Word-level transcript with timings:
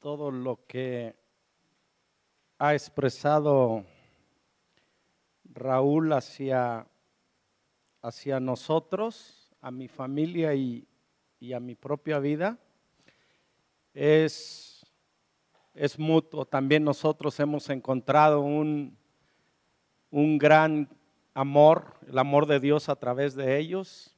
todo 0.00 0.30
lo 0.30 0.64
que 0.66 1.14
ha 2.58 2.74
expresado 2.74 3.84
Raúl 5.44 6.14
hacia, 6.14 6.86
hacia 8.00 8.40
nosotros, 8.40 9.52
a 9.60 9.70
mi 9.70 9.88
familia 9.88 10.54
y, 10.54 10.88
y 11.38 11.52
a 11.52 11.60
mi 11.60 11.74
propia 11.74 12.18
vida, 12.18 12.58
es, 13.92 14.86
es 15.74 15.98
mutuo. 15.98 16.46
También 16.46 16.82
nosotros 16.82 17.38
hemos 17.38 17.68
encontrado 17.68 18.40
un, 18.40 18.96
un 20.10 20.38
gran 20.38 20.88
amor, 21.34 21.94
el 22.08 22.16
amor 22.18 22.46
de 22.46 22.58
Dios 22.58 22.88
a 22.88 22.96
través 22.96 23.34
de 23.34 23.58
ellos. 23.58 24.16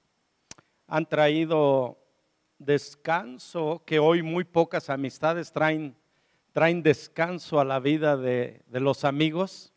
Han 0.86 1.06
traído 1.06 1.98
descanso 2.64 3.82
que 3.84 3.98
hoy 3.98 4.22
muy 4.22 4.45
pocas 4.45 4.90
amistades 4.90 5.52
traen, 5.52 5.96
traen 6.52 6.82
descanso 6.82 7.60
a 7.60 7.64
la 7.64 7.80
vida 7.80 8.16
de, 8.16 8.62
los 8.70 9.04
amigos. 9.04 9.73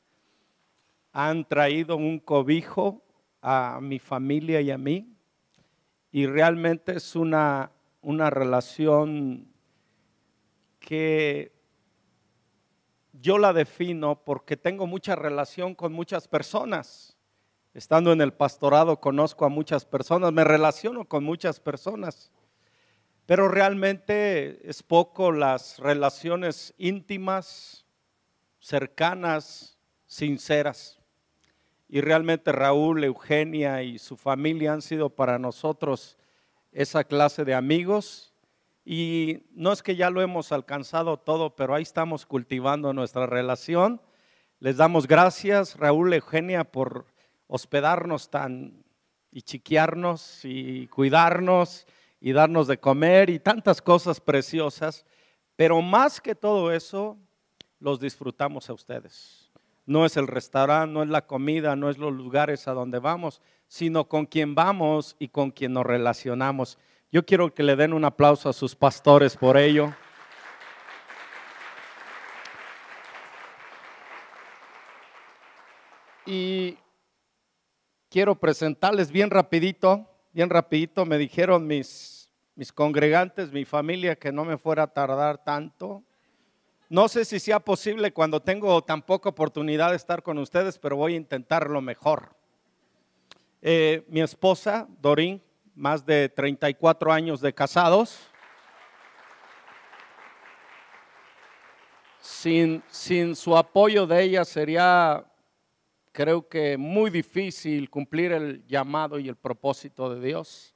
Han 1.12 1.48
traído 1.48 1.96
un 1.96 2.20
cobijo 2.20 3.02
a 3.42 3.80
mi 3.82 4.00
familia 4.00 4.62
y 4.62 4.72
a 4.72 4.78
mí. 4.78 5.14
Y 6.12 6.28
realmente 6.28 6.96
es 6.96 7.16
una, 7.16 7.72
una 8.02 8.30
relación 8.30 9.48
que 10.80 11.54
yo 13.12 13.38
la 13.38 13.54
defino 13.54 14.24
porque 14.24 14.58
tengo 14.58 14.88
mucha 14.88 15.16
relación 15.16 15.76
con 15.76 15.94
muchas 15.94 16.28
personas. 16.28 17.18
Estando 17.74 18.14
en 18.14 18.22
el 18.22 18.34
pastorado 18.34 19.02
conozco 19.02 19.46
a 19.46 19.50
muchas 19.50 19.86
personas, 19.86 20.32
me 20.32 20.46
relaciono 20.46 21.06
con 21.06 21.24
muchas 21.24 21.60
personas. 21.60 22.32
Pero 23.26 23.48
realmente 23.48 24.70
es 24.70 24.84
poco 24.84 25.32
las 25.32 25.80
relaciones 25.80 26.74
íntimas, 26.78 27.86
cercanas, 28.60 29.78
sinceras. 30.06 31.00
Y 31.90 32.02
realmente 32.02 32.52
Raúl, 32.52 33.04
Eugenia 33.04 33.82
y 33.82 33.98
su 33.98 34.16
familia 34.16 34.74
han 34.74 34.82
sido 34.82 35.10
para 35.10 35.40
nosotros 35.40 36.18
esa 36.72 37.04
clase 37.04 37.46
de 37.46 37.56
amigos. 37.56 38.34
Y 38.84 39.44
no 39.52 39.72
es 39.72 39.82
que 39.82 39.96
ya 39.96 40.12
lo 40.12 40.22
hemos 40.22 40.52
alcanzado 40.52 41.18
todo, 41.18 41.56
pero 41.56 41.74
ahí 41.74 41.84
estamos 41.84 42.28
cultivando 42.28 42.94
nuestra 42.94 43.26
relación. 43.26 44.02
Les 44.60 44.78
damos 44.78 45.08
gracias, 45.08 45.78
Raúl, 45.78 46.14
Eugenia, 46.14 46.64
por 46.64 47.08
hospedarnos 47.48 48.30
tan 48.30 48.84
y 49.32 49.42
chiquearnos 49.42 50.42
y 50.44 50.88
cuidarnos 50.88 51.88
y 52.20 52.34
darnos 52.34 52.68
de 52.68 52.80
comer 52.80 53.30
y 53.30 53.40
tantas 53.40 53.82
cosas 53.82 54.20
preciosas, 54.20 55.06
pero 55.56 55.82
más 55.82 56.20
que 56.20 56.36
todo 56.36 56.72
eso, 56.72 57.18
los 57.80 58.00
disfrutamos 58.00 58.70
a 58.70 58.74
ustedes. 58.74 59.52
No 59.86 60.06
es 60.06 60.18
el 60.18 60.28
restaurante, 60.28 60.92
no 60.92 61.04
es 61.04 61.10
la 61.10 61.28
comida, 61.28 61.76
no 61.76 61.90
es 61.90 61.98
los 61.98 62.12
lugares 62.14 62.68
a 62.68 62.74
donde 62.74 63.00
vamos, 63.00 63.42
sino 63.68 64.08
con 64.08 64.26
quien 64.26 64.56
vamos 64.56 65.16
y 65.20 65.28
con 65.28 65.52
quien 65.52 65.74
nos 65.74 65.86
relacionamos. 65.86 66.80
Yo 67.12 67.26
quiero 67.26 67.54
que 67.54 67.64
le 67.64 67.76
den 67.76 67.94
un 67.94 68.04
aplauso 68.04 68.50
a 68.50 68.54
sus 68.54 68.76
pastores 68.76 69.38
por 69.38 69.58
ello. 69.58 69.94
Y 76.26 76.80
quiero 78.10 78.36
presentarles 78.36 79.12
bien 79.12 79.30
rapidito, 79.30 80.10
bien 80.36 80.52
rapidito, 80.52 81.04
me 81.04 81.18
dijeron 81.18 81.66
mis 81.66 82.16
mis 82.56 82.72
congregantes, 82.72 83.52
mi 83.52 83.66
familia, 83.66 84.16
que 84.16 84.32
no 84.32 84.46
me 84.46 84.58
fuera 84.58 84.84
a 84.84 84.88
tardar 84.88 85.44
tanto. 85.44 86.04
No 86.88 87.10
sé 87.10 87.26
si 87.26 87.40
sea 87.40 87.60
posible 87.60 88.14
cuando 88.14 88.42
tengo 88.42 88.82
tan 88.82 89.02
poca 89.02 89.30
oportunidad 89.30 89.90
de 89.90 89.98
estar 89.98 90.24
con 90.24 90.38
ustedes, 90.38 90.80
pero 90.80 90.96
voy 90.96 91.14
a 91.14 91.18
intentarlo 91.18 91.82
mejor. 91.82 92.36
Eh, 93.62 94.06
mi 94.08 94.22
esposa, 94.22 94.88
Dorín, 95.02 95.42
más 95.76 96.06
de 96.06 96.30
34 96.30 97.12
años 97.12 97.42
de 97.42 97.54
casados. 97.54 98.30
Sin, 102.22 102.82
sin 102.88 103.36
su 103.36 103.58
apoyo 103.58 104.08
de 104.08 104.24
ella 104.24 104.46
sería, 104.46 105.26
creo 106.16 106.48
que, 106.48 106.78
muy 106.78 107.10
difícil 107.10 107.90
cumplir 107.90 108.32
el 108.32 108.66
llamado 108.68 109.20
y 109.20 109.28
el 109.28 109.36
propósito 109.36 110.16
de 110.16 110.26
Dios. 110.26 110.74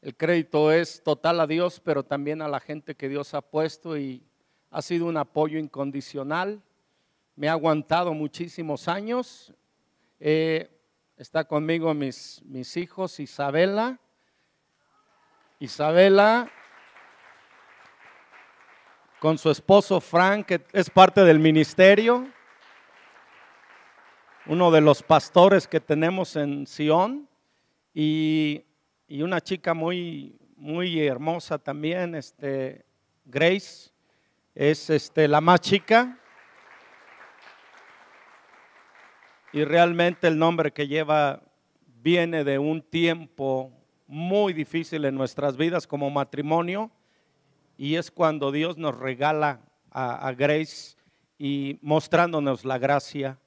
El 0.00 0.14
crédito 0.14 0.70
es 0.70 1.02
total 1.02 1.40
a 1.40 1.48
Dios, 1.48 1.80
pero 1.80 2.04
también 2.04 2.40
a 2.42 2.48
la 2.48 2.60
gente 2.60 2.94
que 2.94 3.08
Dios 3.08 3.34
ha 3.34 3.40
puesto 3.40 3.98
y 3.98 4.22
ha 4.70 4.80
sido 4.80 5.06
un 5.06 5.16
apoyo 5.16 5.58
incondicional. 5.58 6.62
Me 7.34 7.48
ha 7.48 7.52
aguantado 7.52 8.14
muchísimos 8.14 8.86
años. 8.86 9.52
Eh, 10.20 10.70
está 11.16 11.42
conmigo 11.42 11.92
mis, 11.92 12.40
mis 12.44 12.76
hijos, 12.76 13.18
Isabela. 13.18 13.98
Isabela, 15.58 16.48
con 19.18 19.38
su 19.38 19.50
esposo 19.50 20.00
Frank, 20.00 20.46
que 20.46 20.64
es 20.72 20.88
parte 20.88 21.24
del 21.24 21.40
ministerio, 21.40 22.28
uno 24.48 24.70
de 24.70 24.80
los 24.80 25.02
pastores 25.02 25.68
que 25.68 25.80
tenemos 25.80 26.34
en 26.36 26.66
Sion. 26.66 27.28
Y 27.94 28.64
y 29.10 29.22
una 29.22 29.40
chica 29.40 29.72
muy, 29.72 30.38
muy 30.56 31.00
hermosa 31.06 31.58
también, 31.58 32.14
este, 32.14 32.84
Grace, 33.24 33.90
es 34.54 34.90
este, 34.90 35.26
la 35.26 35.40
más 35.40 35.60
chica. 35.62 36.18
Y 39.50 39.64
realmente 39.64 40.28
el 40.28 40.38
nombre 40.38 40.72
que 40.72 40.86
lleva 40.86 41.42
viene 42.02 42.44
de 42.44 42.58
un 42.58 42.82
tiempo 42.82 43.72
muy 44.06 44.52
difícil 44.52 45.06
en 45.06 45.14
nuestras 45.14 45.56
vidas 45.56 45.86
como 45.86 46.10
matrimonio 46.10 46.90
y 47.78 47.94
es 47.94 48.10
cuando 48.10 48.52
Dios 48.52 48.76
nos 48.76 48.94
regala 48.94 49.62
a, 49.90 50.28
a 50.28 50.32
Grace 50.34 50.96
y 51.38 51.78
mostrándonos 51.80 52.66
la 52.66 52.76
gracia 52.76 53.38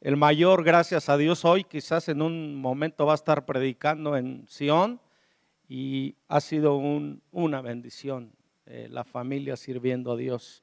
el 0.00 0.16
mayor, 0.16 0.62
gracias 0.62 1.08
a 1.08 1.16
Dios, 1.16 1.44
hoy 1.44 1.64
quizás 1.64 2.08
en 2.08 2.22
un 2.22 2.54
momento 2.54 3.04
va 3.04 3.12
a 3.12 3.16
estar 3.16 3.44
predicando 3.44 4.16
en 4.16 4.46
Sion 4.46 5.00
y 5.68 6.14
ha 6.28 6.40
sido 6.40 6.76
una 6.76 7.60
bendición 7.62 8.32
eh, 8.66 8.86
la 8.90 9.02
familia 9.02 9.56
sirviendo 9.56 10.12
a 10.12 10.16
Dios. 10.16 10.62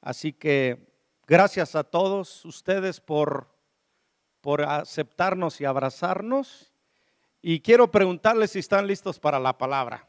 Así 0.00 0.32
que 0.32 0.88
gracias 1.28 1.76
a 1.76 1.84
todos 1.84 2.44
ustedes 2.44 3.00
por, 3.00 3.54
por 4.40 4.62
aceptarnos 4.62 5.60
y 5.60 5.64
abrazarnos. 5.64 6.72
Y 7.40 7.60
quiero 7.60 7.90
preguntarles 7.90 8.50
si 8.50 8.58
están 8.58 8.88
listos 8.88 9.20
para 9.20 9.38
la 9.38 9.56
palabra. 9.56 10.08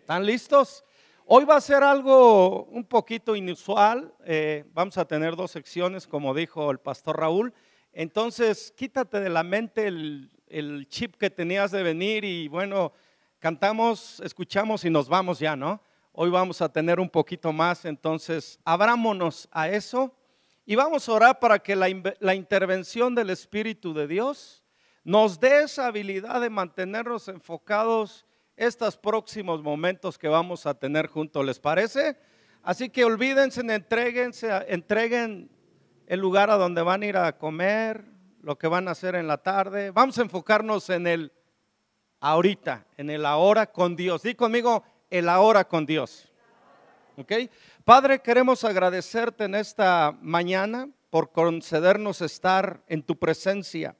¿Están 0.00 0.26
listos? 0.26 0.84
Hoy 1.24 1.44
va 1.44 1.56
a 1.56 1.60
ser 1.60 1.82
algo 1.82 2.64
un 2.64 2.84
poquito 2.84 3.34
inusual. 3.34 4.14
Eh, 4.24 4.64
vamos 4.72 4.98
a 4.98 5.06
tener 5.06 5.34
dos 5.34 5.50
secciones, 5.50 6.06
como 6.06 6.34
dijo 6.34 6.70
el 6.70 6.78
pastor 6.78 7.20
Raúl. 7.20 7.54
Entonces, 7.98 8.74
quítate 8.76 9.20
de 9.20 9.30
la 9.30 9.42
mente 9.42 9.86
el, 9.86 10.86
chip 10.90 11.16
que 11.16 11.30
tenías 11.30 11.70
de 11.70 11.82
venir 11.82 12.26
y 12.26 12.46
bueno, 12.46 12.92
cantamos, 13.38 14.20
escuchamos 14.20 14.84
y 14.84 14.90
nos 14.90 15.08
vamos 15.08 15.38
ya, 15.38 15.56
¿no? 15.56 15.80
Hoy 16.12 16.28
vamos 16.28 16.60
a 16.60 16.70
tener 16.70 17.00
un 17.00 17.08
poquito 17.08 17.54
más, 17.54 17.86
entonces 17.86 18.60
abrámonos 18.66 19.48
a 19.50 19.70
eso 19.70 20.14
y 20.66 20.74
vamos 20.74 21.08
a 21.08 21.12
orar 21.12 21.40
para 21.40 21.58
que 21.58 21.74
la, 21.74 21.86
la 22.20 22.34
intervención 22.34 23.14
del 23.14 23.30
Espíritu 23.30 23.94
de 23.94 24.06
Dios 24.06 24.62
nos 25.02 25.40
dé 25.40 25.62
esa 25.62 25.86
habilidad 25.86 26.42
de 26.42 26.50
mantenernos 26.50 27.28
enfocados 27.28 28.26
estos 28.56 28.98
próximos 28.98 29.62
momentos 29.62 30.18
que 30.18 30.28
vamos 30.28 30.66
a 30.66 30.74
tener 30.74 31.06
juntos, 31.06 31.46
¿les 31.46 31.58
parece? 31.58 32.18
Así 32.62 32.90
que 32.90 33.06
olvídense, 33.06 33.62
entreguen 34.68 35.48
el 36.06 36.20
lugar 36.20 36.50
a 36.50 36.56
donde 36.56 36.82
van 36.82 37.02
a 37.02 37.06
ir 37.06 37.16
a 37.16 37.36
comer, 37.36 38.04
lo 38.40 38.56
que 38.56 38.68
van 38.68 38.88
a 38.88 38.92
hacer 38.92 39.16
en 39.16 39.26
la 39.26 39.38
tarde. 39.38 39.90
Vamos 39.90 40.18
a 40.18 40.22
enfocarnos 40.22 40.88
en 40.90 41.06
el 41.06 41.32
ahorita, 42.20 42.86
en 42.96 43.10
el 43.10 43.26
ahora 43.26 43.66
con 43.66 43.96
Dios. 43.96 44.22
Di 44.22 44.34
conmigo, 44.34 44.84
el 45.10 45.28
ahora 45.28 45.66
con 45.66 45.84
Dios. 45.84 46.32
¿Ok? 47.16 47.32
Padre, 47.84 48.20
queremos 48.20 48.62
agradecerte 48.64 49.44
en 49.44 49.54
esta 49.54 50.16
mañana 50.20 50.88
por 51.10 51.32
concedernos 51.32 52.20
estar 52.20 52.82
en 52.88 53.02
tu 53.02 53.18
presencia. 53.18 53.96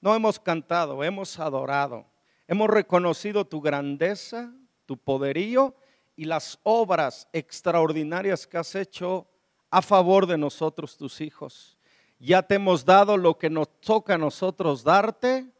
No 0.00 0.14
hemos 0.14 0.38
cantado, 0.38 1.02
hemos 1.04 1.38
adorado. 1.38 2.06
Hemos 2.48 2.68
reconocido 2.68 3.46
tu 3.46 3.60
grandeza, 3.60 4.52
tu 4.84 4.98
poderío 4.98 5.74
y 6.16 6.24
las 6.24 6.58
obras 6.64 7.28
extraordinarias 7.32 8.46
que 8.46 8.58
has 8.58 8.74
hecho 8.74 9.28
a 9.72 9.80
favor 9.80 10.26
de 10.26 10.36
nosotros, 10.36 10.98
tus 10.98 11.22
hijos. 11.22 11.78
Ya 12.18 12.42
te 12.42 12.56
hemos 12.56 12.84
dado 12.84 13.16
lo 13.16 13.38
que 13.38 13.48
nos 13.48 13.68
toca 13.80 14.14
a 14.14 14.18
nosotros 14.18 14.84
darte 14.84 15.50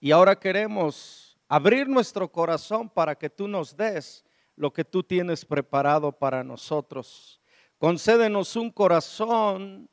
y 0.00 0.10
ahora 0.10 0.38
queremos 0.38 1.38
abrir 1.48 1.88
nuestro 1.88 2.30
corazón 2.30 2.90
para 2.90 3.14
que 3.14 3.30
tú 3.30 3.46
nos 3.46 3.76
des 3.76 4.24
lo 4.56 4.72
que 4.72 4.84
tú 4.84 5.04
tienes 5.04 5.44
preparado 5.44 6.10
para 6.10 6.42
nosotros. 6.42 7.40
Concédenos 7.78 8.56
un 8.56 8.68
corazón 8.68 9.88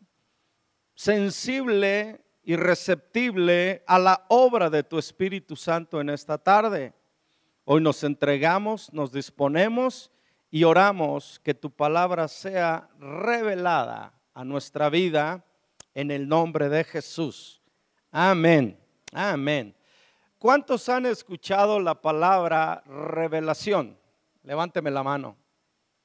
sensible 0.95 2.25
y 2.43 2.55
receptible 2.55 3.83
a 3.85 3.99
la 3.99 4.25
obra 4.29 4.71
de 4.71 4.81
tu 4.81 4.97
Espíritu 4.97 5.55
Santo 5.55 6.01
en 6.01 6.09
esta 6.09 6.39
tarde. 6.39 6.91
Hoy 7.65 7.81
nos 7.81 8.03
entregamos, 8.03 8.91
nos 8.91 9.11
disponemos 9.11 10.11
y 10.51 10.63
oramos 10.63 11.39
que 11.43 11.53
tu 11.53 11.71
palabra 11.71 12.27
sea 12.27 12.89
revelada 12.99 14.13
a 14.33 14.43
nuestra 14.43 14.89
vida 14.89 15.45
en 15.93 16.11
el 16.11 16.27
nombre 16.27 16.69
de 16.69 16.83
Jesús. 16.83 17.61
Amén. 18.11 18.79
Amén. 19.13 19.75
¿Cuántos 20.37 20.87
han 20.89 21.05
escuchado 21.05 21.79
la 21.79 22.01
palabra 22.01 22.83
revelación? 22.85 23.97
Levánteme 24.43 24.89
la 24.91 25.03
mano. 25.03 25.37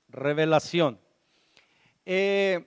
Revelación. 0.08 1.00
Eh, 2.04 2.66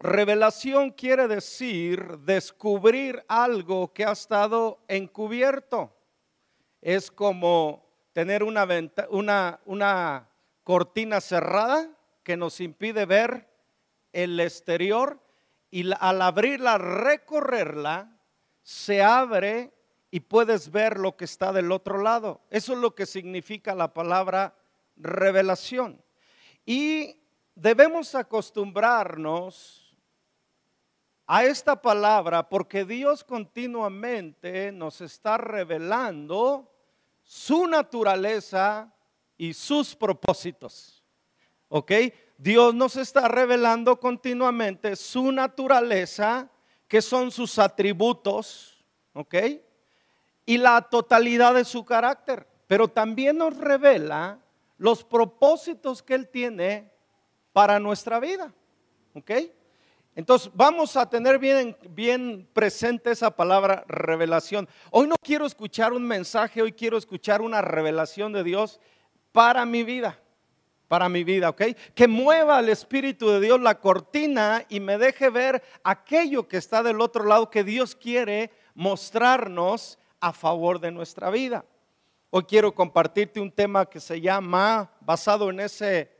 Revelación 0.00 0.92
quiere 0.92 1.26
decir 1.26 2.18
descubrir 2.18 3.24
algo 3.26 3.92
que 3.92 4.04
ha 4.04 4.12
estado 4.12 4.78
encubierto. 4.86 5.92
Es 6.80 7.10
como 7.10 7.84
tener 8.12 8.44
una, 8.44 8.64
una, 9.10 9.60
una 9.64 10.27
cortina 10.68 11.22
cerrada 11.22 11.88
que 12.22 12.36
nos 12.36 12.60
impide 12.60 13.06
ver 13.06 13.48
el 14.12 14.38
exterior 14.38 15.18
y 15.70 15.90
al 15.98 16.20
abrirla, 16.20 16.76
recorrerla, 16.76 18.20
se 18.62 19.02
abre 19.02 19.72
y 20.10 20.20
puedes 20.20 20.70
ver 20.70 20.98
lo 20.98 21.16
que 21.16 21.24
está 21.24 21.54
del 21.54 21.72
otro 21.72 22.02
lado. 22.02 22.42
Eso 22.50 22.74
es 22.74 22.80
lo 22.80 22.94
que 22.94 23.06
significa 23.06 23.74
la 23.74 23.94
palabra 23.94 24.58
revelación. 24.98 26.02
Y 26.66 27.16
debemos 27.54 28.14
acostumbrarnos 28.14 29.96
a 31.26 31.44
esta 31.44 31.80
palabra 31.80 32.46
porque 32.46 32.84
Dios 32.84 33.24
continuamente 33.24 34.70
nos 34.72 35.00
está 35.00 35.38
revelando 35.38 36.70
su 37.22 37.66
naturaleza 37.66 38.92
y 39.38 39.54
sus 39.54 39.94
propósitos. 39.94 41.02
¿Ok? 41.68 41.92
Dios 42.36 42.74
nos 42.74 42.96
está 42.96 43.26
revelando 43.28 43.98
continuamente 43.98 44.94
su 44.94 45.32
naturaleza, 45.32 46.50
que 46.86 47.02
son 47.02 47.30
sus 47.30 47.58
atributos, 47.58 48.84
¿ok? 49.12 49.34
Y 50.46 50.56
la 50.56 50.80
totalidad 50.82 51.54
de 51.54 51.64
su 51.64 51.84
carácter. 51.84 52.46
Pero 52.68 52.86
también 52.86 53.38
nos 53.38 53.56
revela 53.56 54.38
los 54.76 55.02
propósitos 55.02 56.02
que 56.02 56.14
Él 56.14 56.28
tiene 56.28 56.90
para 57.52 57.80
nuestra 57.80 58.20
vida, 58.20 58.54
¿ok? 59.14 59.30
Entonces 60.14 60.50
vamos 60.54 60.96
a 60.96 61.10
tener 61.10 61.38
bien, 61.38 61.76
bien 61.90 62.48
presente 62.52 63.10
esa 63.10 63.30
palabra 63.30 63.84
revelación. 63.88 64.68
Hoy 64.90 65.08
no 65.08 65.16
quiero 65.22 65.44
escuchar 65.44 65.92
un 65.92 66.06
mensaje, 66.06 66.62
hoy 66.62 66.72
quiero 66.72 66.96
escuchar 66.96 67.40
una 67.40 67.62
revelación 67.62 68.32
de 68.32 68.44
Dios 68.44 68.80
para 69.32 69.64
mi 69.64 69.84
vida, 69.84 70.18
para 70.88 71.08
mi 71.08 71.24
vida, 71.24 71.50
¿ok? 71.50 71.62
Que 71.94 72.08
mueva 72.08 72.60
el 72.60 72.68
Espíritu 72.68 73.28
de 73.28 73.40
Dios 73.40 73.60
la 73.60 73.80
cortina 73.80 74.64
y 74.68 74.80
me 74.80 74.98
deje 74.98 75.30
ver 75.30 75.62
aquello 75.82 76.48
que 76.48 76.56
está 76.56 76.82
del 76.82 77.00
otro 77.00 77.24
lado 77.24 77.50
que 77.50 77.64
Dios 77.64 77.94
quiere 77.94 78.50
mostrarnos 78.74 79.98
a 80.20 80.32
favor 80.32 80.80
de 80.80 80.90
nuestra 80.90 81.30
vida. 81.30 81.64
Hoy 82.30 82.44
quiero 82.44 82.74
compartirte 82.74 83.40
un 83.40 83.50
tema 83.50 83.86
que 83.86 84.00
se 84.00 84.20
llama, 84.20 84.90
basado 85.00 85.50
en 85.50 85.60
ese, 85.60 86.10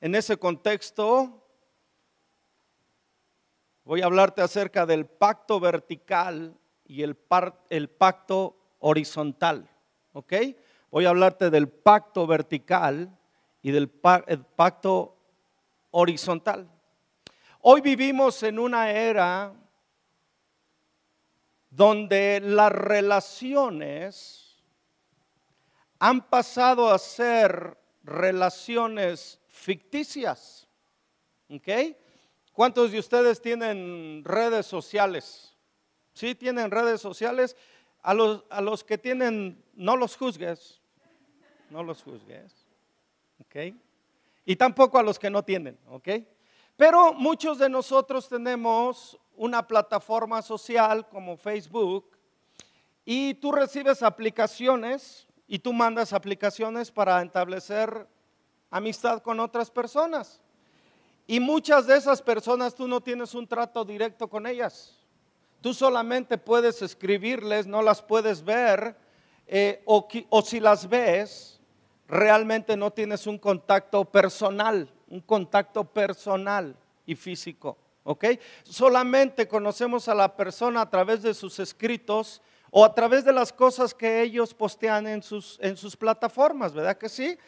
en 0.00 0.14
ese 0.14 0.36
contexto, 0.36 1.42
Voy 3.84 4.00
a 4.00 4.06
hablarte 4.06 4.42
acerca 4.42 4.86
del 4.86 5.06
pacto 5.06 5.58
vertical 5.58 6.56
y 6.84 7.02
el, 7.02 7.18
el 7.68 7.90
pacto 7.90 8.56
horizontal. 8.78 9.68
¿Ok? 10.12 10.32
Voy 10.92 11.06
a 11.06 11.08
hablarte 11.08 11.48
del 11.48 11.70
pacto 11.70 12.26
vertical 12.26 13.18
y 13.62 13.70
del 13.70 13.88
pacto 13.88 15.16
horizontal. 15.90 16.68
Hoy 17.62 17.80
vivimos 17.80 18.42
en 18.42 18.58
una 18.58 18.90
era 18.90 19.54
donde 21.70 22.40
las 22.44 22.70
relaciones 22.70 24.62
han 25.98 26.28
pasado 26.28 26.90
a 26.90 26.98
ser 26.98 27.78
relaciones 28.04 29.40
ficticias. 29.48 30.68
¿Ok? 31.48 31.68
¿Cuántos 32.52 32.92
de 32.92 32.98
ustedes 32.98 33.40
tienen 33.40 34.22
redes 34.26 34.66
sociales? 34.66 35.56
¿Sí 36.12 36.34
tienen 36.34 36.70
redes 36.70 37.00
sociales? 37.00 37.56
A 38.02 38.12
los, 38.12 38.44
a 38.50 38.60
los 38.60 38.84
que 38.84 38.98
tienen, 38.98 39.64
no 39.72 39.96
los 39.96 40.16
juzgues, 40.18 40.81
no 41.72 41.82
los 41.82 42.02
juzgues, 42.02 42.52
¿ok? 43.40 43.74
Y 44.44 44.56
tampoco 44.56 44.98
a 44.98 45.02
los 45.02 45.18
que 45.18 45.30
no 45.30 45.42
tienen, 45.42 45.78
¿ok? 45.88 46.08
Pero 46.76 47.14
muchos 47.14 47.58
de 47.58 47.68
nosotros 47.68 48.28
tenemos 48.28 49.18
una 49.36 49.66
plataforma 49.66 50.42
social 50.42 51.08
como 51.08 51.36
Facebook 51.36 52.06
y 53.04 53.34
tú 53.34 53.52
recibes 53.52 54.02
aplicaciones 54.02 55.26
y 55.48 55.58
tú 55.58 55.72
mandas 55.72 56.12
aplicaciones 56.12 56.90
para 56.90 57.22
establecer 57.22 58.06
amistad 58.70 59.22
con 59.22 59.40
otras 59.40 59.70
personas. 59.70 60.40
Y 61.26 61.40
muchas 61.40 61.86
de 61.86 61.96
esas 61.96 62.20
personas 62.20 62.74
tú 62.74 62.86
no 62.86 63.00
tienes 63.00 63.34
un 63.34 63.46
trato 63.46 63.84
directo 63.84 64.28
con 64.28 64.46
ellas. 64.46 64.98
Tú 65.60 65.72
solamente 65.72 66.36
puedes 66.36 66.82
escribirles, 66.82 67.66
no 67.66 67.80
las 67.80 68.02
puedes 68.02 68.42
ver, 68.44 68.96
eh, 69.46 69.82
o, 69.84 70.08
o 70.28 70.42
si 70.42 70.58
las 70.58 70.88
ves, 70.88 71.60
realmente 72.12 72.76
no 72.76 72.90
tienes 72.90 73.26
un 73.26 73.38
contacto 73.38 74.04
personal, 74.04 74.86
un 75.08 75.22
contacto 75.22 75.82
personal 75.82 76.76
y 77.06 77.14
físico. 77.16 77.78
¿Ok? 78.04 78.26
Solamente 78.64 79.48
conocemos 79.48 80.08
a 80.08 80.14
la 80.14 80.36
persona 80.36 80.82
a 80.82 80.90
través 80.90 81.22
de 81.22 81.32
sus 81.32 81.58
escritos 81.58 82.42
o 82.70 82.84
a 82.84 82.94
través 82.94 83.24
de 83.24 83.32
las 83.32 83.50
cosas 83.52 83.94
que 83.94 84.20
ellos 84.20 84.52
postean 84.52 85.06
en 85.06 85.22
sus, 85.22 85.58
en 85.62 85.76
sus 85.76 85.96
plataformas, 85.96 86.74
¿verdad 86.74 86.98
que 86.98 87.08
sí? 87.08 87.38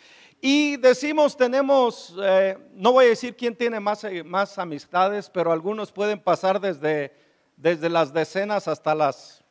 Y 0.40 0.76
decimos, 0.78 1.36
tenemos, 1.36 2.14
eh, 2.22 2.56
no 2.72 2.92
voy 2.92 3.06
a 3.06 3.08
decir 3.08 3.36
quién 3.36 3.54
tiene 3.54 3.80
más, 3.80 4.04
eh, 4.04 4.22
más 4.24 4.58
amistades, 4.58 5.28
pero 5.28 5.52
algunos 5.52 5.92
pueden 5.92 6.20
pasar 6.20 6.60
desde, 6.60 7.12
desde 7.56 7.90
las 7.90 8.14
decenas 8.14 8.66
hasta 8.66 8.94
las... 8.94 9.43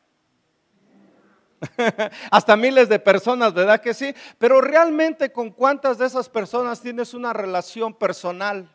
hasta 2.32 2.56
miles 2.56 2.90
de 2.90 3.00
personas, 3.00 3.54
¿verdad 3.54 3.82
que 3.82 3.94
sí? 3.94 4.14
Pero 4.38 4.62
realmente 4.62 5.32
con 5.32 5.52
cuántas 5.52 5.98
de 5.98 6.06
esas 6.06 6.30
personas 6.30 6.82
tienes 6.82 7.14
una 7.14 7.34
relación 7.34 7.94
personal. 7.94 8.70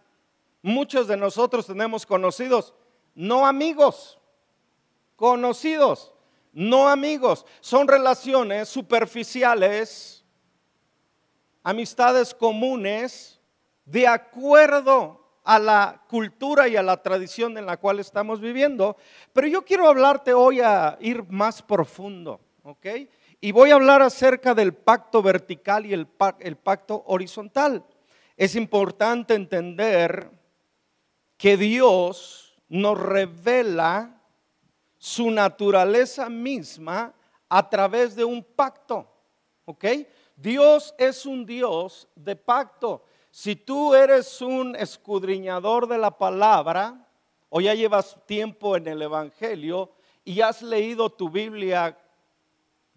Muchos 0.62 1.06
de 1.06 1.16
nosotros 1.16 1.66
tenemos 1.66 2.04
conocidos, 2.04 2.74
no 3.14 3.46
amigos, 3.46 4.18
conocidos, 5.16 6.12
no 6.52 6.88
amigos. 6.88 7.46
Son 7.60 7.86
relaciones 7.86 8.68
superficiales 8.68 10.18
amistades 11.62 12.34
comunes 12.34 13.40
de 13.84 14.06
acuerdo 14.06 15.18
a 15.44 15.58
la 15.58 16.02
cultura 16.08 16.68
y 16.68 16.76
a 16.76 16.82
la 16.82 17.02
tradición 17.02 17.56
en 17.58 17.66
la 17.66 17.76
cual 17.76 18.00
estamos 18.00 18.40
viviendo. 18.40 18.96
Pero 19.32 19.46
yo 19.46 19.64
quiero 19.64 19.88
hablarte 19.88 20.32
hoy 20.34 20.60
a 20.60 20.96
ir 21.00 21.24
más 21.30 21.62
profundo, 21.62 22.40
¿ok? 22.68 22.86
Y 23.40 23.52
voy 23.52 23.70
a 23.70 23.76
hablar 23.76 24.02
acerca 24.02 24.54
del 24.54 24.74
pacto 24.74 25.22
vertical 25.22 25.86
y 25.86 25.94
el, 25.94 26.06
pacto 26.06 27.02
horizontal. 27.06 27.82
Es 28.36 28.54
importante 28.54 29.34
entender 29.34 30.30
que 31.38 31.56
Dios 31.56 32.54
nos 32.68 33.00
revela 33.00 34.20
su 34.98 35.30
naturaleza 35.30 36.28
misma 36.28 37.14
a 37.48 37.70
través 37.70 38.14
de 38.14 38.24
un 38.24 38.44
pacto, 38.44 39.08
¿ok? 39.64 39.84
Dios 40.36 40.94
es 40.98 41.24
un 41.24 41.46
Dios 41.46 42.06
de 42.14 42.36
pacto. 42.36 43.04
Si 43.30 43.56
tú 43.56 43.94
eres 43.94 44.42
un 44.42 44.76
escudriñador 44.76 45.88
de 45.88 45.96
la 45.96 46.10
palabra, 46.10 47.06
o 47.48 47.62
ya 47.62 47.72
llevas 47.72 48.18
tiempo 48.26 48.76
en 48.76 48.86
el 48.88 49.00
Evangelio 49.00 49.90
y 50.22 50.42
has 50.42 50.60
leído 50.60 51.08
tu 51.08 51.30
Biblia 51.30 51.96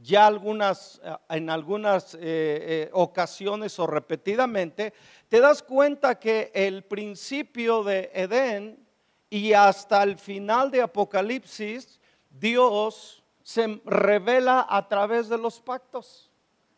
ya 0.01 0.25
algunas, 0.25 1.00
eh, 1.03 1.15
en 1.29 1.50
algunas 1.50 2.15
eh, 2.15 2.20
eh, 2.22 2.89
ocasiones 2.93 3.77
o 3.79 3.88
repetidamente, 3.88 4.93
te 5.29 5.39
das 5.39 5.62
cuenta 5.62 6.20
que 6.20 6.51
el 6.53 6.84
principio 6.84 7.84
de 7.84 8.12
Edén 8.13 8.86
y 9.29 9.53
hasta 9.53 10.03
el 10.03 10.17
final 10.17 10.72
de 10.72 10.81
Apocalipsis, 10.81 12.00
Dios 12.29 13.24
se 13.43 13.81
revela 13.86 14.65
a 14.70 14.88
través 14.88 15.29
de 15.29 15.38
los 15.38 15.62
pactos. 15.62 16.31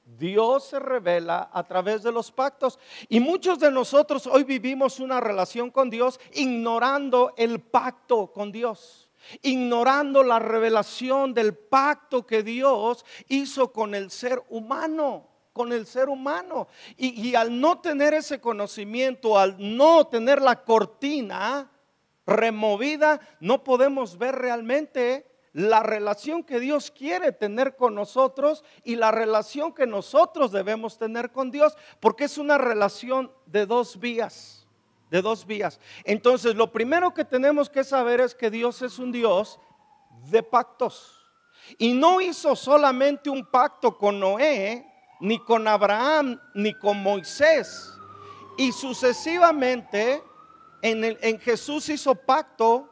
Dios 0.06 0.66
se 0.66 0.80
revela 0.80 1.50
a 1.52 1.64
través 1.64 2.04
de 2.04 2.12
los 2.12 2.32
pactos. 2.32 2.78
Y 3.08 3.20
muchos 3.20 3.60
de 3.60 3.72
nosotros 3.72 4.28
hoy 4.28 4.44
vivimos 4.44 5.00
una 5.00 5.20
relación 5.20 5.72
con 5.72 5.90
Dios 5.90 6.20
ignorando 6.34 7.34
el 7.38 7.60
pacto 7.62 8.32
con 8.32 8.52
Dios, 8.52 9.10
ignorando 9.42 10.24
la 10.24 10.40
revelación 10.40 11.34
del 11.34 11.56
pacto 11.56 12.26
que 12.26 12.44
Dios 12.44 13.06
hizo 13.28 13.72
con 13.72 13.96
el 13.96 14.12
ser 14.12 14.42
humano 14.50 15.30
con 15.54 15.72
el 15.72 15.86
ser 15.86 16.10
humano. 16.10 16.68
Y, 16.98 17.30
y, 17.30 17.36
al 17.36 17.62
no 17.62 17.80
tener 17.80 18.16
ese 18.16 18.42
conocimiento, 18.42 19.38
al 19.38 19.56
no 19.60 20.08
tener 20.08 20.42
la 20.42 20.64
cortina 20.64 21.72
removida, 22.26 23.20
no 23.40 23.64
podemos 23.64 24.18
ver 24.18 24.34
realmente 24.34 25.28
la 25.54 25.84
relación 25.84 26.44
que 26.44 26.60
Dios 26.60 26.92
quiere 26.92 27.32
tener 27.32 27.76
con 27.76 27.94
nosotros 27.94 28.64
y 28.84 28.96
la 28.96 29.12
relación 29.12 29.74
que 29.74 29.86
nosotros 29.86 30.52
debemos 30.52 30.98
tener 30.98 31.32
con 31.32 31.52
Dios, 31.52 31.78
porque 32.00 32.26
es 32.26 32.38
una 32.38 32.58
relación 32.58 33.32
de 33.46 33.68
dos 33.68 34.00
vías, 34.00 34.63
de 35.14 35.22
dos 35.22 35.46
vías. 35.46 35.80
Entonces, 36.06 36.56
lo 36.56 36.72
primero 36.72 37.14
que 37.14 37.24
tenemos 37.24 37.70
que 37.70 37.84
saber 37.84 38.20
es 38.20 38.34
que 38.34 38.50
Dios 38.50 38.82
es 38.82 38.98
un 38.98 39.12
Dios 39.12 39.60
de 40.32 40.42
pactos. 40.42 41.22
Y 41.78 41.94
no 41.94 42.20
hizo 42.20 42.56
solamente 42.56 43.30
un 43.30 43.46
pacto 43.46 43.96
con 43.96 44.20
Noé, 44.20 44.92
ni 45.20 45.38
con 45.38 45.68
Abraham, 45.68 46.42
ni 46.56 46.74
con 46.74 46.98
Moisés. 46.98 47.94
Y 48.58 48.72
sucesivamente 48.72 50.24
en, 50.82 51.04
en 51.04 51.40
Jesús 51.40 51.90
hizo 51.90 52.16
pacto 52.16 52.90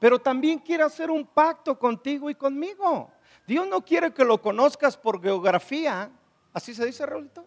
pero 0.00 0.20
también 0.20 0.60
quiere 0.60 0.84
hacer 0.84 1.10
un 1.10 1.26
pacto 1.26 1.76
contigo 1.76 2.30
y 2.30 2.34
conmigo. 2.36 3.10
Dios 3.48 3.66
no 3.66 3.84
quiere 3.84 4.14
que 4.14 4.24
lo 4.24 4.40
conozcas 4.40 4.96
por 4.96 5.20
geografía, 5.20 6.08
así 6.52 6.72
se 6.72 6.86
dice, 6.86 7.04
Raulito. 7.04 7.44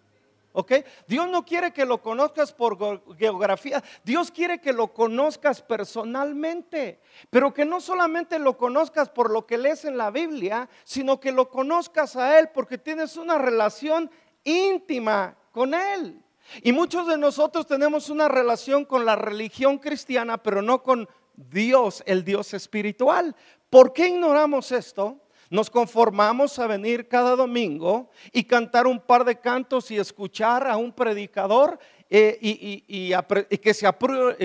¿Ok? 0.54 0.74
Dios 1.08 1.30
no 1.30 1.46
quiere 1.46 1.72
que 1.72 1.86
lo 1.86 2.02
conozcas 2.02 2.52
por 2.52 2.78
geografía, 3.18 3.82
Dios 4.04 4.32
quiere 4.32 4.60
que 4.60 4.74
lo 4.74 4.94
conozcas 4.94 5.62
personalmente, 5.62 7.00
pero 7.30 7.54
que 7.54 7.64
no 7.64 7.80
solamente 7.80 8.38
lo 8.38 8.58
conozcas 8.58 9.10
por 9.10 9.32
lo 9.32 9.46
que 9.46 9.58
lees 9.58 9.86
en 9.86 9.98
la 9.98 10.12
Biblia, 10.12 10.70
sino 10.84 11.20
que 11.20 11.32
lo 11.32 11.50
conozcas 11.50 12.16
a 12.18 12.38
Él 12.40 12.50
porque 12.54 12.78
tienes 12.78 13.16
una 13.16 13.38
relación 13.38 14.12
íntima 14.44 15.38
con 15.52 15.74
Él. 15.74 16.22
Y 16.64 16.74
muchos 16.74 17.08
de 17.08 17.18
nosotros 17.18 17.66
tenemos 17.66 18.10
una 18.10 18.28
relación 18.28 18.84
con 18.84 19.06
la 19.06 19.16
religión 19.16 19.78
cristiana, 19.78 20.38
pero 20.38 20.62
no 20.62 20.84
con 20.84 21.08
Dios, 21.34 22.04
el 22.06 22.26
Dios 22.26 22.54
espiritual. 22.54 23.36
¿Por 23.70 23.94
qué 23.94 24.08
ignoramos 24.08 24.72
esto? 24.72 25.18
Nos 25.52 25.70
conformamos 25.70 26.58
a 26.60 26.66
venir 26.66 27.10
cada 27.10 27.36
domingo 27.36 28.10
y 28.32 28.46
cantar 28.46 28.88
un 28.88 29.02
par 29.02 29.26
de 29.26 29.38
cantos 29.38 29.92
y 29.92 29.98
escuchar 29.98 30.66
a 30.66 30.78
un 30.78 30.94
predicador 30.94 31.78
eh, 32.10 32.38
y, 32.42 33.12
que, 33.58 33.74
se 33.74 33.90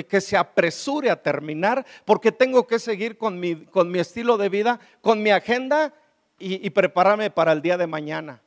que, 0.08 0.20
se 0.20 0.36
apresure 0.36 1.08
a 1.08 1.22
terminar 1.22 1.86
porque 2.04 2.32
tengo 2.32 2.66
que 2.66 2.80
seguir 2.80 3.16
con 3.16 3.38
mi, 3.38 3.66
con 3.66 3.88
mi 3.88 4.00
estilo 4.00 4.36
de 4.36 4.48
vida, 4.48 4.80
con 5.00 5.22
mi 5.22 5.30
agenda 5.30 5.94
y 6.40 6.68
prepararme 6.70 7.30
para 7.30 7.52
el 7.52 7.62
día 7.62 7.78
de 7.78 7.86
mañana. 7.86 8.42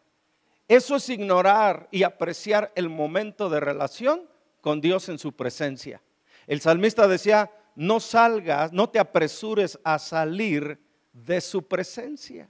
Eso 0.67 0.97
es 0.97 1.07
ignorar 1.07 1.87
y 1.91 2.03
apreciar 2.03 2.73
el 2.75 2.89
momento 2.89 3.49
de 3.49 3.61
relación 3.61 4.27
con 4.59 4.81
Dios 4.81 5.07
en 5.07 5.17
su 5.17 5.31
presencia. 5.31 6.01
El 6.45 6.59
salmista 6.59 7.07
decía, 7.07 7.49
no 7.75 8.01
salgas, 8.01 8.73
no 8.73 8.89
te 8.89 8.99
apresures 8.99 9.79
a 9.85 9.97
salir 9.97 10.88
de 11.25 11.41
su 11.41 11.67
presencia. 11.67 12.49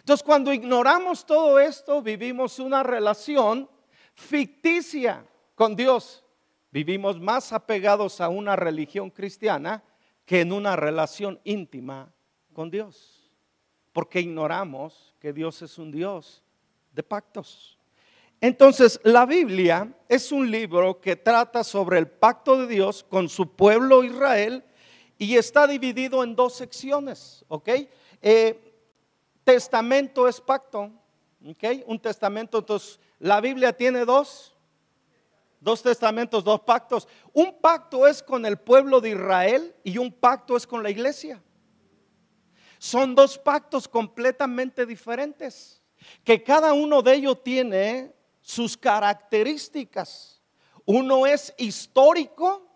Entonces, 0.00 0.24
cuando 0.24 0.52
ignoramos 0.52 1.24
todo 1.24 1.58
esto, 1.58 2.02
vivimos 2.02 2.58
una 2.58 2.82
relación 2.82 3.68
ficticia 4.14 5.24
con 5.54 5.74
Dios. 5.74 6.24
Vivimos 6.70 7.18
más 7.18 7.52
apegados 7.52 8.20
a 8.20 8.28
una 8.28 8.54
religión 8.54 9.10
cristiana 9.10 9.82
que 10.24 10.40
en 10.42 10.52
una 10.52 10.76
relación 10.76 11.40
íntima 11.44 12.12
con 12.52 12.70
Dios. 12.70 13.30
Porque 13.92 14.20
ignoramos 14.20 15.14
que 15.18 15.32
Dios 15.32 15.62
es 15.62 15.78
un 15.78 15.90
Dios 15.90 16.42
de 16.92 17.02
pactos. 17.02 17.78
Entonces, 18.40 19.00
la 19.02 19.26
Biblia 19.26 19.92
es 20.08 20.30
un 20.30 20.50
libro 20.50 21.00
que 21.00 21.16
trata 21.16 21.64
sobre 21.64 21.98
el 21.98 22.06
pacto 22.06 22.58
de 22.60 22.66
Dios 22.66 23.02
con 23.02 23.28
su 23.28 23.56
pueblo 23.56 24.04
Israel 24.04 24.64
y 25.16 25.36
está 25.36 25.66
dividido 25.66 26.22
en 26.22 26.36
dos 26.36 26.54
secciones, 26.54 27.44
¿ok? 27.48 27.68
Eh, 28.20 28.74
testamento 29.44 30.28
es 30.28 30.40
pacto, 30.40 30.90
¿ok? 31.46 31.64
Un 31.86 31.98
testamento, 31.98 32.58
entonces, 32.58 32.98
la 33.18 33.40
Biblia 33.40 33.72
tiene 33.72 34.04
dos, 34.04 34.56
dos 35.60 35.82
testamentos, 35.82 36.44
dos 36.44 36.60
pactos. 36.60 37.08
Un 37.32 37.58
pacto 37.60 38.06
es 38.06 38.22
con 38.22 38.44
el 38.46 38.58
pueblo 38.58 39.00
de 39.00 39.10
Israel 39.10 39.74
y 39.84 39.98
un 39.98 40.12
pacto 40.12 40.56
es 40.56 40.66
con 40.66 40.82
la 40.82 40.90
iglesia. 40.90 41.42
Son 42.78 43.14
dos 43.14 43.36
pactos 43.38 43.88
completamente 43.88 44.86
diferentes, 44.86 45.82
que 46.22 46.42
cada 46.42 46.72
uno 46.72 47.02
de 47.02 47.14
ellos 47.14 47.42
tiene 47.42 48.12
sus 48.40 48.76
características. 48.76 50.40
Uno 50.84 51.26
es 51.26 51.52
histórico, 51.58 52.66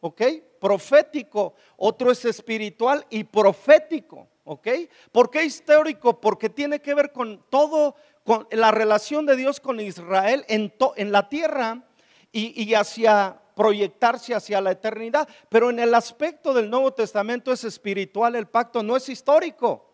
¿ok? 0.00 0.22
Profético, 0.60 1.54
otro 1.76 2.10
es 2.10 2.24
espiritual 2.24 3.06
y 3.08 3.24
profético, 3.24 4.28
¿ok? 4.44 4.68
¿Por 5.12 5.30
qué 5.30 5.44
histórico? 5.44 6.20
Porque 6.20 6.48
tiene 6.48 6.80
que 6.80 6.94
ver 6.94 7.12
con 7.12 7.44
todo, 7.50 7.96
con 8.24 8.46
la 8.50 8.70
relación 8.70 9.26
de 9.26 9.36
Dios 9.36 9.60
con 9.60 9.80
Israel 9.80 10.44
en, 10.48 10.72
en 10.96 11.12
la 11.12 11.28
tierra 11.28 11.84
y, 12.32 12.62
y 12.62 12.74
hacia 12.74 13.40
proyectarse 13.54 14.34
hacia 14.34 14.60
la 14.60 14.72
eternidad. 14.72 15.28
Pero 15.48 15.70
en 15.70 15.78
el 15.78 15.94
aspecto 15.94 16.54
del 16.54 16.70
Nuevo 16.70 16.92
Testamento 16.92 17.52
es 17.52 17.64
espiritual, 17.64 18.36
el 18.36 18.46
pacto 18.46 18.82
no 18.82 18.96
es 18.96 19.08
histórico 19.08 19.90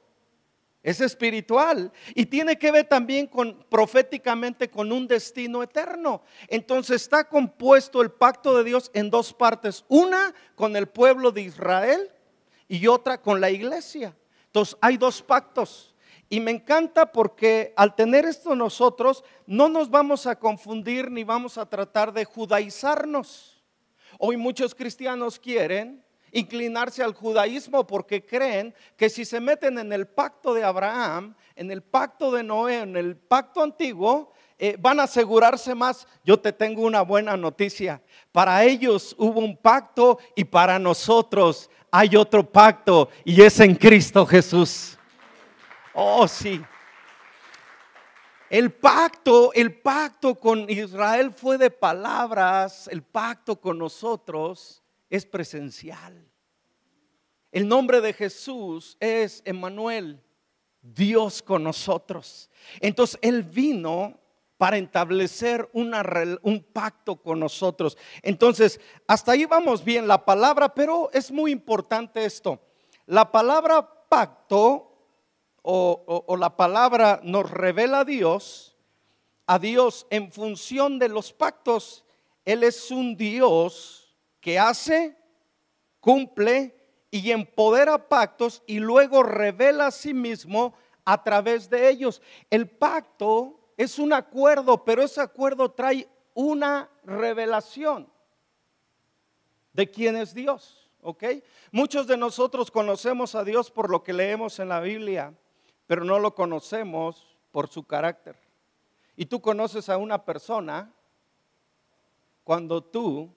es 0.86 1.00
espiritual 1.00 1.90
y 2.14 2.26
tiene 2.26 2.56
que 2.56 2.70
ver 2.70 2.84
también 2.86 3.26
con 3.26 3.64
proféticamente 3.68 4.70
con 4.70 4.92
un 4.92 5.08
destino 5.08 5.64
eterno. 5.64 6.22
Entonces 6.46 7.02
está 7.02 7.28
compuesto 7.28 8.00
el 8.00 8.12
pacto 8.12 8.56
de 8.56 8.62
Dios 8.62 8.92
en 8.94 9.10
dos 9.10 9.34
partes, 9.34 9.84
una 9.88 10.32
con 10.54 10.76
el 10.76 10.86
pueblo 10.86 11.32
de 11.32 11.42
Israel 11.42 12.12
y 12.68 12.86
otra 12.86 13.20
con 13.20 13.40
la 13.40 13.50
iglesia. 13.50 14.14
Hay 14.80 14.96
dos 14.96 15.22
pactos. 15.22 15.94
Y 16.28 16.40
me 16.40 16.50
encanta 16.50 17.12
porque 17.12 17.72
al 17.76 17.94
tener 17.94 18.24
esto 18.24 18.56
nosotros 18.56 19.22
no 19.46 19.68
nos 19.68 19.90
vamos 19.90 20.26
a 20.26 20.38
confundir 20.38 21.10
ni 21.10 21.22
vamos 21.22 21.56
a 21.56 21.66
tratar 21.66 22.12
de 22.12 22.24
judaizarnos. 22.24 23.62
Hoy 24.18 24.36
muchos 24.36 24.74
cristianos 24.74 25.38
quieren 25.38 26.04
inclinarse 26.32 27.02
al 27.02 27.14
judaísmo 27.14 27.86
porque 27.86 28.24
creen 28.24 28.74
que 28.96 29.08
si 29.08 29.24
se 29.24 29.40
meten 29.40 29.78
en 29.78 29.92
el 29.92 30.06
pacto 30.06 30.52
de 30.52 30.64
Abraham, 30.64 31.34
en 31.54 31.70
el 31.70 31.82
pacto 31.82 32.32
de 32.32 32.42
Noé, 32.42 32.80
en 32.80 32.96
el 32.96 33.16
pacto 33.16 33.62
antiguo, 33.62 34.32
eh, 34.58 34.76
van 34.78 35.00
a 35.00 35.04
asegurarse 35.04 35.74
más. 35.74 36.08
Yo 36.24 36.40
te 36.40 36.52
tengo 36.52 36.82
una 36.82 37.02
buena 37.02 37.36
noticia. 37.36 38.02
Para 38.32 38.64
ellos 38.64 39.14
hubo 39.18 39.40
un 39.40 39.56
pacto 39.56 40.18
y 40.34 40.44
para 40.44 40.78
nosotros 40.78 41.70
hay 41.98 42.14
otro 42.14 42.44
pacto 42.44 43.08
y 43.24 43.40
es 43.40 43.58
en 43.58 43.74
Cristo 43.74 44.26
Jesús. 44.26 44.98
Oh, 45.94 46.28
sí. 46.28 46.62
El 48.50 48.70
pacto, 48.70 49.50
el 49.54 49.80
pacto 49.80 50.34
con 50.34 50.68
Israel 50.68 51.32
fue 51.32 51.56
de 51.56 51.70
palabras, 51.70 52.86
el 52.92 53.02
pacto 53.02 53.58
con 53.58 53.78
nosotros 53.78 54.82
es 55.08 55.24
presencial. 55.24 56.30
El 57.50 57.66
nombre 57.66 58.02
de 58.02 58.12
Jesús 58.12 58.98
es 59.00 59.40
Emmanuel, 59.46 60.22
Dios 60.82 61.40
con 61.40 61.64
nosotros. 61.64 62.50
Entonces 62.80 63.18
Él 63.22 63.42
vino 63.42 64.20
para 64.58 64.78
establecer 64.78 65.68
un 65.72 66.66
pacto 66.72 67.16
con 67.16 67.40
nosotros. 67.40 67.96
Entonces, 68.22 68.80
hasta 69.06 69.32
ahí 69.32 69.44
vamos 69.44 69.84
bien 69.84 70.08
la 70.08 70.24
palabra, 70.24 70.74
pero 70.74 71.10
es 71.12 71.30
muy 71.30 71.50
importante 71.50 72.24
esto. 72.24 72.60
La 73.06 73.30
palabra 73.30 74.06
pacto 74.08 74.92
o, 75.62 76.24
o 76.26 76.36
la 76.36 76.56
palabra 76.56 77.20
nos 77.22 77.50
revela 77.50 78.00
a 78.00 78.04
Dios, 78.04 78.76
a 79.46 79.58
Dios 79.58 80.06
en 80.10 80.32
función 80.32 80.98
de 80.98 81.08
los 81.08 81.32
pactos. 81.32 82.04
Él 82.44 82.62
es 82.62 82.90
un 82.90 83.16
Dios 83.16 84.16
que 84.40 84.58
hace, 84.58 85.16
cumple 86.00 86.76
y 87.10 87.30
empodera 87.30 88.08
pactos 88.08 88.62
y 88.66 88.78
luego 88.78 89.22
revela 89.22 89.88
a 89.88 89.90
sí 89.90 90.14
mismo 90.14 90.74
a 91.04 91.22
través 91.22 91.68
de 91.68 91.88
ellos. 91.88 92.22
El 92.50 92.68
pacto 92.68 93.65
es 93.76 93.98
un 93.98 94.12
acuerdo, 94.12 94.84
pero 94.84 95.02
ese 95.02 95.20
acuerdo 95.20 95.70
trae 95.70 96.08
una 96.34 96.88
revelación 97.04 98.08
de 99.72 99.90
quién 99.90 100.16
es 100.16 100.32
Dios, 100.32 100.90
¿ok? 101.02 101.24
Muchos 101.70 102.06
de 102.06 102.16
nosotros 102.16 102.70
conocemos 102.70 103.34
a 103.34 103.44
Dios 103.44 103.70
por 103.70 103.90
lo 103.90 104.02
que 104.02 104.12
leemos 104.12 104.58
en 104.58 104.70
la 104.70 104.80
Biblia, 104.80 105.34
pero 105.86 106.04
no 106.04 106.18
lo 106.18 106.34
conocemos 106.34 107.36
por 107.52 107.68
su 107.68 107.86
carácter. 107.86 108.36
Y 109.16 109.26
tú 109.26 109.40
conoces 109.40 109.88
a 109.88 109.98
una 109.98 110.24
persona 110.24 110.92
cuando 112.44 112.82
tú 112.82 113.30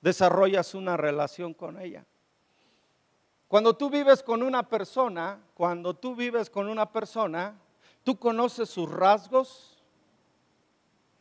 desarrollas 0.00 0.74
una 0.74 0.96
relación 0.96 1.54
con 1.54 1.80
ella. 1.80 2.04
Cuando 3.48 3.76
tú 3.76 3.90
vives 3.90 4.22
con 4.22 4.42
una 4.42 4.68
persona, 4.68 5.40
cuando 5.54 5.94
tú 5.94 6.16
vives 6.16 6.50
con 6.50 6.68
una 6.68 6.90
persona, 6.90 7.60
tú 8.06 8.16
conoces 8.16 8.70
sus 8.70 8.88
rasgos, 8.88 9.76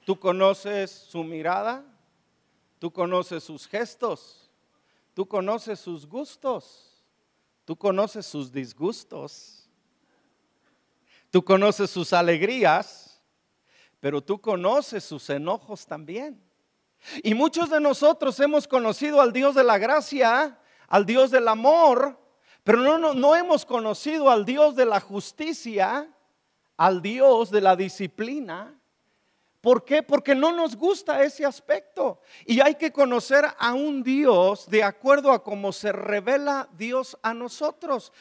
tú 0.06 0.20
conoces 0.20 0.92
su 0.92 1.24
mirada, 1.24 1.84
tú 2.78 2.94
conoces 2.94 3.44
sus 3.44 3.68
gestos, 3.68 4.52
tú 5.16 5.28
conoces 5.28 5.80
sus 5.80 6.06
gustos, 6.06 7.04
tú 7.66 7.76
conoces 7.76 8.28
sus 8.28 8.52
disgustos, 8.52 9.68
tú 11.32 11.44
conoces 11.44 11.90
sus 11.90 12.14
alegrías, 12.14 13.20
pero 14.00 14.22
tú 14.22 14.40
conoces 14.40 15.04
sus 15.04 15.28
enojos 15.32 15.88
también. 15.88 16.40
Y 17.24 17.34
muchos 17.34 17.72
de 17.72 17.80
nosotros 17.80 18.40
hemos 18.40 18.68
conocido 18.68 19.22
al 19.22 19.34
Dios 19.34 19.56
de 19.56 19.64
la 19.64 19.80
gracia, 19.80 20.60
al 20.88 21.08
Dios 21.08 21.32
del 21.32 21.48
amor, 21.48 22.22
pero 22.64 22.78
no, 22.78 23.00
no, 23.00 23.16
no 23.16 23.36
hemos 23.36 23.66
conocido 23.66 24.30
al 24.30 24.46
Dios 24.46 24.76
de 24.76 24.86
la 24.86 25.00
justicia, 25.00 26.12
al 26.78 27.02
Dios 27.02 27.52
de 27.52 27.62
la 27.62 27.76
disciplina. 27.76 28.80
¿Por 29.62 29.84
qué? 29.84 30.04
Porque 30.04 30.36
no 30.36 30.52
nos 30.52 30.76
gusta 30.76 31.24
ese 31.24 31.46
aspecto. 31.46 32.22
Y 32.46 32.62
hay 32.62 32.76
que 32.76 32.92
conocer 32.92 33.46
a 33.58 33.74
un 33.74 34.04
Dios 34.04 34.70
de 34.70 34.84
acuerdo 34.84 35.32
a 35.32 35.44
cómo 35.44 35.72
se 35.72 35.92
revela 35.92 36.70
Dios 36.78 37.18
a 37.24 37.34
nosotros. 37.34 38.14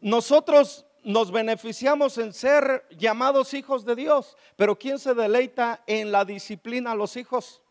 Nosotros 0.00 0.84
nos 1.02 1.30
beneficiamos 1.30 2.18
en 2.18 2.32
ser 2.32 2.86
llamados 2.98 3.54
hijos 3.54 3.84
de 3.84 3.94
Dios, 3.94 4.36
pero 4.56 4.78
¿quién 4.78 4.98
se 4.98 5.14
deleita 5.14 5.82
en 5.86 6.10
la 6.10 6.24
disciplina 6.24 6.92
a 6.92 6.96
los 6.96 7.16
hijos? 7.16 7.62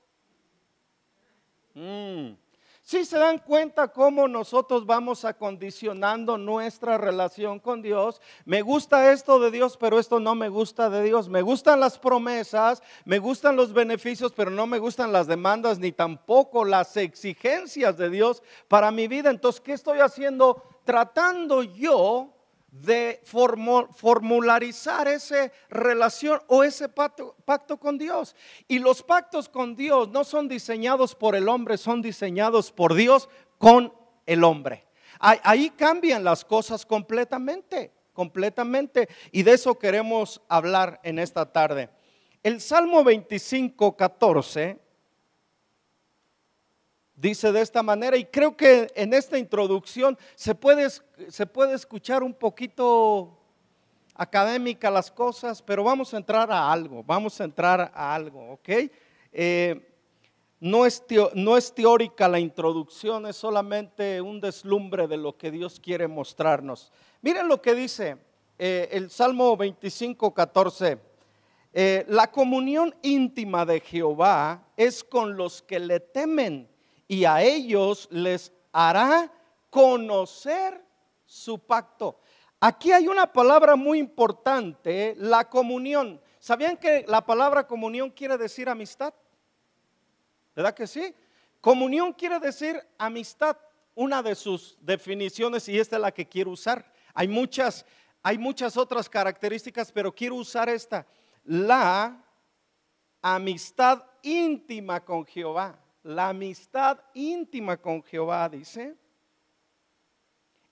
Mm. 1.73 2.42
Si 2.85 3.05
se 3.05 3.17
dan 3.17 3.37
cuenta 3.37 3.87
cómo 3.87 4.27
nosotros 4.27 4.85
vamos 4.85 5.23
acondicionando 5.23 6.37
nuestra 6.37 6.97
relación 6.97 7.61
con 7.61 7.81
Dios, 7.81 8.21
me 8.43 8.61
gusta 8.61 9.13
esto 9.13 9.39
de 9.39 9.51
Dios, 9.51 9.77
pero 9.77 9.99
esto 9.99 10.19
no 10.19 10.35
me 10.35 10.49
gusta 10.49 10.89
de 10.89 11.01
Dios. 11.01 11.29
Me 11.29 11.41
gustan 11.41 11.79
las 11.79 11.97
promesas, 11.97 12.83
me 13.05 13.19
gustan 13.19 13.55
los 13.55 13.71
beneficios, 13.71 14.33
pero 14.33 14.51
no 14.51 14.67
me 14.67 14.79
gustan 14.79 15.13
las 15.13 15.27
demandas 15.27 15.79
ni 15.79 15.93
tampoco 15.93 16.65
las 16.65 16.97
exigencias 16.97 17.97
de 17.97 18.09
Dios 18.09 18.43
para 18.67 18.91
mi 18.91 19.07
vida. 19.07 19.29
Entonces, 19.29 19.61
¿qué 19.61 19.71
estoy 19.71 19.99
haciendo? 19.99 20.61
Tratando 20.83 21.63
yo 21.63 22.32
de 22.73 23.21
formularizar 23.23 25.07
esa 25.07 25.51
relación 25.69 26.41
o 26.47 26.63
ese 26.63 26.89
pacto, 26.89 27.35
pacto, 27.45 27.77
con 27.77 27.99
Dios. 27.99 28.35
Y 28.67 28.79
los 28.79 29.03
pactos 29.03 29.47
con 29.47 29.75
Dios 29.75 30.09
no 30.09 30.23
son 30.23 30.47
diseñados 30.47 31.13
por 31.13 31.35
el 31.35 31.49
hombre, 31.49 31.77
son 31.77 32.01
diseñados 32.01 32.71
por 32.71 32.95
Dios 32.95 33.29
con 33.59 33.93
el 34.25 34.43
hombre. 34.43 34.87
Ahí, 35.19 35.69
cambian 35.69 36.23
las 36.23 36.43
cosas 36.43 36.83
completamente, 36.83 37.91
completamente. 38.11 39.07
Y 39.31 39.43
de 39.43 39.53
eso 39.53 39.77
queremos 39.77 40.41
hablar 40.49 40.99
en 41.03 41.19
esta 41.19 41.51
tarde. 41.51 41.91
El 42.41 42.59
Salmo 42.59 43.03
25, 43.03 43.95
14 43.95 44.82
dice 47.15 47.51
de 47.51 47.61
esta 47.61 47.83
manera 47.83 48.17
y 48.17 48.25
creo 48.25 48.55
que 48.55 48.91
en 48.95 49.13
esta 49.13 49.37
introducción 49.37 50.17
se 50.35 50.55
puede, 50.55 50.89
se 50.89 51.45
puede 51.45 51.75
escuchar 51.75 52.23
un 52.23 52.33
poquito 52.33 53.37
académica 54.15 54.91
las 54.91 55.11
cosas, 55.11 55.61
pero 55.61 55.83
vamos 55.83 56.13
a 56.13 56.17
entrar 56.17 56.51
a 56.51 56.71
algo, 56.71 57.03
vamos 57.03 57.39
a 57.41 57.43
entrar 57.43 57.91
a 57.93 58.15
algo, 58.15 58.53
¿ok? 58.53 58.69
Eh, 59.31 59.89
no, 60.59 60.85
es 60.85 61.03
teórica 61.75 62.29
la 62.29 62.39
introducción, 62.39 63.25
es 63.25 63.35
solamente 63.35 64.21
un 64.21 64.39
deslumbre 64.39 65.07
de 65.07 65.17
lo 65.17 65.37
que 65.37 65.51
Dios 65.51 65.77
quiere 65.77 66.07
mostrarnos. 66.07 66.89
Miren 67.21 67.49
lo 67.49 67.61
que 67.61 67.75
dice 67.75 68.17
eh, 68.57 68.87
el 68.91 69.09
Salmo 69.09 69.57
25, 69.57 70.33
14. 70.33 70.97
Eh, 71.73 72.05
la 72.07 72.31
comunión 72.31 72.95
íntima 73.01 73.65
de 73.65 73.81
Jehová 73.81 74.65
es 74.77 75.03
con 75.03 75.35
los 75.35 75.61
que 75.61 75.79
le 75.79 75.99
temen 75.99 76.69
y 77.07 77.25
a 77.25 77.41
ellos 77.41 78.07
les 78.11 78.51
hará 78.71 79.31
conocer 79.69 80.83
su 81.25 81.59
pacto. 81.59 82.19
Aquí 82.59 82.91
hay 82.91 83.07
una 83.07 83.31
palabra 83.31 83.75
muy 83.75 83.99
importante, 83.99 85.15
la 85.17 85.49
comunión. 85.49 86.21
¿Sabían 86.39 86.77
que 86.77 87.05
la 87.07 87.25
palabra 87.25 87.67
comunión 87.67 88.09
quiere 88.09 88.37
decir 88.37 88.69
amistad? 88.69 89.13
¿Verdad 90.55 90.73
que 90.73 90.87
sí? 90.87 91.13
Comunión 91.59 92.13
quiere 92.13 92.39
decir 92.39 92.81
amistad, 92.97 93.57
una 93.95 94.23
de 94.23 94.35
sus 94.35 94.77
definiciones 94.81 95.67
y 95.69 95.79
esta 95.79 95.97
es 95.97 96.01
la 96.01 96.13
que 96.13 96.27
quiero 96.27 96.51
usar. 96.51 96.91
Hay 97.13 97.27
muchas, 97.27 97.85
hay 98.21 98.37
muchas 98.37 98.77
otras 98.77 99.09
características, 99.09 99.91
pero 99.91 100.13
quiero 100.13 100.35
usar 100.35 100.69
esta. 100.69 101.05
La 101.43 102.23
amistad 103.21 104.03
íntima 104.21 105.03
con 105.03 105.25
Jehová 105.25 105.82
la 106.03 106.29
amistad 106.29 106.99
íntima 107.13 107.77
con 107.77 108.03
Jehová, 108.03 108.49
dice, 108.49 108.95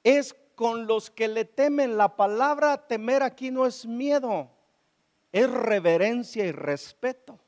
es 0.03 0.35
con 0.55 0.87
los 0.87 1.09
que 1.09 1.27
le 1.27 1.45
temen. 1.45 1.97
La 1.97 2.15
palabra 2.15 2.87
temer 2.87 3.23
aquí 3.23 3.49
no 3.49 3.65
es 3.65 3.85
miedo, 3.85 4.51
es 5.31 5.49
reverencia 5.49 6.45
y 6.45 6.51
respeto. 6.51 7.39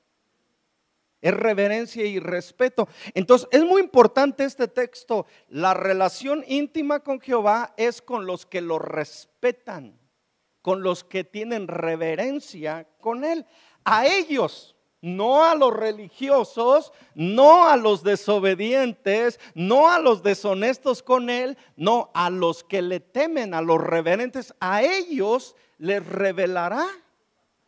Es 1.22 1.34
reverencia 1.34 2.06
y 2.06 2.20
respeto. 2.20 2.90
Entonces, 3.14 3.48
es 3.52 3.64
muy 3.64 3.82
importante 3.82 4.44
este 4.44 4.68
texto. 4.68 5.26
La 5.48 5.74
relación 5.74 6.44
íntima 6.48 7.00
con 7.00 7.22
Jehová 7.22 7.74
es 7.78 8.02
con 8.02 8.26
los 8.26 8.46
que 8.46 8.60
lo 8.60 8.78
respetan, 8.78 9.98
con 10.62 10.84
los 10.84 11.06
que 11.06 11.24
tienen 11.24 11.70
reverencia 11.70 12.90
con 13.00 13.24
Él. 13.24 13.46
A 13.86 14.06
ellos 14.06 14.73
no 15.04 15.44
a 15.44 15.54
los 15.54 15.74
religiosos, 15.74 16.94
no 17.14 17.68
a 17.68 17.76
los 17.76 18.04
desobedientes, 18.04 19.38
no 19.54 19.92
a 19.92 20.00
los 20.00 20.24
deshonestos 20.24 21.04
con 21.04 21.30
Él, 21.30 21.58
no 21.76 22.10
a 22.14 22.30
los 22.30 22.64
que 22.64 22.82
le 22.82 23.02
temen, 23.02 23.54
a 23.54 23.62
los 23.62 23.82
reverentes, 23.82 24.56
a 24.62 24.82
ellos 24.82 25.58
les 25.78 26.08
revelará 26.08 26.88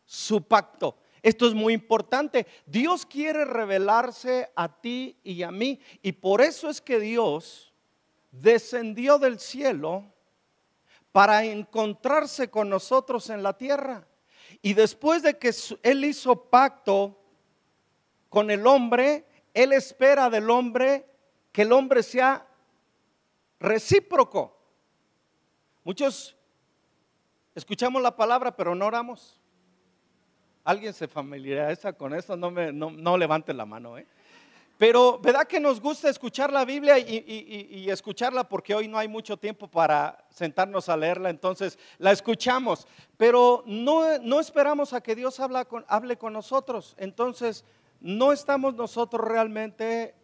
su 0.06 0.44
pacto. 0.44 0.96
Esto 1.22 1.46
es 1.46 1.52
muy 1.52 1.74
importante. 1.74 2.46
Dios 2.64 3.04
quiere 3.04 3.44
revelarse 3.44 4.50
a 4.56 4.80
ti 4.80 5.18
y 5.22 5.42
a 5.42 5.50
mí 5.50 5.78
y 6.00 6.12
por 6.12 6.40
eso 6.40 6.70
es 6.70 6.80
que 6.80 6.98
Dios 6.98 7.74
descendió 8.30 9.18
del 9.18 9.38
cielo 9.38 10.06
para 11.12 11.44
encontrarse 11.44 12.48
con 12.48 12.70
nosotros 12.70 13.28
en 13.28 13.42
la 13.42 13.58
tierra. 13.58 14.08
Y 14.62 14.72
después 14.72 15.22
de 15.22 15.36
que 15.36 15.52
Él 15.82 16.06
hizo 16.06 16.44
pacto 16.44 17.25
con 18.28 18.50
el 18.50 18.66
hombre, 18.66 19.24
Él 19.54 19.72
espera 19.72 20.30
del 20.30 20.50
hombre 20.50 21.06
que 21.52 21.62
el 21.62 21.72
hombre 21.72 22.02
sea 22.02 22.46
recíproco. 23.58 24.56
Muchos 25.84 26.36
escuchamos 27.54 28.02
la 28.02 28.14
palabra, 28.14 28.54
pero 28.54 28.74
no 28.74 28.86
oramos. 28.86 29.40
Alguien 30.64 30.92
se 30.92 31.08
familiariza 31.08 31.92
con 31.92 32.12
eso, 32.12 32.36
no, 32.36 32.50
me, 32.50 32.72
no, 32.72 33.16
levante 33.16 33.54
la 33.54 33.64
mano. 33.64 33.96
¿eh? 33.96 34.06
Pero 34.78 35.18
¿verdad 35.18 35.46
que 35.46 35.58
nos 35.58 35.80
gusta 35.80 36.10
escuchar 36.10 36.52
la 36.52 36.64
Biblia 36.64 36.98
y, 36.98 37.88
escucharla 37.88 38.46
porque 38.48 38.74
hoy 38.74 38.88
no 38.88 38.98
hay 38.98 39.08
mucho 39.08 39.36
tiempo 39.36 39.68
para 39.68 40.26
sentarnos 40.28 40.88
a 40.88 40.96
leerla, 40.96 41.30
entonces 41.30 41.78
la 41.98 42.12
escuchamos, 42.12 42.86
pero 43.16 43.62
no, 43.64 44.18
no 44.18 44.40
esperamos 44.40 44.92
a 44.92 45.00
que 45.00 45.14
Dios 45.14 45.40
con, 45.68 45.84
hable 45.88 46.18
con 46.18 46.34
nosotros. 46.34 46.94
Entonces 46.98 47.64
no 48.00 48.32
estamos 48.32 48.74
nosotros 48.74 49.26
realmente 49.26 50.14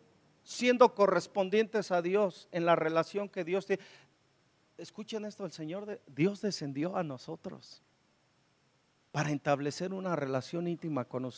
siendo 0.43 0.95
correspondientes 0.95 1.91
a 1.91 2.03
Dios 2.03 2.49
en 2.53 2.67
la 2.67 2.77
relación 2.77 3.29
que 3.29 3.45
Dios 3.45 3.67
tiene. 3.67 3.83
Escuchen 4.79 5.25
esto, 5.25 5.45
el 5.45 5.53
Señor, 5.53 6.01
Dios 6.07 6.41
descendió 6.41 6.97
a 6.97 7.03
nosotros 7.03 7.83
para 9.13 9.31
establecer 9.31 9.93
una 9.93 10.17
relación 10.17 10.67
íntima 10.67 11.05
con, 11.05 11.31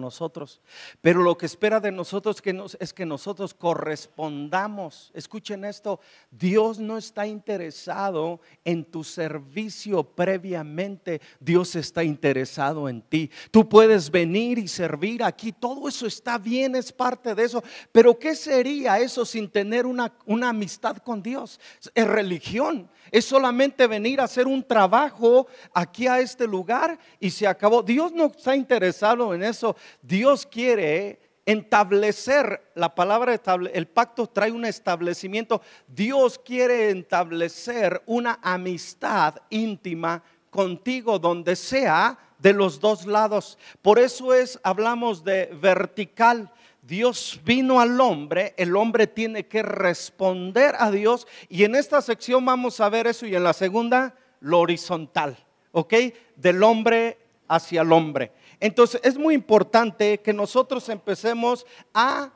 nosotros. 0.00 0.62
Pero 1.02 1.22
lo 1.22 1.36
que 1.36 1.44
espera 1.44 1.78
de 1.78 1.92
nosotros 1.92 2.42
es 2.80 2.94
que 2.94 3.04
nosotros 3.04 3.52
correspondamos. 3.52 5.10
Escuchen 5.12 5.66
esto, 5.66 6.00
Dios 6.30 6.78
no 6.78 6.96
está 6.96 7.26
interesado 7.26 8.40
en 8.64 8.82
tu 8.82 9.04
servicio 9.04 10.02
previamente, 10.04 11.20
Dios 11.38 11.76
está 11.76 12.02
interesado 12.02 12.88
en 12.88 13.02
ti. 13.02 13.30
Tú 13.50 13.68
puedes 13.68 14.10
venir 14.10 14.58
y 14.58 14.66
servir 14.66 15.22
aquí, 15.22 15.52
todo 15.52 15.86
eso 15.86 16.06
está 16.06 16.38
bien, 16.38 16.76
es 16.76 16.90
parte 16.90 17.34
de 17.34 17.44
eso. 17.44 17.62
Pero 17.92 18.18
¿qué 18.18 18.34
sería 18.34 18.98
eso 19.00 19.26
sin 19.26 19.50
tener 19.50 19.84
una, 19.84 20.14
una 20.24 20.48
amistad 20.48 20.96
con 20.96 21.22
Dios? 21.22 21.60
Es 21.94 22.06
religión, 22.06 22.88
es 23.10 23.26
solamente 23.26 23.86
venir 23.86 24.18
a 24.18 24.24
hacer 24.24 24.46
un 24.46 24.62
trabajo 24.62 25.46
aquí 25.74 26.06
a 26.06 26.20
este 26.20 26.46
lugar 26.46 26.98
y 27.20 27.30
se 27.30 27.46
acabó. 27.46 27.82
Dios 27.82 28.12
no 28.12 28.26
está 28.26 28.54
interesado 28.54 29.34
en 29.34 29.42
eso. 29.42 29.76
Dios 30.02 30.46
quiere 30.46 31.20
establecer, 31.44 32.70
la 32.74 32.94
palabra 32.94 33.40
el 33.72 33.88
pacto 33.88 34.26
trae 34.26 34.52
un 34.52 34.64
establecimiento. 34.64 35.62
Dios 35.86 36.38
quiere 36.38 36.90
establecer 36.90 38.02
una 38.06 38.38
amistad 38.42 39.36
íntima 39.48 40.22
contigo 40.50 41.18
donde 41.18 41.56
sea 41.56 42.18
de 42.38 42.52
los 42.52 42.80
dos 42.80 43.06
lados. 43.06 43.58
Por 43.82 43.98
eso 43.98 44.34
es, 44.34 44.60
hablamos 44.62 45.24
de 45.24 45.46
vertical. 45.60 46.52
Dios 46.82 47.40
vino 47.44 47.80
al 47.80 48.00
hombre, 48.00 48.54
el 48.56 48.74
hombre 48.76 49.06
tiene 49.06 49.46
que 49.46 49.62
responder 49.62 50.74
a 50.78 50.90
Dios 50.90 51.26
y 51.48 51.64
en 51.64 51.74
esta 51.74 52.00
sección 52.00 52.44
vamos 52.44 52.80
a 52.80 52.88
ver 52.88 53.06
eso 53.06 53.26
y 53.26 53.34
en 53.34 53.44
la 53.44 53.52
segunda 53.52 54.14
lo 54.40 54.60
horizontal, 54.60 55.36
¿ok? 55.72 55.94
Del 56.36 56.62
hombre 56.62 57.18
hacia 57.48 57.82
el 57.82 57.92
hombre. 57.92 58.32
Entonces 58.60 59.00
es 59.04 59.16
muy 59.16 59.34
importante 59.34 60.18
que 60.18 60.32
nosotros 60.32 60.88
empecemos 60.88 61.66
a, 61.94 62.30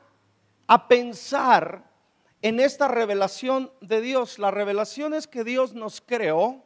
a 0.67 0.87
pensar 0.87 1.83
en 2.41 2.59
esta 2.59 2.87
revelación 2.87 3.71
de 3.81 4.01
Dios. 4.01 4.39
La 4.39 4.51
revelación 4.51 5.13
es 5.13 5.27
que 5.27 5.43
Dios 5.43 5.73
nos 5.73 6.01
creó, 6.01 6.61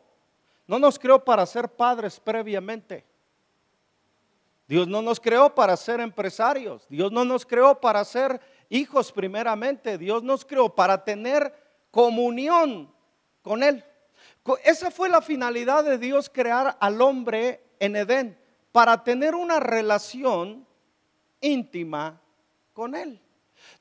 no 0.66 0.80
nos 0.80 1.00
creó 1.00 1.24
para 1.24 1.46
ser 1.46 1.70
padres 1.70 2.20
previamente. 2.20 3.06
Dios 4.68 4.88
no 4.88 5.02
nos 5.02 5.20
creó 5.20 5.56
para 5.56 5.78
ser 5.78 6.02
empresarios. 6.02 6.86
Dios 6.90 7.12
no 7.12 7.24
nos 7.24 7.46
creó 7.46 7.80
para 7.80 8.04
ser 8.04 8.42
hijos 8.70 9.12
primeramente. 9.12 9.98
Dios 9.98 10.24
nos 10.24 10.44
creó 10.44 10.68
para 10.74 11.04
tener 11.04 11.54
comunión 11.90 12.92
con 13.42 13.64
Él. 13.64 13.84
Esa 14.64 14.92
fue 14.92 15.10
la 15.10 15.22
finalidad 15.22 15.84
de 15.84 15.98
Dios 15.98 16.30
crear 16.30 16.78
al 16.80 17.02
hombre 17.02 17.64
en 17.80 17.96
Edén, 17.96 18.40
para 18.72 19.04
tener 19.04 19.36
una 19.36 19.60
relación 19.60 20.68
íntima 21.42 22.22
con 22.74 22.96
Él. 22.96 23.20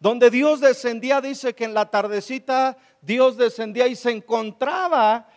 Donde 0.00 0.31
Dios 0.31 0.61
descendía, 0.61 1.20
dice 1.20 1.55
que 1.55 1.64
en 1.64 1.74
la 1.74 1.90
tardecita 1.90 2.76
Dios 3.00 3.37
descendía 3.37 3.87
y 3.87 3.96
se 3.96 4.11
encontraba 4.11 5.29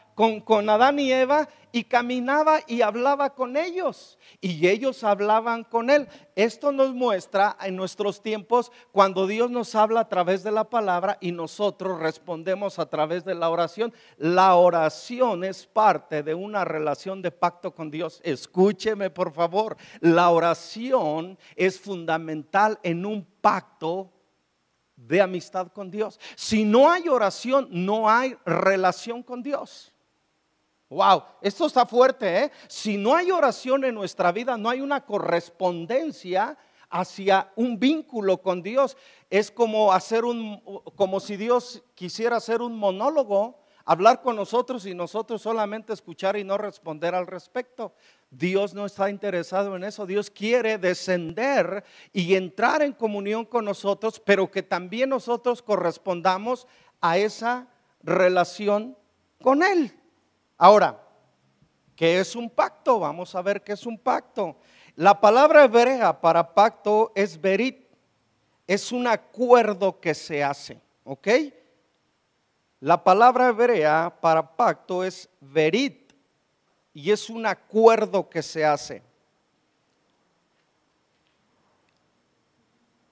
con, 0.43 0.69
Adán 0.69 0.99
y 0.99 1.13
Eva 1.13 1.47
y 1.71 1.85
caminaba 1.85 2.59
y 2.67 2.81
hablaba 2.81 3.35
con 3.35 3.55
ellos. 3.55 4.19
Y 4.41 4.67
ellos 4.67 5.05
hablaban 5.05 5.63
con 5.63 5.89
él. 5.89 6.09
Esto 6.35 6.73
nos 6.73 6.93
muestra 6.93 7.55
en 7.61 7.77
nuestros 7.77 8.21
tiempos 8.21 8.69
cuando 8.91 9.27
Dios 9.27 9.49
nos 9.49 9.75
habla 9.75 10.01
a 10.01 10.09
través 10.09 10.43
de 10.43 10.51
la 10.51 10.65
palabra 10.65 11.17
y 11.21 11.31
nosotros 11.31 11.99
respondemos 11.99 12.79
a 12.79 12.89
través 12.89 13.23
de 13.23 13.33
la 13.33 13.49
oración. 13.49 13.93
La 14.17 14.55
oración 14.55 15.45
es 15.45 15.65
parte 15.65 16.21
de 16.21 16.33
una 16.33 16.65
relación 16.65 17.21
de 17.21 17.31
pacto 17.31 17.73
con 17.73 17.89
Dios. 17.89 18.19
Escúcheme 18.25 19.09
por 19.09 19.31
favor. 19.31 19.77
La 20.01 20.31
oración 20.31 21.39
es 21.55 21.79
fundamental 21.79 22.77
en 22.83 23.05
un 23.05 23.25
pacto 23.39 24.11
de 24.97 25.21
amistad 25.21 25.71
con 25.71 25.89
Dios. 25.89 26.19
Si 26.35 26.65
no 26.65 26.91
hay 26.91 27.07
oración, 27.07 27.69
no 27.71 28.09
hay 28.09 28.35
relación 28.45 29.23
con 29.23 29.41
Dios. 29.41 29.93
Wow, 30.89 31.23
esto 31.41 31.67
está 31.67 31.85
fuerte, 31.85 32.45
¿eh? 32.45 32.51
Si 32.67 32.97
no 32.97 33.15
hay 33.15 33.29
oración 33.29 33.85
en 33.85 33.93
nuestra 33.93 34.31
vida, 34.31 34.57
no 34.57 34.69
hay 34.69 34.81
una 34.81 35.05
correspondencia 35.05 36.57
hacia 36.89 37.51
un 37.55 37.79
vínculo 37.79 38.41
con 38.41 38.63
Dios. 38.63 38.97
Es 39.29 39.51
como 39.51 39.93
hacer 39.93 40.25
un, 40.25 40.59
como 40.95 41.19
si 41.19 41.37
Dios 41.37 41.83
quisiera 41.93 42.37
hacer 42.37 42.63
un 42.63 42.75
monólogo, 42.75 43.59
hablar 43.85 44.23
con 44.23 44.35
nosotros 44.35 44.87
y 44.87 44.95
nosotros 44.95 45.43
solamente 45.43 45.93
escuchar 45.93 46.35
y 46.37 46.43
no 46.43 46.57
responder 46.57 47.13
al 47.13 47.27
respecto. 47.27 47.93
Dios 48.31 48.73
no 48.73 48.87
está 48.87 49.11
interesado 49.11 49.75
en 49.75 49.83
eso. 49.83 50.07
Dios 50.07 50.31
quiere 50.31 50.79
descender 50.79 51.83
y 52.11 52.33
entrar 52.33 52.81
en 52.81 52.93
comunión 52.93 53.45
con 53.45 53.65
nosotros, 53.65 54.19
pero 54.19 54.49
que 54.49 54.63
también 54.63 55.09
nosotros 55.09 55.61
correspondamos 55.61 56.67
a 56.99 57.19
esa 57.19 57.67
relación 58.01 58.97
con 59.41 59.61
Él. 59.61 59.98
Ahora, 60.61 61.01
¿qué 61.95 62.19
es 62.19 62.35
un 62.35 62.49
pacto? 62.49 62.99
Vamos 62.99 63.33
a 63.33 63.41
ver 63.41 63.63
qué 63.63 63.71
es 63.71 63.85
un 63.85 63.97
pacto. 63.97 64.57
La 64.97 65.21
palabra 65.21 65.63
hebrea 65.63 66.19
para 66.19 66.53
pacto 66.53 67.13
es 67.15 67.39
verit, 67.39 67.87
es 68.67 68.91
un 68.91 69.07
acuerdo 69.07 70.01
que 70.01 70.13
se 70.13 70.43
hace, 70.43 70.81
¿ok? 71.05 71.27
La 72.81 73.01
palabra 73.01 73.47
hebrea 73.47 74.13
para 74.19 74.57
pacto 74.57 75.05
es 75.05 75.29
verit 75.39 76.13
y 76.93 77.09
es 77.09 77.29
un 77.29 77.45
acuerdo 77.45 78.29
que 78.29 78.43
se 78.43 78.65
hace. 78.65 79.01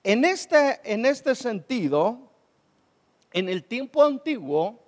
En 0.04 0.26
este, 0.26 0.82
en 0.84 1.06
este 1.06 1.34
sentido, 1.34 2.30
en 3.32 3.48
el 3.48 3.64
tiempo 3.64 4.04
antiguo, 4.04 4.87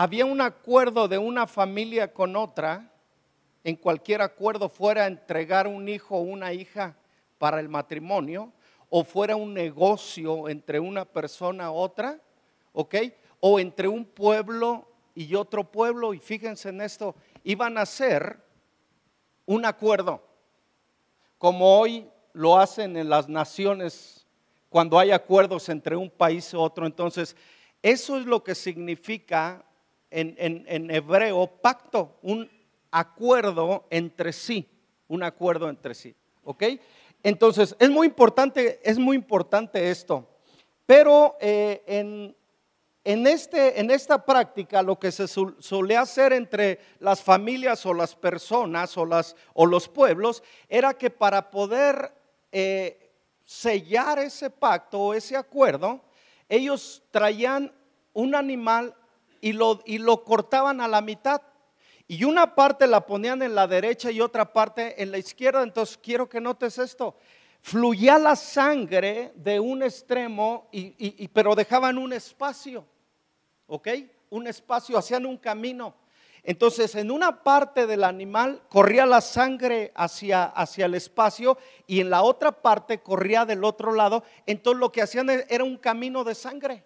había 0.00 0.24
un 0.26 0.40
acuerdo 0.40 1.08
de 1.08 1.18
una 1.18 1.48
familia 1.48 2.14
con 2.14 2.36
otra, 2.36 2.88
en 3.64 3.74
cualquier 3.74 4.22
acuerdo 4.22 4.68
fuera 4.68 5.08
entregar 5.08 5.66
un 5.66 5.88
hijo 5.88 6.18
o 6.18 6.20
una 6.20 6.52
hija 6.52 6.96
para 7.36 7.58
el 7.58 7.68
matrimonio, 7.68 8.52
o 8.90 9.02
fuera 9.02 9.34
un 9.34 9.52
negocio 9.52 10.48
entre 10.48 10.78
una 10.78 11.04
persona 11.04 11.64
a 11.64 11.70
otra, 11.72 12.20
¿ok? 12.72 12.94
O 13.40 13.58
entre 13.58 13.88
un 13.88 14.04
pueblo 14.04 14.88
y 15.16 15.34
otro 15.34 15.64
pueblo, 15.64 16.14
y 16.14 16.20
fíjense 16.20 16.68
en 16.68 16.80
esto, 16.80 17.16
iban 17.42 17.76
a 17.76 17.80
hacer 17.80 18.38
un 19.46 19.64
acuerdo, 19.64 20.22
como 21.38 21.76
hoy 21.76 22.08
lo 22.34 22.56
hacen 22.56 22.96
en 22.96 23.08
las 23.08 23.28
naciones 23.28 24.28
cuando 24.68 24.96
hay 24.96 25.10
acuerdos 25.10 25.68
entre 25.68 25.96
un 25.96 26.08
país 26.08 26.52
y 26.52 26.56
otro. 26.56 26.86
Entonces, 26.86 27.34
eso 27.82 28.16
es 28.16 28.26
lo 28.26 28.44
que 28.44 28.54
significa 28.54 29.64
en, 30.10 30.90
hebreo 30.90 31.46
pacto, 31.46 32.18
un 32.22 32.50
acuerdo 32.90 33.86
entre 33.90 34.32
sí, 34.32 34.68
un 35.08 35.22
acuerdo 35.22 35.68
entre 35.68 35.94
sí, 35.94 36.14
¿ok? 36.44 36.64
Entonces, 37.22 37.76
es 37.78 37.90
muy 37.90 38.06
importante, 38.06 38.80
es 38.82 38.98
muy 38.98 39.16
importante 39.16 39.90
esto, 39.90 40.28
pero 40.86 41.36
eh, 41.40 41.82
en, 41.86 42.36
en, 43.04 43.26
este, 43.26 43.80
en 43.80 43.90
esta 43.90 44.24
práctica 44.24 44.82
lo 44.82 44.98
que 44.98 45.12
se 45.12 45.26
suele 45.28 45.96
hacer 45.96 46.32
entre 46.32 46.78
las 47.00 47.22
familias 47.22 47.84
o 47.86 47.94
las 47.94 48.14
personas 48.14 48.96
o, 48.96 49.04
las, 49.04 49.36
o 49.54 49.66
los 49.66 49.88
pueblos 49.88 50.42
era 50.68 50.94
que 50.94 51.10
para 51.10 51.50
poder 51.50 52.12
eh, 52.52 53.10
sellar 53.44 54.18
ese 54.18 54.50
pacto 54.50 55.00
o 55.00 55.14
ese 55.14 55.36
acuerdo, 55.36 56.02
ellos 56.48 57.02
traían 57.10 57.72
un 58.12 58.34
animal 58.34 58.94
y 59.40 59.52
lo, 59.52 59.80
y 59.84 59.98
lo 59.98 60.24
cortaban 60.24 60.80
a 60.80 60.88
la 60.88 61.00
mitad. 61.00 61.42
Y 62.06 62.24
una 62.24 62.54
parte 62.54 62.86
la 62.86 63.04
ponían 63.04 63.42
en 63.42 63.54
la 63.54 63.66
derecha 63.66 64.10
y 64.10 64.20
otra 64.22 64.52
parte 64.52 65.02
en 65.02 65.10
la 65.10 65.18
izquierda. 65.18 65.62
Entonces 65.62 65.98
quiero 66.02 66.28
que 66.28 66.40
notes 66.40 66.78
esto. 66.78 67.16
Fluía 67.60 68.18
la 68.18 68.34
sangre 68.34 69.32
de 69.34 69.60
un 69.60 69.82
extremo, 69.82 70.68
y, 70.72 71.28
pero 71.28 71.54
dejaban 71.54 71.98
un 71.98 72.12
espacio. 72.12 72.86
¿Ok? 73.66 73.88
Un 74.30 74.46
espacio, 74.46 74.96
hacían 74.96 75.26
un 75.26 75.36
camino. 75.36 75.94
Entonces, 76.44 76.94
en 76.94 77.10
una 77.10 77.42
parte 77.42 77.86
del 77.86 78.04
animal 78.04 78.62
corría 78.70 79.04
la 79.04 79.20
sangre 79.20 79.92
hacia, 79.94 80.44
hacia, 80.44 80.86
el 80.86 80.94
espacio 80.94 81.58
y 81.86 82.00
en 82.00 82.08
la 82.08 82.22
otra 82.22 82.52
parte 82.52 83.02
corría 83.02 83.44
del 83.44 83.64
otro 83.64 83.92
lado. 83.92 84.22
Entonces, 84.46 84.80
lo 84.80 84.90
que 84.90 85.02
hacían 85.02 85.28
era 85.28 85.64
un 85.64 85.76
camino 85.76 86.24
de 86.24 86.34
sangre. 86.34 86.84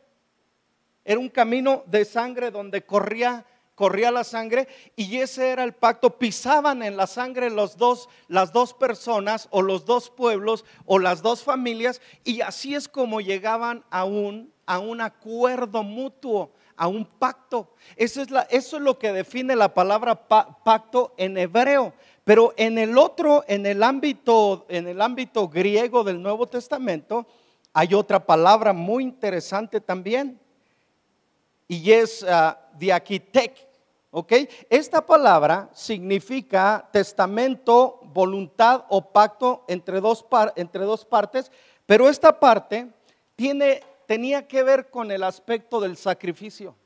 Era 1.04 1.20
un 1.20 1.28
camino 1.28 1.82
de 1.86 2.04
sangre 2.04 2.50
donde 2.50 2.84
corría 2.84 3.46
corría 3.74 4.10
la 4.10 4.24
sangre 4.24 4.68
y 4.96 5.16
ese 5.18 5.48
era 5.48 5.64
el 5.64 5.72
pacto. 5.72 6.18
Pisaban 6.18 6.82
en 6.82 6.96
la 6.96 7.06
sangre 7.06 7.50
los 7.50 7.76
dos, 7.76 8.08
las 8.28 8.52
dos 8.52 8.74
personas 8.74 9.48
o 9.50 9.62
los 9.62 9.84
dos 9.84 10.10
pueblos 10.10 10.64
o 10.84 10.98
las 10.98 11.22
dos 11.22 11.42
familias 11.42 12.00
y 12.24 12.42
así 12.42 12.74
es 12.74 12.88
como 12.88 13.20
llegaban 13.20 13.84
a 13.90 14.04
un, 14.04 14.52
a 14.66 14.78
un 14.78 15.00
acuerdo 15.00 15.82
mutuo, 15.82 16.52
a 16.76 16.86
un 16.86 17.04
pacto. 17.04 17.74
Eso 17.96 18.22
es, 18.22 18.30
la, 18.30 18.42
eso 18.42 18.76
es 18.76 18.82
lo 18.82 18.98
que 18.98 19.12
define 19.12 19.56
la 19.56 19.74
palabra 19.74 20.28
pacto 20.28 21.14
en 21.16 21.36
hebreo. 21.36 21.92
Pero 22.24 22.54
en 22.56 22.78
el 22.78 22.96
otro, 22.96 23.44
en 23.48 23.66
el 23.66 23.82
ámbito, 23.82 24.64
en 24.68 24.86
el 24.86 25.00
ámbito 25.00 25.48
griego 25.48 26.04
del 26.04 26.22
Nuevo 26.22 26.46
Testamento, 26.46 27.26
hay 27.72 27.94
otra 27.94 28.24
palabra 28.24 28.72
muy 28.72 29.02
interesante 29.02 29.80
también 29.80 30.38
y 31.72 31.90
es 31.90 32.22
uh, 32.22 32.54
diaquitek. 32.76 33.68
¿Ok? 34.10 34.32
Esta 34.68 35.06
palabra 35.06 35.70
significa 35.72 36.86
testamento, 36.92 37.98
voluntad 38.02 38.84
o 38.90 39.10
pacto 39.10 39.64
entre 39.68 40.02
dos, 40.02 40.22
entre 40.54 40.84
dos 40.84 41.06
partes, 41.06 41.50
pero 41.86 42.10
esta 42.10 42.38
parte 42.38 42.92
tiene, 43.34 43.82
tenía 44.06 44.46
que 44.46 44.62
ver 44.62 44.90
con 44.90 45.10
el 45.10 45.22
aspecto 45.22 45.80
del 45.80 45.96
sacrificio. 45.96 46.76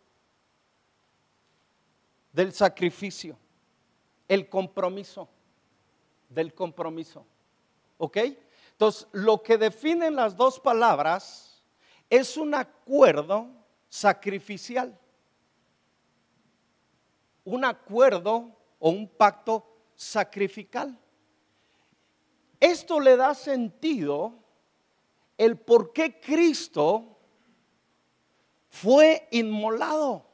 Del 2.32 2.52
sacrificio, 2.52 3.36
el 4.28 4.48
compromiso. 4.48 5.28
del 6.28 6.54
compromiso. 6.54 7.26
¿Ok? 7.98 8.18
Entonces, 8.70 9.08
lo 9.10 9.42
que 9.42 9.58
definen 9.58 10.14
las 10.14 10.36
dos 10.36 10.60
palabras 10.60 11.64
es 12.08 12.36
un 12.36 12.54
acuerdo 12.54 13.55
sacrificial. 13.96 14.98
Un 17.44 17.64
acuerdo 17.64 18.54
o 18.78 18.90
un 18.90 19.08
pacto 19.08 19.64
sacrificial. 19.94 20.98
Esto 22.60 23.00
le 23.00 23.16
da 23.16 23.34
sentido 23.34 24.34
el 25.38 25.56
por 25.56 25.94
qué 25.94 26.20
Cristo 26.20 27.16
fue 28.68 29.28
inmolado. 29.30 30.26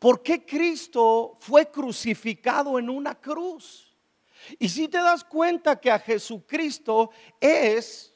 ¿Por 0.00 0.20
qué 0.22 0.44
Cristo 0.44 1.36
fue 1.38 1.70
crucificado 1.70 2.76
en 2.78 2.90
una 2.90 3.14
cruz? 3.14 3.96
Y 4.58 4.68
si 4.68 4.88
te 4.88 4.98
das 4.98 5.22
cuenta 5.22 5.80
que 5.80 5.92
a 5.92 6.00
Jesucristo 6.00 7.10
es 7.40 8.12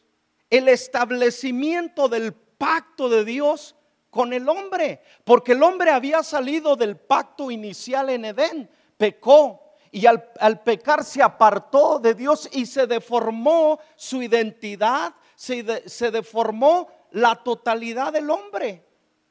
el 0.50 0.68
establecimiento 0.68 2.08
del 2.08 2.34
pacto 2.59 3.09
de 3.09 3.25
Dios 3.25 3.75
con 4.11 4.33
el 4.33 4.49
hombre, 4.49 5.01
porque 5.25 5.53
el 5.53 5.62
hombre 5.62 5.90
había 5.90 6.23
salido 6.23 6.77
del 6.77 6.97
pacto 6.97 7.51
inicial 7.51 8.11
en 8.11 8.25
Edén, 8.25 8.71
pecó 8.97 9.62
y 9.90 10.07
al, 10.07 10.62
pecar 10.64 11.05
se 11.05 11.23
apartó 11.23 11.99
de 11.99 12.14
Dios 12.14 12.49
y 12.53 12.66
se 12.66 12.87
deformó 12.87 13.79
su 13.97 14.23
identidad, 14.23 15.14
se, 15.35 15.88
se 15.88 16.11
deformó 16.11 16.88
la 17.12 17.37
totalidad 17.37 18.12
del 18.12 18.31
hombre, 18.31 18.85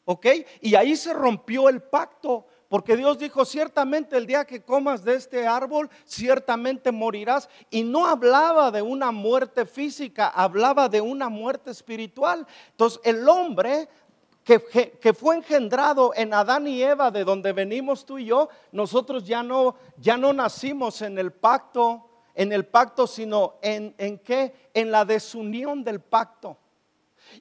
¿ok? 0.06 0.26
Y 0.62 0.76
ahí 0.76 0.96
se 0.96 1.14
rompió 1.14 1.70
el 1.70 1.84
pacto. 1.84 2.48
Porque 2.70 2.98
Dios 2.98 3.18
dijo, 3.18 3.46
ciertamente 3.46 4.18
el 4.18 4.28
día 4.28 4.46
que 4.46 4.62
comas 4.62 5.04
de 5.04 5.16
este 5.16 5.48
árbol, 5.48 5.90
ciertamente 6.06 6.92
morirás. 6.92 7.48
Y 7.70 7.84
no 7.84 8.06
hablaba 8.06 8.72
de 8.72 8.82
una 8.82 9.12
muerte 9.12 9.66
física, 9.66 10.28
hablaba 10.28 10.90
de 10.90 11.00
una 11.00 11.30
muerte 11.30 11.72
espiritual. 11.72 12.46
Entonces 12.72 13.00
el 13.06 13.28
hombre 13.30 13.88
que, 14.44 15.14
fue 15.14 15.36
engendrado 15.36 16.14
en 16.16 16.34
Adán 16.34 16.68
y 16.68 16.82
Eva, 16.82 17.12
de 17.12 17.26
donde 17.26 17.52
venimos 17.52 18.06
tú 18.06 18.18
y 18.18 18.26
yo, 18.26 18.48
nosotros 18.72 19.26
ya 19.26 19.44
no, 19.44 19.76
ya 19.98 20.18
no 20.18 20.32
nacimos 20.32 21.02
en 21.02 21.18
el 21.18 21.34
pacto, 21.34 22.10
en 22.34 22.54
el 22.54 22.66
pacto, 22.66 23.08
sino 23.08 23.56
en, 23.62 23.94
en 23.98 24.20
qué? 24.20 24.70
En 24.74 24.90
la 24.90 25.04
desunión 25.04 25.84
del 25.84 26.00
pacto. 26.00 26.58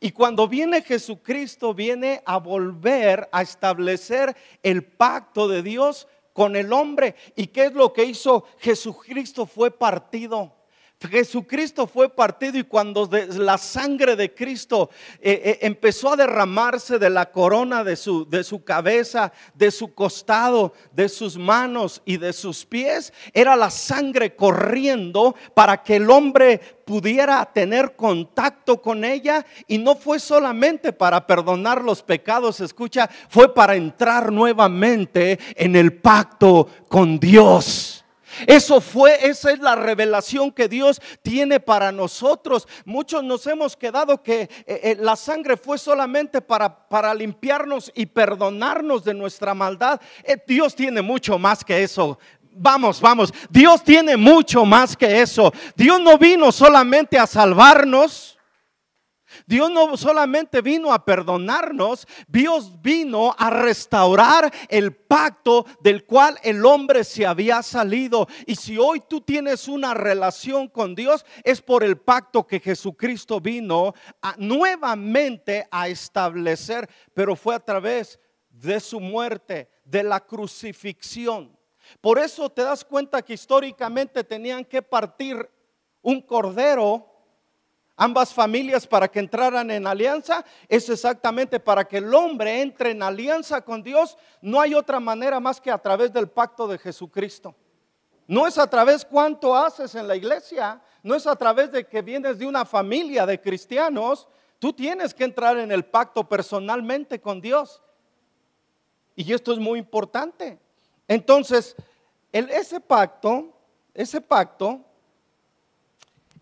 Y 0.01 0.11
cuando 0.13 0.49
viene 0.49 0.83
Jesucristo, 0.83 1.75
viene 1.75 2.23
a 2.25 2.39
volver 2.39 3.29
a 3.33 3.43
establecer 3.43 4.37
el 4.63 4.85
pacto 4.85 5.49
de 5.49 5.63
Dios 5.63 6.09
con 6.33 6.57
el 6.57 6.73
hombre. 6.73 7.15
¿Y 7.35 7.49
qué 7.49 7.67
es 7.67 7.73
lo 7.73 7.93
que 7.93 8.05
hizo 8.05 8.45
Jesucristo? 8.59 9.47
Fue 9.47 9.71
partido. 9.71 10.56
Jesucristo 10.99 11.87
fue 11.87 12.09
partido 12.09 12.59
y 12.59 12.65
cuando 12.65 13.09
la 13.37 13.59
sangre 13.59 14.17
de 14.17 14.33
Cristo 14.33 14.89
eh, 15.21 15.43
eh, 15.45 15.59
empezó 15.61 16.13
a 16.13 16.17
derramarse 16.17 16.99
de 16.99 17.11
la 17.11 17.31
corona 17.31 17.85
de 17.85 17.97
su, 17.97 18.27
de 18.27 18.43
su 18.43 18.65
cabeza, 18.65 19.31
de 19.53 19.71
su 19.71 19.93
costado, 19.93 20.73
de 20.93 21.11
sus 21.11 21.37
manos 21.37 22.01
y 22.07 22.17
de 22.17 22.33
sus 22.33 22.65
pies, 22.65 23.13
era 23.35 23.57
la 23.57 23.71
sangre 23.71 24.35
corriendo 24.35 25.37
para 25.53 25.83
que 25.83 25.97
el 25.97 26.11
hombre 26.11 26.59
pudiera 26.87 27.45
tener 27.45 27.95
contacto 27.95 28.81
con 28.81 29.05
ella 29.05 29.45
y 29.67 29.77
no 29.77 29.97
fue 29.97 30.19
solamente 30.19 30.95
para 30.95 31.27
perdonar 31.27 31.85
los 31.85 32.03
pecados, 32.03 32.61
escucha, 32.61 33.11
fue 33.29 33.53
para 33.53 33.77
entrar 33.77 34.33
nuevamente 34.33 35.39
en 35.57 35.77
el 35.77 35.93
pacto 35.93 36.69
con 36.89 37.21
Dios. 37.21 38.06
Eso 38.47 38.81
fue, 38.81 39.27
esa 39.27 39.51
es 39.51 39.61
la 39.61 39.75
revelación 39.75 40.51
que 40.51 40.69
Dios 40.69 41.01
tiene 41.23 41.61
para 41.61 41.93
nosotros. 41.93 42.67
Muchos 42.85 43.23
nos 43.23 43.47
hemos 43.47 43.77
quedado 43.77 44.23
que 44.23 44.43
eh, 44.43 44.51
eh, 44.67 44.97
la 44.99 45.17
sangre 45.17 45.57
fue 45.57 45.79
solamente 45.79 46.41
para, 46.41 46.89
para 46.89 47.15
limpiarnos 47.15 47.91
y 47.95 48.07
perdonarnos 48.07 49.05
de 49.05 49.15
nuestra 49.15 49.55
maldad. 49.55 50.01
Eh, 50.25 50.37
Dios 50.47 50.75
tiene 50.75 51.03
mucho 51.03 51.39
más 51.39 51.65
que 51.65 51.83
eso. 51.83 52.19
Vamos, 52.59 53.01
vamos. 53.01 53.33
Dios 53.51 53.85
tiene 53.85 54.17
mucho 54.17 54.65
más 54.65 54.97
que 54.97 55.21
eso. 55.21 55.53
Dios 55.75 56.01
no 56.01 56.17
vino 56.17 56.51
solamente 56.51 57.19
a 57.19 57.27
salvarnos. 57.27 58.36
Dios 59.47 59.71
no 59.71 59.97
solamente 59.97 60.61
vino 60.61 60.93
a 60.93 61.05
perdonarnos, 61.05 62.07
Dios 62.27 62.83
vino 62.83 63.35
a 63.39 63.49
restaurar 63.49 64.53
el 64.69 64.93
pacto 64.93 65.65
del 65.81 66.05
cual 66.05 66.37
el 66.43 66.67
hombre 66.67 67.05
se 67.05 67.25
había 67.25 67.63
salido. 67.63 68.27
Y 68.45 68.57
si 68.57 68.77
hoy 68.77 69.01
tú 69.09 69.21
tienes 69.21 69.69
una 69.69 69.95
relación 69.95 70.69
con 70.69 70.97
Dios, 70.97 71.25
es 71.45 71.63
por 71.63 71.85
el 71.85 71.97
pacto 71.97 72.45
que 72.45 72.59
Jesucristo 72.59 73.41
vino 73.41 73.95
nuevamente 74.37 75.69
a 75.71 75.89
establecer, 75.89 76.89
pero 77.15 77.37
fue 77.37 77.55
a 77.55 77.61
través 77.61 78.19
de 78.51 78.81
su 78.81 78.99
muerte, 78.99 79.71
de 79.85 80.03
la 80.03 80.19
crucifixión. 80.19 81.57
Por 82.01 82.19
eso 82.19 82.51
te 82.51 82.63
das 82.63 82.85
cuenta 82.85 83.23
que 83.23 83.35
históricamente 83.35 84.25
tenían 84.25 84.65
que 84.65 84.83
partir 84.83 85.49
un 86.03 86.21
cordero 86.21 87.16
ambas 87.97 88.33
familias 88.33 88.87
para 88.87 89.09
que 89.09 89.19
entraran 89.19 89.71
en 89.71 89.87
alianza, 89.87 90.45
es 90.69 90.89
exactamente 90.89 91.59
para 91.59 91.87
que 91.87 91.97
el 91.97 92.15
hombre 92.15 92.61
entre 92.61 92.91
en 92.91 93.03
alianza 93.03 93.63
con 93.63 93.83
Dios. 93.83 94.17
No 94.43 94.61
hay 94.61 94.75
otra 94.75 95.01
manera 95.01 95.41
más 95.41 95.61
que 95.61 95.71
a 95.71 95.79
través 95.79 96.13
del 96.13 96.29
pacto 96.29 96.69
de 96.69 96.79
Jesucristo. 96.79 97.55
No 98.29 98.47
es 98.47 98.59
a 98.59 98.69
través 98.69 99.05
cuánto 99.05 99.57
haces 99.57 99.95
en 99.95 100.07
la 100.07 100.17
iglesia, 100.17 100.81
no 101.03 101.15
es 101.15 101.27
a 101.27 101.37
través 101.37 101.73
de 101.73 101.87
que 101.87 102.03
vienes 102.03 102.39
de 102.39 102.47
una 102.47 102.65
familia 102.65 103.25
de 103.25 103.41
cristianos. 103.41 104.29
Tú 104.59 104.73
tienes 104.73 105.15
que 105.15 105.25
entrar 105.25 105.57
en 105.59 105.71
el 105.71 105.85
pacto 105.85 106.29
personalmente 106.29 107.21
con 107.21 107.41
Dios. 107.41 107.83
Y 109.15 109.33
esto 109.33 109.53
es 109.53 109.59
muy 109.59 109.79
importante. 109.79 110.59
Entonces, 111.09 111.77
ese 112.33 112.81
pacto, 112.81 113.57
ese 113.95 114.21
pacto 114.21 114.85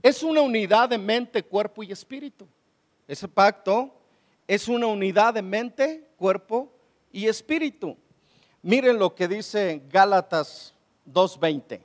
es 0.04 0.22
una 0.22 0.42
unidad 0.42 0.90
de 0.90 0.98
mente, 0.98 1.42
cuerpo 1.42 1.82
y 1.82 1.90
espíritu. 1.90 2.46
Ese 3.08 3.26
pacto 3.26 3.90
es 4.46 4.68
una 4.68 4.86
unidad 4.86 5.32
de 5.32 5.40
mente, 5.40 6.10
cuerpo 6.18 6.70
y 7.10 7.26
espíritu. 7.26 7.96
Miren 8.60 8.98
lo 8.98 9.14
que 9.14 9.26
dice 9.26 9.82
Gálatas 9.90 10.74
2.20. 11.10 11.80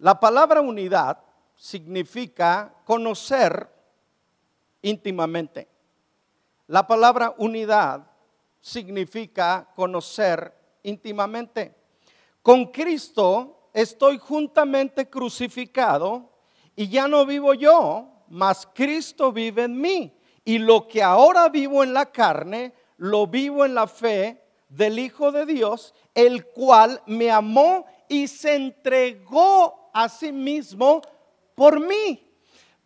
La 0.00 0.20
palabra 0.20 0.60
unidad 0.60 1.20
significa 1.56 2.74
conocer 2.84 3.66
íntimamente. 4.82 5.68
La 6.66 6.86
palabra 6.86 7.34
unidad 7.38 8.06
significa 8.60 9.66
conocer 9.74 10.52
íntimamente. 10.82 11.74
Con 12.42 12.66
Cristo 12.66 13.55
estoy 13.76 14.16
juntamente 14.16 15.10
crucificado 15.10 16.30
y 16.74 16.88
ya 16.88 17.06
no 17.06 17.26
vivo 17.26 17.52
yo, 17.52 18.08
mas 18.28 18.66
Cristo 18.74 19.32
vive 19.32 19.64
en 19.64 19.78
mí. 19.78 20.18
Y 20.46 20.58
lo 20.58 20.88
que 20.88 21.02
ahora 21.02 21.50
vivo 21.50 21.84
en 21.84 21.92
la 21.92 22.06
carne, 22.06 22.72
lo 22.96 23.26
vivo 23.26 23.66
en 23.66 23.74
la 23.74 23.86
fe 23.86 24.42
del 24.70 24.98
Hijo 24.98 25.30
de 25.30 25.44
Dios, 25.44 25.94
el 26.14 26.46
cual 26.46 27.02
me 27.04 27.30
amó 27.30 27.84
y 28.08 28.28
se 28.28 28.54
entregó 28.54 29.90
a 29.92 30.08
sí 30.08 30.32
mismo 30.32 31.02
por 31.54 31.78
mí. 31.78 32.26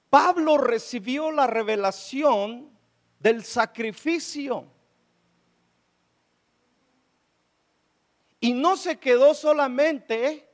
Pablo 0.09 0.59
recibió 0.59 1.31
la 1.31 1.46
revelación 1.46 2.68
del 3.20 3.44
sacrificio. 3.44 4.64
Y 8.40 8.55
no 8.55 8.76
se 8.76 8.98
quedó 8.98 9.35
solamente 9.35 10.49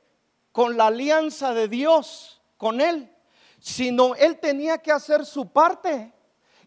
con 0.57 0.75
la 0.75 0.87
alianza 0.87 1.53
de 1.53 1.67
Dios 1.67 2.41
con 2.57 2.81
él, 2.81 3.15
sino 3.59 4.15
él 4.15 4.39
tenía 4.39 4.79
que 4.79 4.91
hacer 4.91 5.23
su 5.23 5.51
parte. 5.51 6.11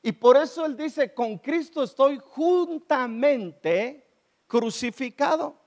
Y 0.00 0.12
por 0.12 0.37
eso 0.37 0.64
él 0.64 0.76
dice, 0.76 1.12
con 1.12 1.38
Cristo 1.38 1.83
estoy 1.83 2.20
juntamente 2.24 4.09
crucificado. 4.46 5.61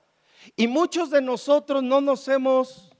Y 0.55 0.67
muchos 0.67 1.09
de 1.09 1.21
nosotros 1.21 1.83
no 1.83 1.99
nos 1.99 2.25
hemos 2.29 2.93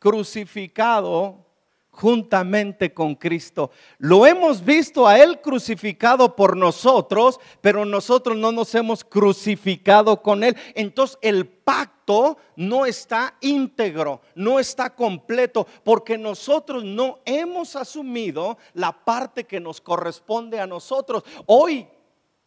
crucificado 0.00 1.46
juntamente 1.90 2.94
con 2.94 3.14
Cristo. 3.14 3.70
Lo 3.98 4.26
hemos 4.26 4.64
visto 4.64 5.06
a 5.06 5.18
Él 5.18 5.40
crucificado 5.40 6.34
por 6.36 6.56
nosotros, 6.56 7.40
pero 7.60 7.84
nosotros 7.84 8.36
no 8.36 8.52
nos 8.52 8.74
hemos 8.74 9.04
crucificado 9.04 10.22
con 10.22 10.44
Él. 10.44 10.56
Entonces 10.74 11.18
el 11.20 11.46
pacto 11.46 12.38
no 12.56 12.86
está 12.86 13.36
íntegro, 13.40 14.20
no 14.34 14.58
está 14.58 14.94
completo, 14.94 15.66
porque 15.84 16.16
nosotros 16.16 16.84
no 16.84 17.18
hemos 17.24 17.76
asumido 17.76 18.56
la 18.74 18.92
parte 18.92 19.44
que 19.44 19.60
nos 19.60 19.80
corresponde 19.80 20.60
a 20.60 20.66
nosotros. 20.66 21.24
Hoy 21.46 21.86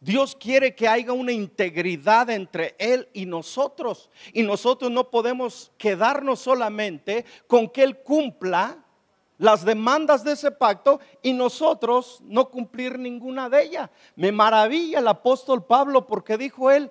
Dios 0.04 0.36
quiere 0.38 0.74
que 0.74 0.86
haya 0.86 1.12
una 1.12 1.32
integridad 1.32 2.28
entre 2.28 2.74
Él 2.78 3.08
y 3.14 3.24
nosotros. 3.24 4.10
Y 4.34 4.42
nosotros 4.42 4.90
no 4.90 5.10
podemos 5.10 5.72
quedarnos 5.78 6.40
solamente 6.40 7.24
con 7.46 7.70
que 7.70 7.84
Él 7.84 7.98
cumpla 8.02 8.83
las 9.38 9.64
demandas 9.64 10.22
de 10.24 10.32
ese 10.32 10.50
pacto 10.50 11.00
y 11.22 11.32
nosotros 11.32 12.20
no 12.24 12.48
cumplir 12.50 12.98
ninguna 12.98 13.48
de 13.48 13.64
ellas. 13.64 13.90
Me 14.16 14.32
maravilla 14.32 15.00
el 15.00 15.08
apóstol 15.08 15.64
Pablo 15.64 16.06
porque 16.06 16.38
dijo 16.38 16.70
él, 16.70 16.90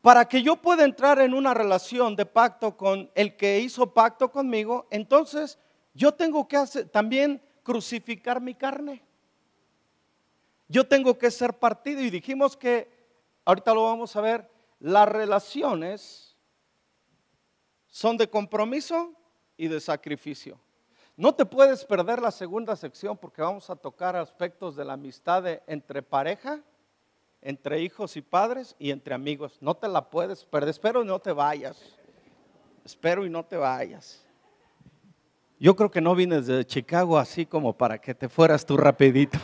para 0.00 0.26
que 0.26 0.42
yo 0.42 0.56
pueda 0.56 0.84
entrar 0.84 1.20
en 1.20 1.34
una 1.34 1.52
relación 1.52 2.16
de 2.16 2.24
pacto 2.24 2.76
con 2.76 3.10
el 3.14 3.36
que 3.36 3.60
hizo 3.60 3.92
pacto 3.92 4.30
conmigo, 4.30 4.86
entonces 4.90 5.58
yo 5.92 6.12
tengo 6.14 6.48
que 6.48 6.56
hacer, 6.56 6.88
también 6.88 7.42
crucificar 7.62 8.40
mi 8.40 8.54
carne. 8.54 9.02
Yo 10.68 10.86
tengo 10.86 11.18
que 11.18 11.30
ser 11.30 11.58
partido 11.58 12.00
y 12.00 12.10
dijimos 12.10 12.56
que, 12.56 12.88
ahorita 13.44 13.74
lo 13.74 13.84
vamos 13.84 14.14
a 14.14 14.20
ver, 14.20 14.48
las 14.78 15.08
relaciones 15.08 16.36
son 17.88 18.16
de 18.16 18.30
compromiso 18.30 19.12
y 19.56 19.68
de 19.68 19.80
sacrificio. 19.80 20.58
No 21.20 21.34
te 21.34 21.44
puedes 21.44 21.84
perder 21.84 22.22
la 22.22 22.30
segunda 22.30 22.74
sección 22.74 23.14
porque 23.14 23.42
vamos 23.42 23.68
a 23.68 23.76
tocar 23.76 24.16
aspectos 24.16 24.74
de 24.74 24.86
la 24.86 24.94
amistad 24.94 25.44
entre 25.66 26.00
pareja, 26.00 26.60
entre 27.42 27.82
hijos 27.82 28.16
y 28.16 28.22
padres 28.22 28.74
y 28.78 28.90
entre 28.90 29.12
amigos. 29.12 29.58
No 29.60 29.74
te 29.74 29.86
la 29.86 30.08
puedes 30.08 30.46
perder. 30.46 30.70
Espero 30.70 31.02
y 31.02 31.04
no 31.04 31.18
te 31.18 31.32
vayas. 31.32 31.76
Espero 32.86 33.26
y 33.26 33.28
no 33.28 33.44
te 33.44 33.58
vayas. 33.58 34.24
Yo 35.58 35.76
creo 35.76 35.90
que 35.90 36.00
no 36.00 36.14
vienes 36.14 36.46
de 36.46 36.64
Chicago 36.64 37.18
así 37.18 37.44
como 37.44 37.74
para 37.74 38.00
que 38.00 38.14
te 38.14 38.30
fueras 38.30 38.64
tú 38.64 38.78
rapidito. 38.78 39.38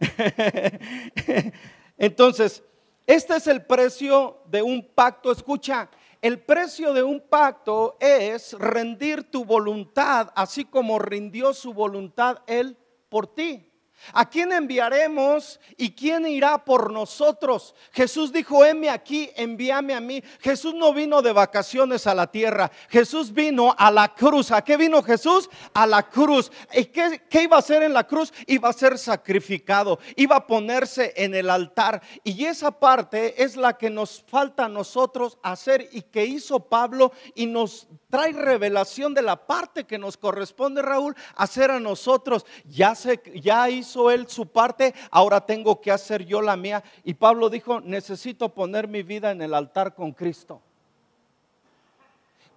Entonces, 1.96 2.60
este 3.06 3.36
es 3.36 3.46
el 3.46 3.64
precio 3.64 4.38
de 4.46 4.62
un 4.62 4.84
pacto. 4.84 5.30
Escucha, 5.30 5.88
el 6.24 6.40
precio 6.40 6.94
de 6.94 7.02
un 7.02 7.20
pacto 7.20 7.98
es 8.00 8.54
rendir 8.54 9.30
tu 9.30 9.44
voluntad, 9.44 10.32
así 10.34 10.64
como 10.64 10.98
rindió 10.98 11.52
su 11.52 11.74
voluntad 11.74 12.38
Él 12.46 12.78
por 13.10 13.26
ti. 13.26 13.70
¿A 14.12 14.28
quién 14.28 14.52
enviaremos 14.52 15.58
y 15.76 15.92
quién 15.92 16.26
irá 16.26 16.64
por 16.64 16.92
nosotros? 16.92 17.74
Jesús 17.92 18.32
dijo, 18.32 18.64
heme 18.64 18.90
aquí, 18.90 19.30
envíame 19.34 19.94
a 19.94 20.00
mí. 20.00 20.22
Jesús 20.40 20.74
no 20.74 20.92
vino 20.92 21.22
de 21.22 21.32
vacaciones 21.32 22.06
a 22.06 22.14
la 22.14 22.26
tierra. 22.26 22.70
Jesús 22.90 23.32
vino 23.32 23.74
a 23.78 23.90
la 23.90 24.14
cruz. 24.14 24.50
¿A 24.50 24.62
qué 24.62 24.76
vino 24.76 25.02
Jesús? 25.02 25.48
A 25.72 25.86
la 25.86 26.02
cruz. 26.02 26.52
¿Y 26.72 26.86
qué, 26.86 27.22
qué 27.30 27.44
iba 27.44 27.56
a 27.56 27.60
hacer 27.60 27.82
en 27.82 27.94
la 27.94 28.06
cruz? 28.06 28.32
Iba 28.46 28.68
a 28.68 28.74
ser 28.74 28.98
sacrificado. 28.98 29.98
Iba 30.16 30.36
a 30.36 30.46
ponerse 30.46 31.14
en 31.16 31.34
el 31.34 31.48
altar. 31.48 32.02
Y 32.22 32.44
esa 32.44 32.72
parte 32.72 33.42
es 33.42 33.56
la 33.56 33.78
que 33.78 33.90
nos 33.90 34.22
falta 34.28 34.66
a 34.66 34.68
nosotros 34.68 35.38
hacer 35.42 35.88
y 35.92 36.02
que 36.02 36.26
hizo 36.26 36.60
Pablo 36.60 37.12
y 37.34 37.46
nos 37.46 37.88
trae 38.10 38.32
revelación 38.32 39.14
de 39.14 39.22
la 39.22 39.46
parte 39.46 39.84
que 39.84 39.98
nos 39.98 40.16
corresponde, 40.16 40.82
Raúl, 40.82 41.16
hacer 41.34 41.70
a 41.70 41.80
nosotros. 41.80 42.46
Ya, 42.64 42.94
se, 42.94 43.20
ya 43.34 43.68
hizo 43.70 43.83
él 44.10 44.28
su 44.28 44.46
parte, 44.46 44.94
ahora 45.10 45.44
tengo 45.44 45.80
que 45.80 45.90
hacer 45.90 46.24
yo 46.24 46.40
la 46.40 46.56
mía. 46.56 46.82
Y 47.04 47.14
Pablo 47.14 47.50
dijo, 47.50 47.80
necesito 47.80 48.48
poner 48.48 48.88
mi 48.88 49.02
vida 49.02 49.30
en 49.30 49.42
el 49.42 49.54
altar 49.54 49.94
con 49.94 50.12
Cristo. 50.12 50.60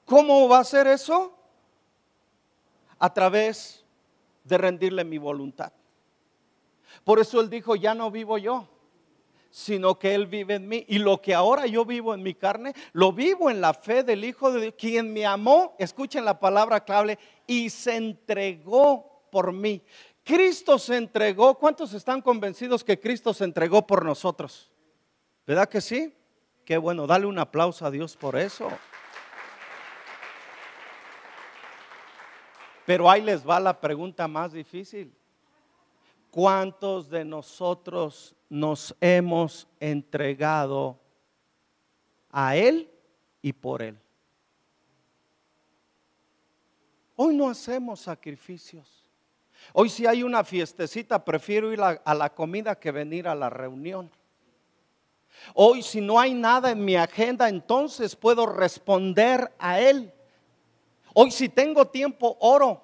¿Cómo 0.05 0.47
va 0.47 0.59
a 0.59 0.63
ser 0.63 0.87
eso? 0.87 1.33
A 2.99 3.13
través 3.13 3.83
de 4.43 4.57
rendirle 4.57 5.03
mi 5.03 5.17
voluntad. 5.17 5.71
Por 7.03 7.19
eso 7.19 7.41
él 7.41 7.49
dijo, 7.49 7.75
ya 7.75 7.93
no 7.93 8.09
vivo 8.09 8.37
yo 8.37 8.67
sino 9.57 9.97
que 9.97 10.13
Él 10.13 10.27
vive 10.27 10.55
en 10.55 10.67
mí. 10.67 10.85
Y 10.87 10.99
lo 10.99 11.19
que 11.19 11.33
ahora 11.33 11.65
yo 11.65 11.83
vivo 11.83 12.13
en 12.13 12.21
mi 12.21 12.35
carne, 12.35 12.73
lo 12.93 13.11
vivo 13.11 13.49
en 13.49 13.59
la 13.59 13.73
fe 13.73 14.03
del 14.03 14.23
Hijo 14.23 14.51
de 14.51 14.61
Dios, 14.61 14.73
quien 14.77 15.11
me 15.11 15.25
amó, 15.25 15.75
escuchen 15.79 16.25
la 16.25 16.39
palabra 16.39 16.83
clave, 16.83 17.17
y 17.47 17.69
se 17.71 17.95
entregó 17.95 19.23
por 19.31 19.51
mí. 19.51 19.81
Cristo 20.27 20.77
se 20.77 20.97
entregó. 20.97 21.55
¿Cuántos 21.55 21.93
están 21.93 22.21
convencidos 22.21 22.83
que 22.83 22.99
Cristo 22.99 23.33
se 23.33 23.45
entregó 23.45 23.87
por 23.87 24.03
nosotros? 24.03 24.69
¿Verdad 25.45 25.69
que 25.69 25.79
sí? 25.79 26.13
Qué 26.65 26.77
bueno, 26.77 27.07
dale 27.07 27.25
un 27.25 27.39
aplauso 27.39 27.85
a 27.85 27.91
Dios 27.91 28.17
por 28.17 28.35
eso. 28.35 28.69
Pero 32.85 33.09
ahí 33.09 33.21
les 33.21 33.47
va 33.47 33.59
la 33.59 33.79
pregunta 33.79 34.27
más 34.27 34.51
difícil. 34.51 35.13
¿Cuántos 36.29 37.09
de 37.09 37.23
nosotros 37.23 38.35
nos 38.49 38.95
hemos 38.99 39.67
entregado 39.79 40.99
a 42.31 42.55
Él 42.55 42.89
y 43.41 43.53
por 43.53 43.81
Él. 43.81 43.97
Hoy 47.15 47.35
no 47.35 47.49
hacemos 47.49 48.01
sacrificios. 48.01 49.07
Hoy 49.73 49.89
si 49.89 50.06
hay 50.06 50.23
una 50.23 50.43
fiestecita, 50.43 51.23
prefiero 51.23 51.71
ir 51.71 51.82
a, 51.82 52.13
la 52.13 52.30
comida 52.34 52.80
que 52.80 52.91
venir 52.91 53.27
a 53.27 53.36
la 53.36 53.49
reunión. 53.49 54.10
Hoy 55.53 55.84
si 55.84 56.01
no 56.01 56.19
hay 56.19 56.34
nada 56.34 56.71
en 56.71 56.84
mi 56.84 56.95
agenda, 56.95 57.49
entonces 57.49 58.15
puedo 58.15 58.45
responder 58.45 59.51
a 59.60 59.80
Él. 59.80 60.13
Hoy 61.13 61.32
si 61.32 61.49
tengo 61.49 61.88
tiempo, 61.88 62.38
oro. 62.39 62.82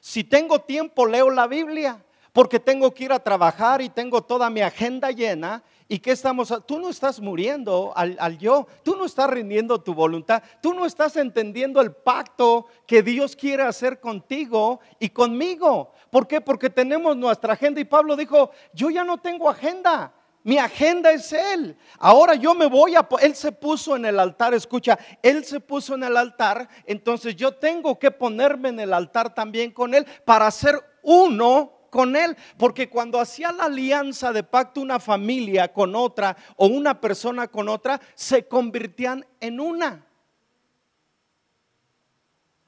Si 0.00 0.24
tengo 0.24 0.60
tiempo, 0.60 1.06
leo 1.06 1.30
la 1.30 1.46
Biblia 1.46 2.04
porque 2.38 2.60
tengo 2.60 2.94
que 2.94 3.02
ir 3.02 3.12
a 3.12 3.18
trabajar 3.18 3.82
y 3.82 3.88
tengo 3.88 4.22
toda 4.22 4.48
mi 4.48 4.60
agenda 4.60 5.10
llena. 5.10 5.60
¿Y 5.88 5.98
qué 5.98 6.12
estamos? 6.12 6.54
Tú 6.68 6.78
no 6.78 6.88
estás 6.88 7.18
muriendo 7.18 7.92
al, 7.96 8.16
al, 8.20 8.38
yo, 8.38 8.68
tú 8.84 8.94
no 8.94 9.06
estás 9.06 9.28
rindiendo 9.28 9.80
tu 9.80 9.92
voluntad, 9.92 10.40
tú 10.62 10.72
no 10.72 10.86
estás 10.86 11.16
entendiendo 11.16 11.80
el 11.80 11.90
pacto 11.90 12.66
que 12.86 13.02
Dios 13.02 13.34
quiere 13.34 13.64
hacer 13.64 13.98
contigo 13.98 14.78
y 15.00 15.08
conmigo. 15.08 15.92
¿Por 16.10 16.28
qué? 16.28 16.40
Porque 16.40 16.70
tenemos 16.70 17.16
nuestra 17.16 17.54
agenda 17.54 17.80
y 17.80 17.84
Pablo 17.84 18.14
dijo, 18.14 18.52
yo 18.72 18.88
ya 18.88 19.02
no 19.02 19.18
tengo 19.18 19.50
agenda. 19.50 20.14
Mi 20.44 20.58
agenda 20.58 21.10
es 21.10 21.32
Él. 21.32 21.76
Ahora 21.98 22.36
yo 22.36 22.54
me 22.54 22.66
voy 22.66 22.94
a... 22.94 23.08
Él 23.20 23.34
se 23.34 23.50
puso 23.50 23.96
en 23.96 24.04
el 24.04 24.20
altar, 24.20 24.54
escucha, 24.54 24.96
Él 25.24 25.44
se 25.44 25.58
puso 25.58 25.96
en 25.96 26.04
el 26.04 26.16
altar, 26.16 26.68
entonces 26.86 27.34
yo 27.34 27.56
tengo 27.56 27.98
que 27.98 28.12
ponerme 28.12 28.68
en 28.68 28.78
el 28.78 28.94
altar 28.94 29.34
también 29.34 29.72
con 29.72 29.92
Él 29.92 30.06
para 30.24 30.48
ser 30.52 30.80
uno 31.02 31.77
con 31.90 32.16
él, 32.16 32.36
porque 32.56 32.88
cuando 32.88 33.20
hacía 33.20 33.52
la 33.52 33.64
alianza 33.64 34.32
de 34.32 34.42
pacto 34.42 34.80
una 34.80 35.00
familia 35.00 35.72
con 35.72 35.94
otra 35.94 36.36
o 36.56 36.66
una 36.66 37.00
persona 37.00 37.48
con 37.48 37.68
otra, 37.68 38.00
se 38.14 38.46
convertían 38.46 39.26
en 39.40 39.60
una. 39.60 40.06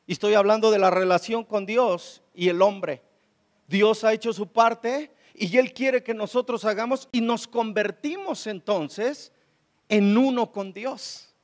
Y 0.06 0.12
estoy 0.12 0.34
hablando 0.34 0.70
de 0.70 0.78
la 0.78 0.90
relación 0.90 1.44
con 1.44 1.66
Dios 1.66 2.22
y 2.34 2.48
el 2.48 2.62
hombre. 2.62 3.02
Dios 3.68 4.02
ha 4.02 4.12
hecho 4.12 4.32
su 4.32 4.48
parte 4.48 5.12
y 5.34 5.56
Él 5.56 5.72
quiere 5.72 6.02
que 6.02 6.14
nosotros 6.14 6.64
hagamos 6.64 7.08
y 7.12 7.20
nos 7.20 7.46
convertimos 7.46 8.48
entonces 8.48 9.32
en 9.88 10.16
uno 10.16 10.50
con 10.50 10.72
Dios. 10.72 11.34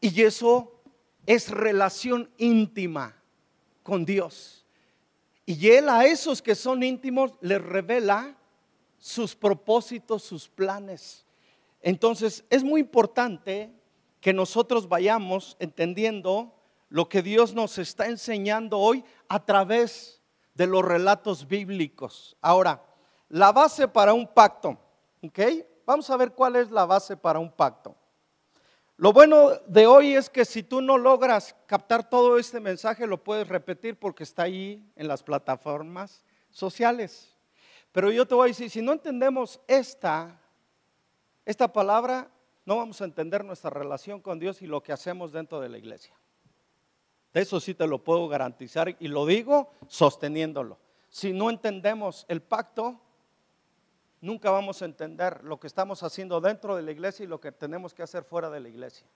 Y 0.00 0.22
eso 0.22 0.82
es 1.26 1.50
relación 1.50 2.30
íntima 2.38 3.16
con 3.84 4.04
Dios. 4.04 4.61
Y 5.44 5.68
Él 5.68 5.88
a 5.88 6.04
esos 6.04 6.40
que 6.40 6.54
son 6.54 6.82
íntimos 6.82 7.32
les 7.40 7.60
revela 7.60 8.36
sus 8.98 9.34
propósitos, 9.34 10.22
sus 10.22 10.48
planes. 10.48 11.26
Entonces 11.80 12.44
es 12.48 12.62
muy 12.62 12.80
importante 12.80 13.72
que 14.20 14.32
nosotros 14.32 14.88
vayamos 14.88 15.56
entendiendo 15.58 16.54
lo 16.88 17.08
que 17.08 17.22
Dios 17.22 17.54
nos 17.54 17.78
está 17.78 18.06
enseñando 18.06 18.78
hoy 18.78 19.04
a 19.28 19.44
través 19.44 20.22
de 20.54 20.66
los 20.66 20.84
relatos 20.84 21.48
bíblicos. 21.48 22.36
Ahora, 22.40 22.84
la 23.28 23.50
base 23.50 23.88
para 23.88 24.12
un 24.12 24.26
pacto, 24.26 24.78
¿ok? 25.22 25.40
Vamos 25.86 26.08
a 26.10 26.16
ver 26.16 26.32
cuál 26.32 26.56
es 26.56 26.70
la 26.70 26.84
base 26.84 27.16
para 27.16 27.38
un 27.38 27.50
pacto. 27.50 27.96
Lo 29.02 29.12
bueno 29.12 29.50
de 29.66 29.88
hoy 29.88 30.14
es 30.14 30.30
que 30.30 30.44
si 30.44 30.62
tú 30.62 30.80
no 30.80 30.96
logras 30.96 31.56
captar 31.66 32.08
todo 32.08 32.38
este 32.38 32.60
mensaje, 32.60 33.04
lo 33.04 33.24
puedes 33.24 33.48
repetir 33.48 33.98
porque 33.98 34.22
está 34.22 34.44
ahí 34.44 34.88
en 34.94 35.08
las 35.08 35.24
plataformas 35.24 36.22
sociales. 36.50 37.34
Pero 37.90 38.12
yo 38.12 38.28
te 38.28 38.36
voy 38.36 38.44
a 38.44 38.52
decir, 38.52 38.70
si 38.70 38.80
no 38.80 38.92
entendemos 38.92 39.60
esta, 39.66 40.40
esta 41.44 41.72
palabra, 41.72 42.30
no 42.64 42.76
vamos 42.76 43.00
a 43.00 43.04
entender 43.04 43.44
nuestra 43.44 43.70
relación 43.70 44.20
con 44.20 44.38
Dios 44.38 44.62
y 44.62 44.68
lo 44.68 44.84
que 44.84 44.92
hacemos 44.92 45.32
dentro 45.32 45.60
de 45.60 45.68
la 45.68 45.78
iglesia. 45.78 46.14
De 47.34 47.40
eso 47.40 47.58
sí 47.58 47.74
te 47.74 47.88
lo 47.88 48.04
puedo 48.04 48.28
garantizar 48.28 48.94
y 49.00 49.08
lo 49.08 49.26
digo 49.26 49.72
sosteniéndolo. 49.88 50.78
Si 51.08 51.32
no 51.32 51.50
entendemos 51.50 52.24
el 52.28 52.40
pacto, 52.40 53.00
nunca 54.22 54.50
vamos 54.50 54.80
a 54.80 54.86
entender 54.86 55.44
lo 55.44 55.60
que 55.60 55.66
estamos 55.66 56.02
haciendo 56.02 56.40
dentro 56.40 56.76
de 56.76 56.82
la 56.82 56.92
iglesia 56.92 57.24
y 57.24 57.26
lo 57.26 57.40
que 57.40 57.52
tenemos 57.52 57.92
que 57.92 58.02
hacer 58.02 58.24
fuera 58.24 58.48
de 58.48 58.60
la 58.60 58.68
iglesia, 58.70 59.06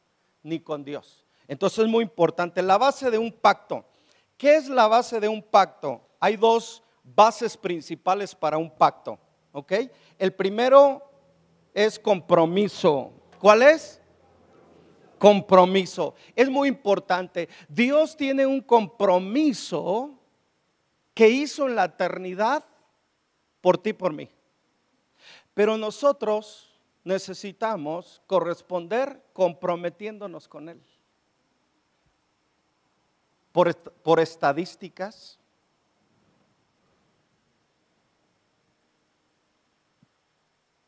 ni 0.42 0.60
con 0.60 0.84
Dios. 0.84 1.24
Entonces 1.48 1.78
es 1.78 1.88
muy 1.88 2.02
importante. 2.02 2.60
La 2.60 2.76
base 2.76 3.10
de 3.10 3.16
un 3.16 3.32
pacto. 3.32 3.86
¿Qué 4.36 4.56
es 4.56 4.68
la 4.68 4.88
base 4.88 5.18
de 5.20 5.28
un 5.28 5.42
pacto? 5.42 6.02
Hay 6.20 6.36
dos 6.36 6.82
bases 7.02 7.56
principales 7.56 8.34
para 8.34 8.58
un 8.58 8.68
pacto. 8.68 9.18
¿Ok? 9.52 9.72
El 10.18 10.34
primero 10.34 11.02
es 11.72 11.98
compromiso. 11.98 13.12
¿Cuál 13.38 13.62
es? 13.62 14.02
Compromiso. 15.18 16.14
Es 16.34 16.50
muy 16.50 16.68
importante. 16.68 17.48
Dios 17.68 18.16
tiene 18.16 18.44
un 18.44 18.60
compromiso 18.60 20.10
que 21.14 21.28
hizo 21.28 21.66
en 21.66 21.76
la 21.76 21.84
eternidad 21.84 22.64
por 23.60 23.78
ti, 23.78 23.92
por 23.92 24.12
mí. 24.12 24.28
Pero 25.56 25.78
nosotros 25.78 26.70
necesitamos 27.02 28.20
corresponder 28.26 29.22
comprometiéndonos 29.32 30.46
con 30.46 30.68
Él. 30.68 30.82
Por, 33.52 33.74
por 33.74 34.20
estadísticas, 34.20 35.38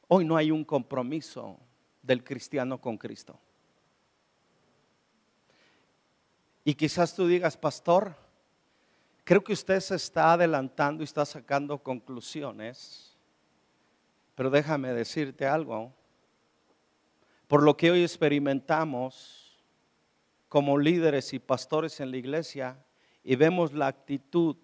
hoy 0.06 0.26
no 0.26 0.36
hay 0.36 0.50
un 0.50 0.66
compromiso 0.66 1.58
del 2.02 2.22
cristiano 2.22 2.78
con 2.78 2.98
Cristo. 2.98 3.40
Y 6.62 6.74
quizás 6.74 7.14
tú 7.14 7.26
digas, 7.26 7.56
pastor, 7.56 8.14
creo 9.24 9.42
que 9.42 9.54
usted 9.54 9.80
se 9.80 9.94
está 9.94 10.34
adelantando 10.34 11.02
y 11.02 11.04
está 11.04 11.24
sacando 11.24 11.82
conclusiones, 11.82 13.07
pero 14.39 14.51
déjame 14.51 14.93
decirte 14.93 15.47
algo. 15.47 15.93
Por 17.49 17.64
lo 17.64 17.76
que 17.76 17.91
hoy 17.91 18.05
experimentamos 18.05 19.59
como 20.49 20.78
líderes 20.78 21.34
y 21.34 21.41
pastores 21.41 21.99
en 21.99 22.12
la 22.12 22.18
iglesia 22.18 22.78
y 23.24 23.34
vemos 23.34 23.72
la 23.72 23.89
actitud 23.89 24.55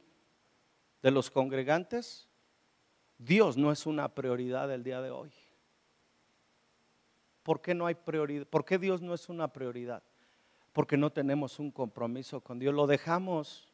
de 1.02 1.10
los 1.10 1.28
congregantes, 1.28 2.28
Dios 3.18 3.56
no 3.56 3.72
es 3.72 3.84
una 3.84 4.14
prioridad 4.14 4.72
el 4.72 4.84
día 4.84 5.02
de 5.02 5.10
hoy. 5.10 5.32
¿Por 7.42 7.60
qué 7.60 7.74
no 7.74 7.86
hay 7.86 7.96
prioridad? 7.96 8.46
¿Por 8.46 8.64
qué 8.64 8.78
Dios 8.78 9.02
no 9.02 9.12
es 9.12 9.28
una 9.28 9.52
prioridad? 9.52 10.04
Porque 10.72 10.96
no 10.96 11.10
tenemos 11.10 11.58
un 11.58 11.72
compromiso 11.72 12.40
con 12.40 12.60
Dios. 12.60 12.72
Lo 12.72 12.86
dejamos 12.86 13.66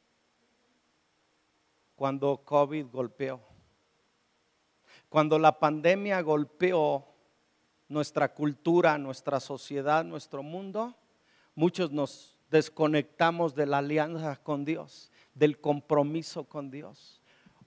cuando 1.95 2.39
COVID 2.43 2.87
golpeó. 2.91 3.50
Cuando 5.11 5.41
la 5.41 5.59
pandemia 5.59 6.21
golpeó 6.21 7.05
nuestra 7.89 8.33
cultura, 8.33 8.97
nuestra 8.97 9.41
sociedad, 9.41 10.05
nuestro 10.05 10.45
mundo, 10.45 10.95
muchos 11.57 11.91
nos 11.91 12.39
desconectamos 12.49 13.57
de 13.57 13.67
la 13.67 13.79
alianza 13.79 14.37
con 14.37 14.65
Dios, 14.65 15.11
del 15.35 15.61
compromiso 15.61 16.45
con 16.45 16.71
Dios. 16.71 17.21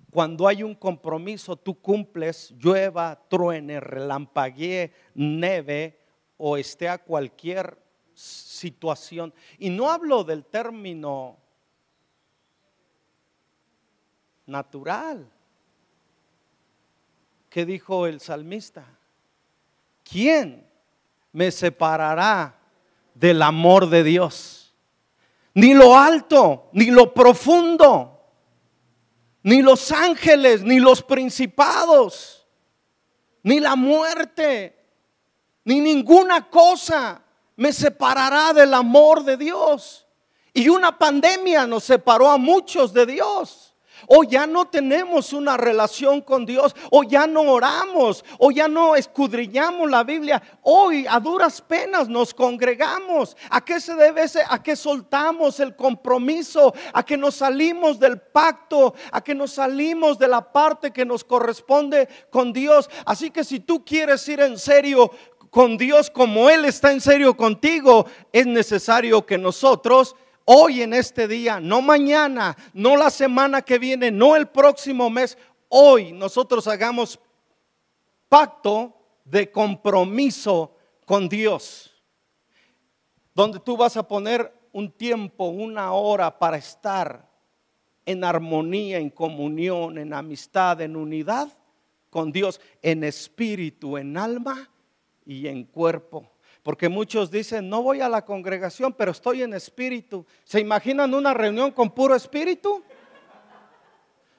Cuando 0.10 0.48
hay 0.48 0.64
un 0.64 0.74
compromiso, 0.74 1.58
tú 1.58 1.76
cumples, 1.82 2.52
llueva, 2.52 3.22
truene, 3.28 3.82
relampaguee, 3.82 4.94
neve 5.14 6.00
o 6.38 6.56
esté 6.56 6.88
a 6.88 6.98
cualquier 6.98 7.78
situación. 8.14 9.34
Y 9.58 9.70
no 9.70 9.92
hablo 9.92 10.24
del 10.24 10.46
término 10.46 11.38
natural. 14.46 15.30
¿Qué 17.54 17.68
dijo 17.68 18.08
el 18.08 18.20
salmista? 18.20 18.84
¿quién 20.04 20.68
me 21.32 21.52
separará 21.52 22.60
del 23.14 23.44
amor 23.44 23.90
de 23.90 24.04
Dios? 24.04 24.74
Ni 25.54 25.76
lo 25.76 25.96
alto, 25.96 26.70
ni 26.72 26.86
lo 26.88 27.14
profundo, 27.14 28.22
ni 29.44 29.62
los 29.62 29.92
ángeles, 29.92 30.64
ni 30.64 30.80
los 30.80 31.04
principados, 31.04 32.48
ni 33.44 33.60
la 33.60 33.76
muerte, 33.76 34.76
ni 35.64 35.80
ninguna 35.80 36.50
cosa 36.50 37.22
me 37.56 37.72
separará 37.72 38.52
del 38.54 38.74
amor 38.74 39.24
de 39.24 39.38
Dios. 39.38 40.08
Y 40.56 40.70
una 40.70 40.98
pandemia 40.98 41.68
nos 41.68 41.84
separó 41.84 42.32
a 42.32 42.40
muchos 42.40 42.94
de 42.94 43.06
Dios. 43.06 43.73
O 44.08 44.24
ya 44.24 44.48
no 44.48 44.66
tenemos 44.66 45.34
una 45.34 45.58
relación 45.58 46.22
con 46.22 46.46
Dios, 46.46 46.76
o 46.92 47.04
ya 47.04 47.28
no 47.28 47.42
oramos, 47.42 48.24
o 48.40 48.52
ya 48.52 48.68
no 48.68 48.96
escudriñamos 48.96 49.90
la 49.90 50.04
Biblia. 50.04 50.42
Hoy 50.62 51.06
a 51.10 51.20
duras 51.20 51.62
penas 51.62 52.08
nos 52.10 52.34
congregamos. 52.34 53.36
¿A 53.50 53.64
qué 53.64 53.80
se 53.80 53.96
debe 53.96 54.24
ese? 54.24 54.44
A 54.48 54.62
que 54.62 54.76
soltamos 54.76 55.60
el 55.60 55.76
compromiso, 55.76 56.74
a 56.94 57.04
que 57.04 57.18
nos 57.18 57.36
salimos 57.36 58.00
del 58.00 58.20
pacto, 58.20 58.94
a 59.12 59.22
que 59.22 59.36
nos 59.36 59.54
salimos 59.54 60.18
de 60.18 60.28
la 60.28 60.52
parte 60.52 60.92
que 60.92 61.06
nos 61.06 61.24
corresponde 61.24 62.08
con 62.30 62.54
Dios. 62.54 62.90
Así 63.06 63.32
que 63.32 63.44
si 63.44 63.60
tú 63.60 63.84
quieres 63.84 64.28
ir 64.28 64.42
en 64.42 64.58
serio 64.58 65.12
con 65.50 65.78
Dios 65.78 66.10
como 66.10 66.50
Él 66.50 66.66
está 66.66 66.92
en 66.92 67.00
serio 67.00 67.38
contigo, 67.38 68.08
es 68.32 68.48
necesario 68.48 69.24
que 69.26 69.38
nosotros 69.38 70.16
hoy 70.46 70.82
en 70.82 70.94
este 70.94 71.28
día, 71.28 71.60
no 71.60 71.82
mañana, 71.82 72.56
no 72.74 72.96
la 72.96 73.10
semana 73.10 73.62
que 73.62 73.80
viene, 73.80 74.12
no 74.12 74.36
el 74.36 74.48
próximo 74.48 75.10
mes, 75.10 75.38
hoy 75.70 76.12
nosotros 76.12 76.68
hagamos 76.68 77.20
pacto 78.30 78.94
de 79.26 79.52
compromiso 79.52 80.76
con 81.06 81.30
Dios, 81.30 81.92
donde 83.34 83.60
tú 83.60 83.78
vas 83.78 83.98
a 83.98 84.08
poner 84.08 84.54
un 84.72 84.92
tiempo, 84.92 85.46
una 85.46 85.94
hora 85.94 86.38
para 86.38 86.58
estar 86.58 87.30
en 88.06 88.24
armonía, 88.24 88.98
en 88.98 89.10
comunión, 89.10 89.98
en 89.98 90.14
amistad, 90.14 90.82
en 90.82 90.96
unidad 90.96 91.48
con 92.10 92.32
Dios, 92.32 92.60
en 92.82 93.04
espíritu, 93.04 93.98
en 93.98 94.18
alma 94.18 94.70
y 95.26 95.48
en 95.48 95.64
cuerpo. 95.64 96.33
Porque 96.64 96.88
muchos 96.88 97.30
dicen, 97.30 97.68
no 97.68 97.84
voy 97.84 98.00
a 98.00 98.08
la 98.08 98.24
congregación, 98.24 98.94
pero 98.94 99.12
estoy 99.12 99.44
en 99.44 99.54
espíritu. 99.54 100.26
¿Se 100.46 100.62
imaginan 100.62 101.14
una 101.14 101.34
reunión 101.34 101.72
con 101.72 101.92
puro 101.92 102.16
espíritu? 102.16 102.82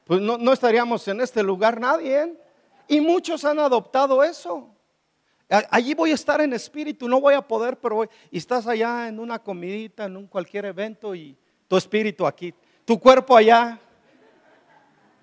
Pues 0.04 0.22
no, 0.22 0.52
estaríamos 0.52 1.06
en 1.06 1.20
este 1.20 1.42
lugar 1.42 1.78
nadie. 1.78 2.22
¿eh? 2.22 2.34
Y 2.88 3.00
muchos 3.02 3.44
han 3.44 3.58
adoptado 3.58 4.24
eso. 4.24 4.70
Allí 5.70 5.92
voy 5.92 6.12
a 6.12 6.14
estar 6.14 6.40
en 6.40 6.54
espíritu, 6.54 7.06
no 7.06 7.20
voy 7.20 7.34
a 7.34 7.42
poder, 7.42 7.78
pero 7.78 7.96
voy. 7.96 8.08
Y 8.30 8.38
estás 8.38 8.66
allá 8.66 9.06
en 9.06 9.20
una 9.20 9.38
comidita, 9.38 10.06
en 10.06 10.16
un 10.16 10.26
cualquier 10.26 10.64
evento 10.64 11.14
y 11.14 11.36
tu 11.68 11.76
espíritu 11.76 12.26
aquí, 12.26 12.54
tu 12.86 12.98
cuerpo 12.98 13.36
allá, 13.36 13.78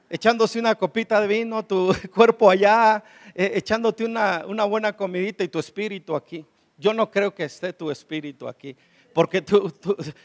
echándose 0.08 0.60
una 0.60 0.76
copita 0.76 1.20
de 1.20 1.28
vino, 1.28 1.66
tu 1.66 1.92
cuerpo 2.14 2.52
allá, 2.52 3.04
eh, 3.34 3.54
echándote 3.56 4.06
una, 4.06 4.46
una 4.48 4.66
buena 4.66 4.96
comidita 4.96 5.44
y 5.44 5.48
tu 5.48 5.58
espíritu 5.58 6.16
aquí 6.16 6.46
yo 6.82 6.94
no 6.94 7.10
creo 7.10 7.34
que 7.34 7.46
esté 7.46 7.72
tu 7.72 7.92
espíritu 7.92 8.48
aquí. 8.48 8.76
Porque 9.14 9.42
tú, 9.42 9.72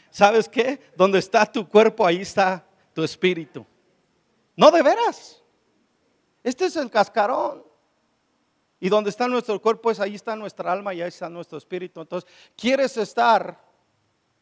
¿sabes 0.09 0.49
qué? 0.49 0.79
Donde 0.95 1.19
está 1.19 1.45
tu 1.45 1.67
cuerpo, 1.69 2.05
ahí 2.05 2.21
está 2.21 2.65
tu 2.93 3.03
espíritu. 3.03 3.65
No 4.55 4.71
de 4.71 4.81
veras. 4.81 5.41
Este 6.43 6.65
es 6.65 6.75
el 6.75 6.89
cascarón. 6.89 7.63
Y 8.79 8.89
donde 8.89 9.09
está 9.09 9.27
nuestro 9.27 9.61
cuerpo 9.61 9.91
es 9.91 9.99
ahí 9.99 10.15
está 10.15 10.35
nuestra 10.35 10.71
alma 10.71 10.93
y 10.93 11.01
ahí 11.01 11.09
está 11.09 11.29
nuestro 11.29 11.57
espíritu. 11.57 12.01
Entonces, 12.01 12.29
quieres 12.55 12.97
estar 12.97 13.59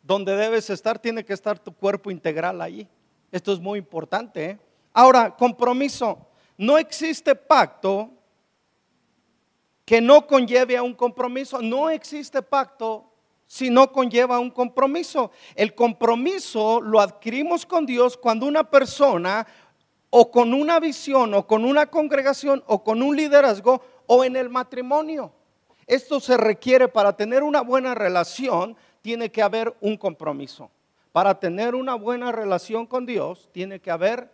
donde 0.02 0.36
debes 0.36 0.70
estar, 0.70 1.00
tiene 1.00 1.26
que 1.26 1.34
estar 1.34 1.60
tu 1.60 1.74
cuerpo 1.74 2.12
integral 2.12 2.62
ahí. 2.62 2.88
Esto 3.32 3.52
es 3.52 3.60
muy 3.60 3.80
importante. 3.80 4.46
¿eh? 4.46 4.60
Ahora, 4.94 5.36
compromiso. 5.36 6.28
No 6.58 6.78
existe 6.78 7.36
pacto 7.36 8.12
que 9.86 10.02
no 10.02 10.28
conlleve 10.28 10.76
a 10.76 10.84
un 10.84 10.94
compromiso. 10.94 11.62
No 11.62 11.90
existe 11.90 12.42
pacto 12.42 13.06
si 13.46 13.70
no 13.70 13.92
conlleva 13.92 14.40
un 14.40 14.50
compromiso. 14.50 15.32
El 15.54 15.76
compromiso 15.76 16.82
lo 16.82 17.00
adquirimos 17.00 17.66
con 17.66 17.86
Dios 17.86 18.18
cuando 18.18 18.48
una 18.48 18.70
persona 18.70 19.46
o 20.10 20.32
con 20.32 20.54
una 20.54 20.80
visión 20.80 21.34
o 21.34 21.46
con 21.46 21.64
una 21.64 21.86
congregación 21.86 22.64
o 22.68 22.84
con 22.84 23.02
un 23.04 23.16
liderazgo 23.16 23.82
o 24.08 24.24
en 24.24 24.36
el 24.36 24.50
matrimonio. 24.50 25.32
Esto 25.88 26.20
se 26.20 26.36
requiere 26.36 26.88
para 26.88 27.16
tener 27.16 27.44
una 27.44 27.62
buena 27.62 27.94
relación, 27.94 28.76
tiene 29.02 29.32
que 29.32 29.44
haber 29.44 29.76
un 29.82 29.98
compromiso. 29.98 30.72
Para 31.12 31.40
tener 31.40 31.76
una 31.76 31.96
buena 31.96 32.32
relación 32.32 32.88
con 32.88 33.06
Dios, 33.06 33.50
tiene 33.52 33.80
que 33.80 33.92
haber 33.92 34.30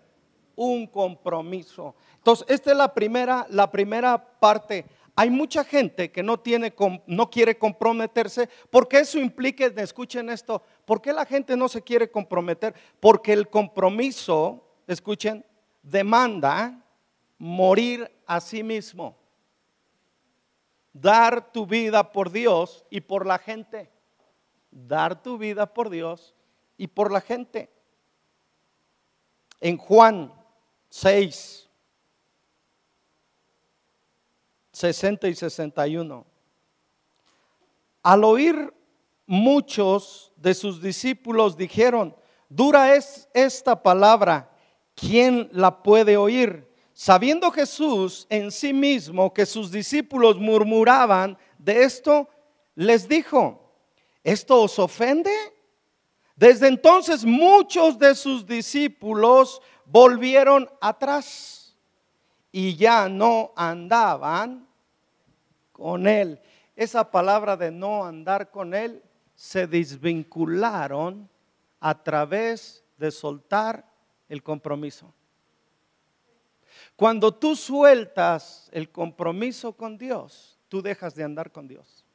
un 0.55 0.87
compromiso. 0.87 1.95
Entonces, 2.17 2.45
esta 2.49 2.71
es 2.71 2.77
la 2.77 2.93
primera, 2.93 3.45
la 3.49 3.69
primera 3.69 4.17
parte. 4.39 4.85
Hay 5.15 5.29
mucha 5.29 5.63
gente 5.63 6.11
que 6.11 6.23
no, 6.23 6.39
tiene, 6.39 6.73
no 7.05 7.29
quiere 7.29 7.57
comprometerse 7.57 8.49
porque 8.69 8.99
eso 8.99 9.19
implica, 9.19 9.65
escuchen 9.65 10.29
esto, 10.29 10.63
¿por 10.85 11.01
qué 11.01 11.11
la 11.11 11.25
gente 11.25 11.57
no 11.57 11.67
se 11.67 11.81
quiere 11.81 12.09
comprometer? 12.09 12.73
Porque 12.99 13.33
el 13.33 13.49
compromiso, 13.49 14.63
escuchen, 14.87 15.45
demanda 15.83 16.81
morir 17.37 18.09
a 18.25 18.39
sí 18.39 18.63
mismo. 18.63 19.17
Dar 20.93 21.51
tu 21.51 21.65
vida 21.65 22.11
por 22.11 22.31
Dios 22.31 22.85
y 22.89 23.01
por 23.01 23.25
la 23.25 23.37
gente. 23.37 23.89
Dar 24.69 25.21
tu 25.21 25.37
vida 25.37 25.73
por 25.73 25.89
Dios 25.89 26.35
y 26.77 26.87
por 26.87 27.11
la 27.11 27.21
gente. 27.21 27.69
En 29.59 29.77
Juan 29.77 30.33
6, 30.89 31.69
60 34.81 35.27
y 35.27 35.35
61. 35.35 36.25
Al 38.01 38.23
oír 38.23 38.73
muchos 39.27 40.31
de 40.35 40.55
sus 40.55 40.81
discípulos 40.81 41.55
dijeron, 41.55 42.15
dura 42.49 42.95
es 42.95 43.29
esta 43.31 43.81
palabra, 43.81 44.49
¿quién 44.95 45.49
la 45.51 45.83
puede 45.83 46.17
oír? 46.17 46.67
Sabiendo 46.93 47.51
Jesús 47.51 48.25
en 48.29 48.51
sí 48.51 48.73
mismo 48.73 49.31
que 49.31 49.45
sus 49.45 49.71
discípulos 49.71 50.37
murmuraban 50.37 51.37
de 51.59 51.83
esto, 51.83 52.27
les 52.73 53.07
dijo, 53.07 53.71
¿esto 54.23 54.63
os 54.63 54.79
ofende? 54.79 55.31
Desde 56.35 56.67
entonces 56.67 57.23
muchos 57.23 57.99
de 57.99 58.15
sus 58.15 58.47
discípulos 58.47 59.61
volvieron 59.85 60.67
atrás 60.81 61.77
y 62.51 62.75
ya 62.75 63.07
no 63.07 63.53
andaban 63.55 64.70
con 65.81 66.05
él. 66.07 66.39
Esa 66.75 67.09
palabra 67.09 67.57
de 67.57 67.71
no 67.71 68.05
andar 68.05 68.51
con 68.51 68.75
él 68.75 69.01
se 69.35 69.65
desvincularon 69.65 71.27
a 71.79 72.03
través 72.03 72.83
de 72.97 73.09
soltar 73.09 73.83
el 74.29 74.43
compromiso. 74.43 75.11
Cuando 76.95 77.33
tú 77.33 77.55
sueltas 77.55 78.69
el 78.71 78.91
compromiso 78.91 79.73
con 79.73 79.97
Dios, 79.97 80.59
tú 80.69 80.83
dejas 80.83 81.15
de 81.15 81.23
andar 81.23 81.51
con 81.51 81.67
Dios. 81.67 82.05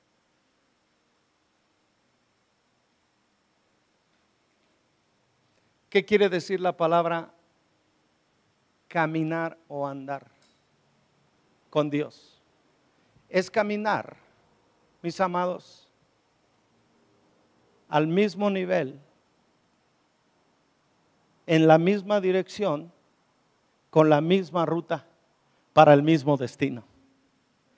¿Qué 5.91 6.05
quiere 6.05 6.29
decir 6.29 6.61
la 6.61 6.77
palabra 6.77 7.33
caminar 8.87 9.59
o 9.67 9.87
andar 9.87 10.27
con 11.71 11.91
Dios? 11.91 12.36
Es 13.29 13.51
caminar, 13.51 14.17
mis 15.03 15.21
amados, 15.21 15.89
al 17.89 18.07
mismo 18.07 18.51
nivel, 18.51 18.99
en 21.47 21.67
la 21.67 21.79
misma 21.79 22.21
dirección, 22.21 22.93
con 23.91 24.11
la 24.11 24.21
misma 24.21 24.67
ruta, 24.67 25.07
para 25.73 25.93
el 25.93 26.03
mismo 26.03 26.37
destino. 26.37 26.85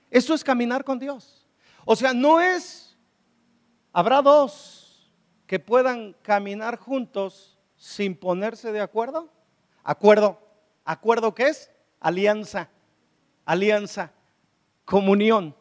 Eso 0.09 0.33
es 0.33 0.43
caminar 0.43 0.83
con 0.83 0.97
Dios. 0.97 1.47
O 1.85 1.95
sea, 1.95 2.13
no 2.13 2.41
es, 2.41 2.97
habrá 3.93 4.21
dos 4.21 5.11
que 5.45 5.59
puedan 5.59 6.13
caminar 6.21 6.77
juntos 6.77 7.57
sin 7.75 8.15
ponerse 8.15 8.71
de 8.71 8.81
acuerdo? 8.81 9.29
Acuerdo. 9.83 10.39
¿Acuerdo 10.85 11.33
qué 11.33 11.47
es? 11.47 11.71
Alianza. 11.99 12.69
Alianza. 13.45 14.11
Comunión. 14.89 15.55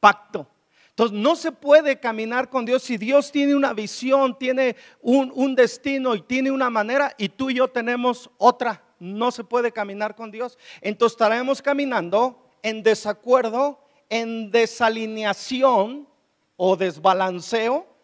Pacto. 0.00 0.46
Entonces 0.90 1.18
no 1.18 1.36
se 1.36 1.52
puede 1.52 1.98
caminar 1.98 2.48
con 2.48 2.64
Dios 2.64 2.82
si 2.82 2.96
Dios 2.96 3.30
tiene 3.32 3.54
una 3.54 3.72
visión, 3.72 4.38
tiene 4.38 4.76
un, 5.02 5.30
un, 5.34 5.54
destino 5.54 6.14
y 6.14 6.22
tiene 6.22 6.50
una 6.50 6.70
manera 6.70 7.14
y 7.18 7.28
tú 7.28 7.50
y 7.50 7.54
yo 7.54 7.68
tenemos 7.68 8.30
otra. 8.38 8.82
No 8.98 9.30
se 9.30 9.44
puede 9.44 9.72
caminar 9.72 10.14
con 10.14 10.30
Dios. 10.30 10.58
Entonces 10.80 11.14
estaremos 11.14 11.60
caminando 11.60 12.48
en 12.62 12.82
desacuerdo, 12.82 13.80
en 14.08 14.50
desalineación 14.50 16.08
o 16.56 16.76
desbalanceo 16.76 17.96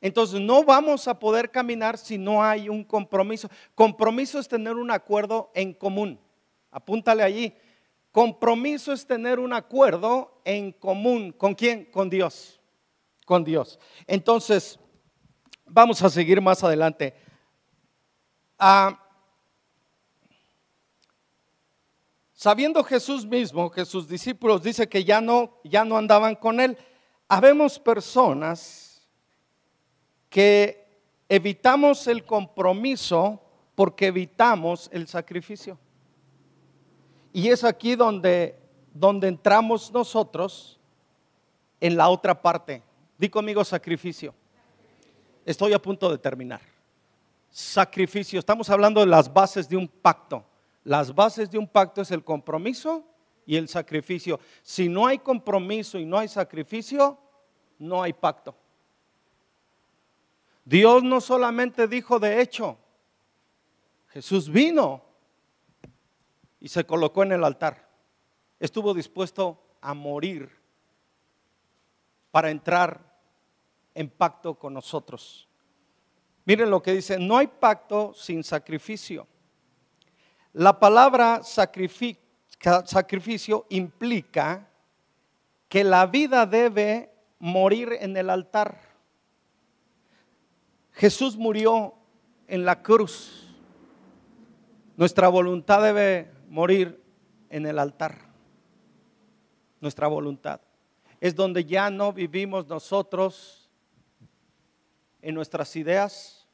entonces 0.00 0.40
no 0.40 0.62
vamos 0.62 1.08
a 1.08 1.18
poder 1.18 1.50
caminar 1.50 1.98
si 1.98 2.18
no 2.18 2.42
hay 2.42 2.68
un 2.68 2.84
compromiso. 2.84 3.48
Compromiso 3.74 4.38
es 4.38 4.48
tener 4.48 4.74
un 4.74 4.90
acuerdo 4.90 5.50
en 5.54 5.72
común. 5.72 6.20
Apúntale 6.70 7.22
allí. 7.22 7.54
Compromiso 8.16 8.94
es 8.94 9.06
tener 9.06 9.38
un 9.38 9.52
acuerdo 9.52 10.40
en 10.42 10.72
común. 10.72 11.32
¿Con 11.32 11.54
quién? 11.54 11.84
Con 11.84 12.08
Dios. 12.08 12.58
Con 13.26 13.44
Dios. 13.44 13.78
Entonces, 14.06 14.78
vamos 15.66 16.00
a 16.00 16.08
seguir 16.08 16.40
más 16.40 16.64
adelante. 16.64 17.14
Ah, 18.58 18.98
sabiendo 22.32 22.82
Jesús 22.84 23.26
mismo 23.26 23.70
que 23.70 23.84
sus 23.84 24.08
discípulos 24.08 24.62
dice 24.62 24.88
que 24.88 25.04
ya 25.04 25.20
no, 25.20 25.60
ya 25.62 25.84
no 25.84 25.98
andaban 25.98 26.36
con 26.36 26.58
él, 26.58 26.78
habemos 27.28 27.78
personas 27.78 29.06
que 30.30 30.88
evitamos 31.28 32.06
el 32.06 32.24
compromiso 32.24 33.42
porque 33.74 34.06
evitamos 34.06 34.88
el 34.90 35.06
sacrificio. 35.06 35.78
Y 37.36 37.50
es 37.50 37.64
aquí 37.64 37.96
donde, 37.96 38.58
donde 38.94 39.28
entramos 39.28 39.92
nosotros 39.92 40.80
en 41.78 41.94
la 41.94 42.08
otra 42.08 42.40
parte. 42.40 42.82
Di 43.18 43.28
conmigo 43.28 43.62
sacrificio. 43.62 44.34
Estoy 45.44 45.74
a 45.74 45.78
punto 45.78 46.10
de 46.10 46.16
terminar. 46.16 46.62
Sacrificio. 47.50 48.38
Estamos 48.38 48.70
hablando 48.70 49.00
de 49.00 49.06
las 49.06 49.30
bases 49.30 49.68
de 49.68 49.76
un 49.76 49.86
pacto. 49.86 50.46
Las 50.82 51.14
bases 51.14 51.50
de 51.50 51.58
un 51.58 51.68
pacto 51.68 52.00
es 52.00 52.10
el 52.10 52.24
compromiso 52.24 53.04
y 53.44 53.56
el 53.56 53.68
sacrificio. 53.68 54.40
Si 54.62 54.88
no 54.88 55.06
hay 55.06 55.18
compromiso 55.18 55.98
y 55.98 56.06
no 56.06 56.16
hay 56.16 56.28
sacrificio, 56.28 57.18
no 57.78 58.02
hay 58.02 58.14
pacto. 58.14 58.56
Dios 60.64 61.02
no 61.02 61.20
solamente 61.20 61.86
dijo 61.86 62.18
de 62.18 62.40
hecho, 62.40 62.78
Jesús 64.08 64.48
vino 64.50 65.05
y 66.66 66.68
se 66.68 66.84
colocó 66.84 67.22
en 67.22 67.30
el 67.30 67.44
altar. 67.44 67.88
Estuvo 68.58 68.92
dispuesto 68.92 69.62
a 69.80 69.94
morir 69.94 70.50
para 72.32 72.50
entrar 72.50 73.20
en 73.94 74.10
pacto 74.10 74.58
con 74.58 74.74
nosotros. 74.74 75.48
Miren 76.44 76.68
lo 76.68 76.82
que 76.82 76.90
dice, 76.90 77.20
no 77.20 77.36
hay 77.36 77.46
pacto 77.46 78.12
sin 78.14 78.42
sacrificio. 78.42 79.28
La 80.54 80.80
palabra 80.80 81.42
sacrificio 81.44 82.16
implica 83.68 84.68
que 85.68 85.84
la 85.84 86.04
vida 86.06 86.46
debe 86.46 87.12
morir 87.38 87.96
en 88.00 88.16
el 88.16 88.28
altar. 88.28 88.80
Jesús 90.94 91.36
murió 91.36 91.94
en 92.48 92.64
la 92.64 92.82
cruz. 92.82 93.54
Nuestra 94.96 95.28
voluntad 95.28 95.80
debe 95.80 96.34
morir 96.48 97.02
en 97.48 97.66
el 97.66 97.78
altar. 97.78 98.18
Nuestra 99.80 100.06
voluntad. 100.06 100.60
Es 101.20 101.34
donde 101.34 101.64
ya 101.64 101.90
no 101.90 102.12
vivimos 102.12 102.66
nosotros 102.66 103.70
en 105.22 105.34
nuestras 105.34 105.74
ideas, 105.76 106.46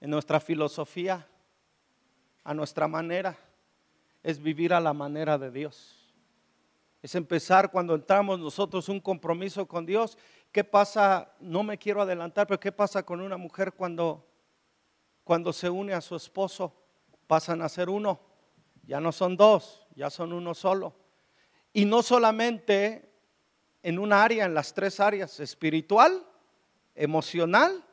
en 0.00 0.10
nuestra 0.10 0.40
filosofía, 0.40 1.26
a 2.44 2.54
nuestra 2.54 2.88
manera. 2.88 3.38
Es 4.22 4.40
vivir 4.40 4.72
a 4.74 4.80
la 4.80 4.92
manera 4.92 5.38
de 5.38 5.50
Dios. 5.50 5.96
Es 7.02 7.14
empezar 7.14 7.70
cuando 7.70 7.94
entramos 7.94 8.38
nosotros 8.38 8.88
un 8.88 9.00
compromiso 9.00 9.66
con 9.66 9.86
Dios 9.86 10.18
¿Qué 10.52 10.64
pasa? 10.64 11.32
No 11.38 11.62
me 11.62 11.78
quiero 11.78 12.02
adelantar, 12.02 12.46
pero 12.46 12.58
¿qué 12.58 12.72
pasa 12.72 13.04
con 13.04 13.20
una 13.20 13.36
mujer 13.36 13.72
cuando, 13.72 14.26
cuando 15.22 15.52
se 15.52 15.70
une 15.70 15.92
a 15.92 16.00
su 16.00 16.16
esposo? 16.16 16.74
Pasan 17.30 17.62
a 17.62 17.68
ser 17.68 17.88
uno. 17.88 18.18
Ya 18.82 18.98
no 18.98 19.12
son 19.12 19.36
dos, 19.36 19.86
ya 19.94 20.10
son 20.10 20.32
uno 20.32 20.52
solo. 20.52 20.92
Y 21.72 21.84
no 21.84 22.02
solamente 22.02 23.08
en 23.84 24.00
un 24.00 24.12
área, 24.12 24.46
en 24.46 24.52
las 24.52 24.74
tres 24.74 24.98
áreas, 24.98 25.38
espiritual, 25.38 26.26
emocional 26.92 27.84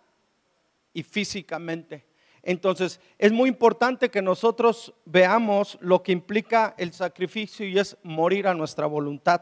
y 0.91 1.03
físicamente. 1.03 2.07
Entonces, 2.41 2.99
es 3.19 3.31
muy 3.31 3.49
importante 3.49 4.09
que 4.09 4.23
nosotros 4.23 4.91
veamos 5.05 5.77
lo 5.81 6.01
que 6.01 6.13
implica 6.13 6.73
el 6.75 6.91
sacrificio 6.91 7.67
y 7.67 7.77
es 7.77 7.95
morir 8.01 8.47
a 8.47 8.55
nuestra 8.55 8.87
voluntad. 8.87 9.41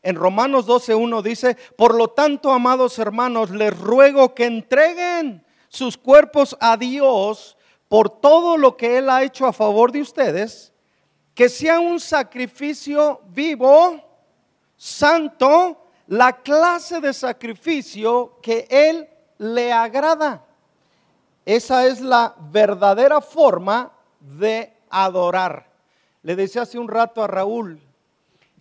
En 0.00 0.16
Romanos 0.16 0.66
12.1 0.66 1.20
dice, 1.20 1.58
por 1.76 1.94
lo 1.94 2.08
tanto, 2.08 2.50
amados 2.50 2.98
hermanos, 2.98 3.50
les 3.50 3.78
ruego 3.78 4.34
que 4.34 4.46
entreguen 4.46 5.44
sus 5.68 5.98
cuerpos 5.98 6.56
a 6.60 6.78
Dios 6.78 7.58
por 7.94 8.10
todo 8.10 8.56
lo 8.56 8.76
que 8.76 8.98
Él 8.98 9.08
ha 9.08 9.22
hecho 9.22 9.46
a 9.46 9.52
favor 9.52 9.92
de 9.92 10.00
ustedes, 10.00 10.72
que 11.32 11.48
sea 11.48 11.78
un 11.78 12.00
sacrificio 12.00 13.20
vivo, 13.28 14.02
santo, 14.76 15.86
la 16.08 16.32
clase 16.42 17.00
de 17.00 17.12
sacrificio 17.12 18.40
que 18.42 18.66
Él 18.68 19.08
le 19.38 19.72
agrada. 19.72 20.44
Esa 21.46 21.86
es 21.86 22.00
la 22.00 22.34
verdadera 22.50 23.20
forma 23.20 23.92
de 24.18 24.72
adorar. 24.90 25.70
Le 26.24 26.34
decía 26.34 26.62
hace 26.62 26.80
un 26.80 26.88
rato 26.88 27.22
a 27.22 27.28
Raúl, 27.28 27.80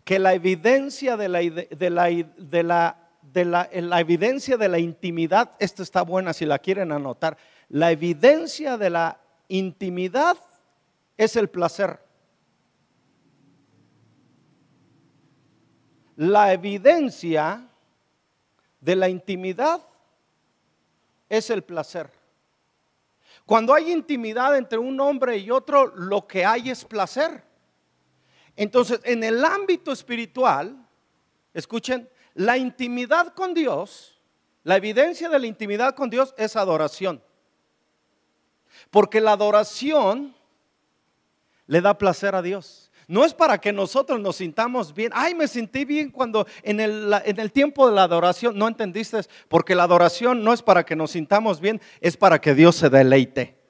que 0.03 0.19
la 0.19 0.35
evidencia 0.35 1.17
de 1.17 1.29
la, 1.29 1.39
de 1.39 1.89
la, 1.89 2.05
de 2.37 2.61
la, 2.61 2.97
de 3.23 3.45
la, 3.45 3.67
la 3.73 3.99
evidencia 3.99 4.57
de 4.57 4.69
la 4.69 4.77
intimidad, 4.77 5.53
esta 5.57 5.81
está 5.81 6.03
buena 6.03 6.33
si 6.33 6.45
la 6.45 6.59
quieren 6.59 6.91
anotar, 6.91 7.35
la 7.69 7.89
evidencia 7.89 8.77
de 8.77 8.91
la 8.91 9.22
intimidad 9.57 10.37
es 11.15 11.35
el 11.35 11.47
placer. 11.47 11.99
La 16.15 16.53
evidencia 16.53 17.69
de 18.81 18.95
la 18.95 19.09
intimidad 19.09 19.87
es 21.29 21.51
el 21.51 21.63
placer. 21.63 22.09
Cuando 23.45 23.75
hay 23.75 23.91
intimidad 23.91 24.57
entre 24.57 24.79
un 24.79 24.99
hombre 24.99 25.37
y 25.37 25.51
otro, 25.51 25.87
lo 25.95 26.27
que 26.27 26.45
hay 26.45 26.71
es 26.71 26.83
placer. 26.83 27.43
Entonces, 28.55 29.01
en 29.03 29.23
el 29.23 29.45
ámbito 29.45 29.91
espiritual, 29.91 30.75
escuchen, 31.53 32.09
la 32.33 32.57
intimidad 32.57 33.33
con 33.35 33.53
Dios, 33.53 34.19
la 34.63 34.77
evidencia 34.77 35.29
de 35.29 35.37
la 35.37 35.45
intimidad 35.45 35.93
con 35.93 36.09
Dios 36.09 36.33
es 36.37 36.55
adoración. 36.55 37.21
Porque 38.93 39.19
la 39.19 39.31
adoración 39.31 40.35
le 41.65 41.81
da 41.81 41.97
placer 41.97 42.35
a 42.35 42.43
Dios. 42.43 42.91
No 43.07 43.25
es 43.25 43.33
para 43.33 43.57
que 43.57 43.73
nosotros 43.73 44.19
nos 44.19 44.35
sintamos 44.35 44.93
bien. 44.93 45.11
Ay, 45.15 45.33
me 45.33 45.47
sentí 45.47 45.83
bien 45.83 46.11
cuando 46.11 46.45
en 46.61 46.79
el, 46.79 47.51
tiempo 47.51 47.89
de 47.89 47.95
la 47.95 48.03
adoración, 48.03 48.55
no 48.55 48.67
entendiste, 48.67 49.21
porque 49.47 49.73
la 49.73 49.81
adoración 49.81 50.43
no 50.43 50.53
es 50.53 50.61
para 50.61 50.85
que 50.85 50.95
nos 50.95 51.09
sintamos 51.09 51.59
bien, 51.59 51.81
es 52.01 52.15
para 52.15 52.39
que 52.39 52.53
Dios 52.53 52.75
se 52.75 52.91
deleite. 52.91 53.62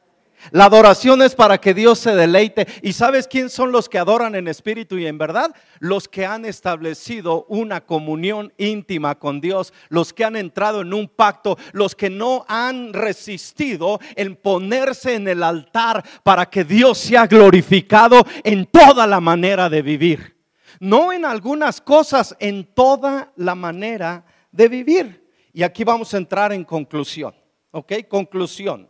La 0.51 0.65
adoración 0.65 1.21
es 1.21 1.35
para 1.35 1.59
que 1.59 1.73
Dios 1.73 1.99
se 1.99 2.15
deleite. 2.15 2.67
¿Y 2.81 2.93
sabes 2.93 3.27
quién 3.27 3.49
son 3.49 3.71
los 3.71 3.89
que 3.89 3.97
adoran 3.97 4.35
en 4.35 4.47
espíritu 4.47 4.97
y 4.97 5.07
en 5.07 5.17
verdad? 5.17 5.55
Los 5.79 6.07
que 6.07 6.25
han 6.25 6.45
establecido 6.45 7.45
una 7.49 7.85
comunión 7.85 8.53
íntima 8.57 9.17
con 9.19 9.41
Dios, 9.41 9.73
los 9.89 10.13
que 10.13 10.25
han 10.25 10.35
entrado 10.35 10.81
en 10.81 10.93
un 10.93 11.07
pacto, 11.07 11.57
los 11.71 11.95
que 11.95 12.09
no 12.09 12.45
han 12.47 12.93
resistido 12.93 13.99
en 14.15 14.35
ponerse 14.35 15.15
en 15.15 15.27
el 15.27 15.43
altar 15.43 16.03
para 16.23 16.45
que 16.47 16.63
Dios 16.63 16.97
sea 16.97 17.27
glorificado 17.27 18.25
en 18.43 18.65
toda 18.65 19.07
la 19.07 19.19
manera 19.19 19.69
de 19.69 19.81
vivir. 19.81 20.37
No 20.79 21.13
en 21.13 21.25
algunas 21.25 21.79
cosas, 21.79 22.35
en 22.39 22.65
toda 22.65 23.31
la 23.35 23.55
manera 23.55 24.25
de 24.51 24.67
vivir. 24.67 25.23
Y 25.53 25.63
aquí 25.63 25.83
vamos 25.83 26.13
a 26.13 26.17
entrar 26.17 26.51
en 26.51 26.63
conclusión. 26.63 27.33
¿Ok? 27.71 27.93
Conclusión. 28.07 28.89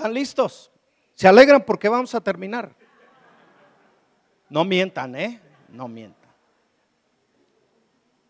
¿Están 0.00 0.14
listos? 0.14 0.70
¿Se 1.14 1.28
alegran 1.28 1.62
porque 1.62 1.86
vamos 1.86 2.14
a 2.14 2.22
terminar? 2.22 2.74
No 4.48 4.64
mientan, 4.64 5.14
¿eh? 5.14 5.38
No 5.68 5.88
mientan. 5.88 6.30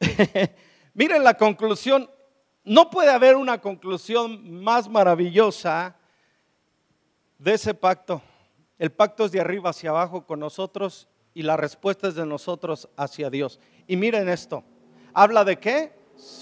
Miren 0.94 1.22
la 1.22 1.34
conclusión. 1.34 2.10
No 2.64 2.90
puede 2.90 3.12
haber 3.12 3.36
una 3.36 3.60
conclusión 3.60 4.52
más 4.60 4.88
maravillosa 4.88 5.94
de 7.38 7.54
ese 7.54 7.72
pacto. 7.72 8.20
El 8.76 8.90
pacto 8.90 9.26
es 9.26 9.30
de 9.30 9.40
arriba 9.40 9.70
hacia 9.70 9.90
abajo 9.90 10.26
con 10.26 10.40
nosotros 10.40 11.06
y 11.34 11.44
la 11.44 11.56
respuesta 11.56 12.08
es 12.08 12.16
de 12.16 12.26
nosotros 12.26 12.88
hacia 12.96 13.30
Dios. 13.30 13.60
Y 13.86 13.94
miren 13.94 14.28
esto. 14.28 14.64
Habla 15.14 15.44
de 15.44 15.56
qué? 15.56 15.92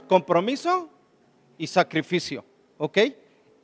Compromiso 0.09 0.89
y 1.59 1.67
sacrificio. 1.67 2.47
¿Ok? 2.79 2.99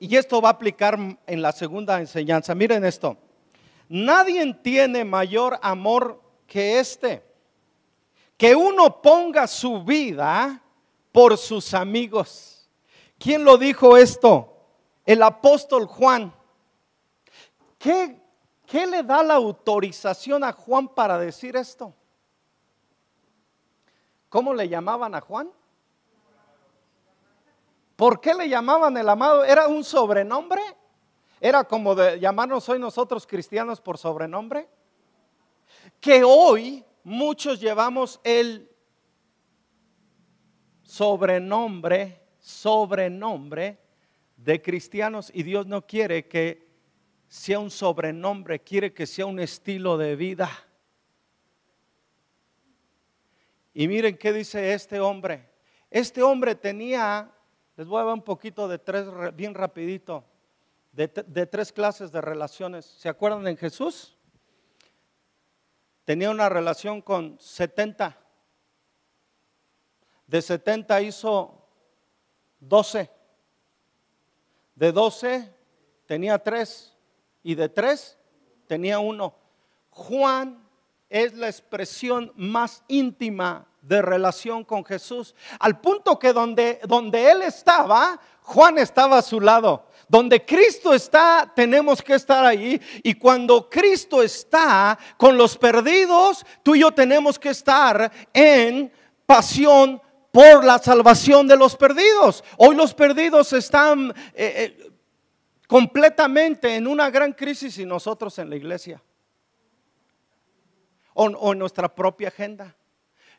Y 0.04 0.16
esto 0.18 0.38
va 0.42 0.50
a 0.50 0.52
aplicar 0.52 0.98
en 1.26 1.40
la 1.40 1.50
segunda 1.50 1.98
enseñanza. 1.98 2.54
Miren 2.54 2.84
esto. 2.84 3.16
Nadie 3.88 4.52
tiene 4.62 5.02
mayor 5.02 5.58
amor 5.62 6.20
que 6.46 6.78
este. 6.78 7.24
Que 8.36 8.54
uno 8.54 9.00
ponga 9.00 9.46
su 9.46 9.82
vida 9.82 10.60
por 11.10 11.38
sus 11.38 11.72
amigos. 11.72 12.68
¿Quién 13.18 13.44
lo 13.44 13.56
dijo 13.56 13.96
esto? 13.96 14.54
El 15.06 15.22
apóstol 15.22 15.86
Juan. 15.86 16.34
¿Qué, 17.78 18.20
¿Qué, 18.66 18.86
le 18.86 19.02
da 19.04 19.22
la 19.22 19.36
autorización 19.36 20.44
a 20.44 20.52
Juan 20.52 20.86
para 20.86 21.18
decir 21.18 21.56
esto? 21.56 21.94
¿Cómo 24.28 24.52
le 24.52 24.68
llamaban 24.68 25.14
a 25.14 25.22
Juan? 25.22 25.50
¿Por 27.96 28.20
qué 28.20 28.34
le 28.34 28.48
llamaban 28.48 28.96
el 28.96 29.08
amado? 29.08 29.44
¿Era 29.44 29.68
un 29.68 29.84
sobrenombre? 29.84 30.60
¿Era 31.40 31.64
como 31.64 31.94
de 31.94 32.18
llamarnos 32.18 32.68
hoy 32.68 32.78
nosotros 32.78 33.26
cristianos 33.26 33.80
por 33.80 33.98
sobrenombre? 33.98 34.68
Que 36.00 36.24
hoy 36.24 36.84
muchos 37.04 37.60
llevamos 37.60 38.20
el 38.24 38.70
sobrenombre, 40.82 42.20
sobrenombre 42.40 43.78
de 44.36 44.60
cristianos 44.60 45.30
y 45.32 45.42
Dios 45.42 45.66
no 45.66 45.86
quiere 45.86 46.26
que 46.28 46.66
sea 47.28 47.58
un 47.58 47.70
sobrenombre, 47.70 48.60
quiere 48.60 48.92
que 48.92 49.06
sea 49.06 49.26
un 49.26 49.38
estilo 49.40 49.96
de 49.96 50.16
vida. 50.16 50.50
Y 53.72 53.88
miren 53.88 54.16
qué 54.16 54.32
dice 54.32 54.72
este 54.72 55.00
hombre. 55.00 55.50
Este 55.90 56.22
hombre 56.22 56.54
tenía 56.54 57.33
les 57.76 57.86
voy 57.86 58.00
a 58.00 58.04
dar 58.04 58.14
un 58.14 58.22
poquito 58.22 58.68
de 58.68 58.78
tres, 58.78 59.06
bien 59.34 59.54
rapidito, 59.54 60.24
de, 60.92 61.08
tres 61.08 61.72
clases 61.72 62.12
de 62.12 62.20
relaciones. 62.20 62.84
¿Se 62.84 63.08
acuerdan 63.08 63.48
en 63.48 63.56
Jesús? 63.56 64.16
Tenía 66.04 66.30
una 66.30 66.48
relación 66.48 67.02
con 67.02 67.36
70. 67.40 68.16
De 70.28 70.40
70 70.40 71.02
hizo 71.02 71.66
12. 72.60 73.10
De 74.76 74.92
12 74.92 75.52
tenía 76.06 76.38
tres. 76.38 76.96
Y 77.42 77.56
de 77.56 77.68
tres 77.68 78.16
tenía 78.68 79.00
uno. 79.00 79.34
Juan 79.90 80.64
es 81.08 81.34
la 81.34 81.48
expresión 81.48 82.32
más 82.36 82.84
íntima 82.86 83.66
de 83.86 84.00
relación 84.00 84.64
con 84.64 84.84
Jesús. 84.84 85.34
Al 85.58 85.80
punto 85.80 86.18
que 86.18 86.32
donde, 86.32 86.80
donde 86.86 87.30
Él 87.30 87.42
estaba, 87.42 88.18
Juan 88.42 88.78
estaba 88.78 89.18
a 89.18 89.22
su 89.22 89.40
lado. 89.40 89.88
Donde 90.08 90.44
Cristo 90.44 90.94
está, 90.94 91.50
tenemos 91.54 92.02
que 92.02 92.14
estar 92.14 92.44
ahí. 92.44 92.80
Y 93.02 93.14
cuando 93.14 93.68
Cristo 93.68 94.22
está 94.22 94.98
con 95.16 95.36
los 95.36 95.56
perdidos, 95.56 96.44
tú 96.62 96.74
y 96.74 96.80
yo 96.80 96.92
tenemos 96.92 97.38
que 97.38 97.50
estar 97.50 98.10
en 98.32 98.92
pasión 99.26 100.00
por 100.32 100.64
la 100.64 100.78
salvación 100.78 101.46
de 101.46 101.56
los 101.56 101.76
perdidos. 101.76 102.42
Hoy 102.56 102.74
los 102.74 102.94
perdidos 102.94 103.52
están 103.52 104.10
eh, 104.34 104.78
eh, 104.78 104.92
completamente 105.68 106.74
en 106.74 106.86
una 106.86 107.10
gran 107.10 107.32
crisis 107.32 107.78
y 107.78 107.84
nosotros 107.84 108.38
en 108.38 108.50
la 108.50 108.56
iglesia. 108.56 109.02
o 111.16 111.52
en 111.52 111.58
nuestra 111.58 111.94
propia 111.94 112.28
agenda. 112.28 112.74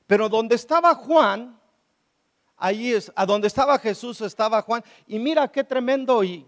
Pero 0.07 0.29
donde 0.29 0.55
estaba 0.55 0.93
Juan, 0.95 1.59
ahí 2.57 2.93
es, 2.93 3.11
a 3.15 3.25
donde 3.25 3.47
estaba 3.47 3.79
Jesús 3.79 4.21
estaba 4.21 4.61
Juan. 4.61 4.83
Y 5.07 5.19
mira 5.19 5.47
qué 5.47 5.63
tremendo. 5.63 6.23
Y 6.23 6.45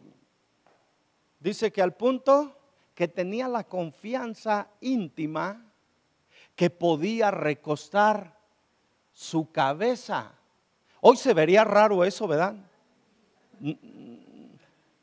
dice 1.40 1.72
que 1.72 1.82
al 1.82 1.94
punto 1.94 2.56
que 2.94 3.08
tenía 3.08 3.48
la 3.48 3.64
confianza 3.64 4.68
íntima 4.82 5.64
que 6.56 6.70
podía 6.70 7.32
recostar 7.32 8.38
su 9.12 9.52
cabeza. 9.52 10.32
Hoy 11.02 11.18
se 11.18 11.34
vería 11.34 11.64
raro 11.64 12.04
eso, 12.04 12.28
¿verdad? 12.28 12.56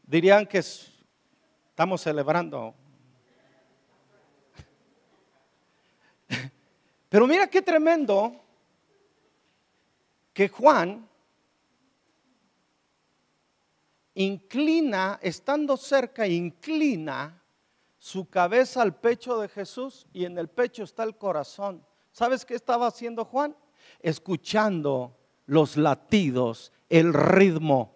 Dirían 0.02 0.46
que 0.46 0.58
estamos 0.58 2.00
celebrando. 2.00 2.74
Pero 7.08 7.26
mira 7.26 7.48
qué 7.48 7.62
tremendo 7.62 8.43
que 10.34 10.48
Juan 10.48 11.08
inclina, 14.14 15.18
estando 15.22 15.76
cerca, 15.76 16.26
inclina 16.26 17.40
su 17.98 18.28
cabeza 18.28 18.82
al 18.82 18.96
pecho 18.96 19.38
de 19.40 19.48
Jesús 19.48 20.06
y 20.12 20.26
en 20.26 20.36
el 20.36 20.48
pecho 20.48 20.82
está 20.82 21.04
el 21.04 21.16
corazón. 21.16 21.82
¿Sabes 22.12 22.44
qué 22.44 22.54
estaba 22.54 22.88
haciendo 22.88 23.24
Juan? 23.24 23.56
Escuchando 24.00 25.16
los 25.46 25.76
latidos, 25.76 26.72
el 26.88 27.14
ritmo, 27.14 27.94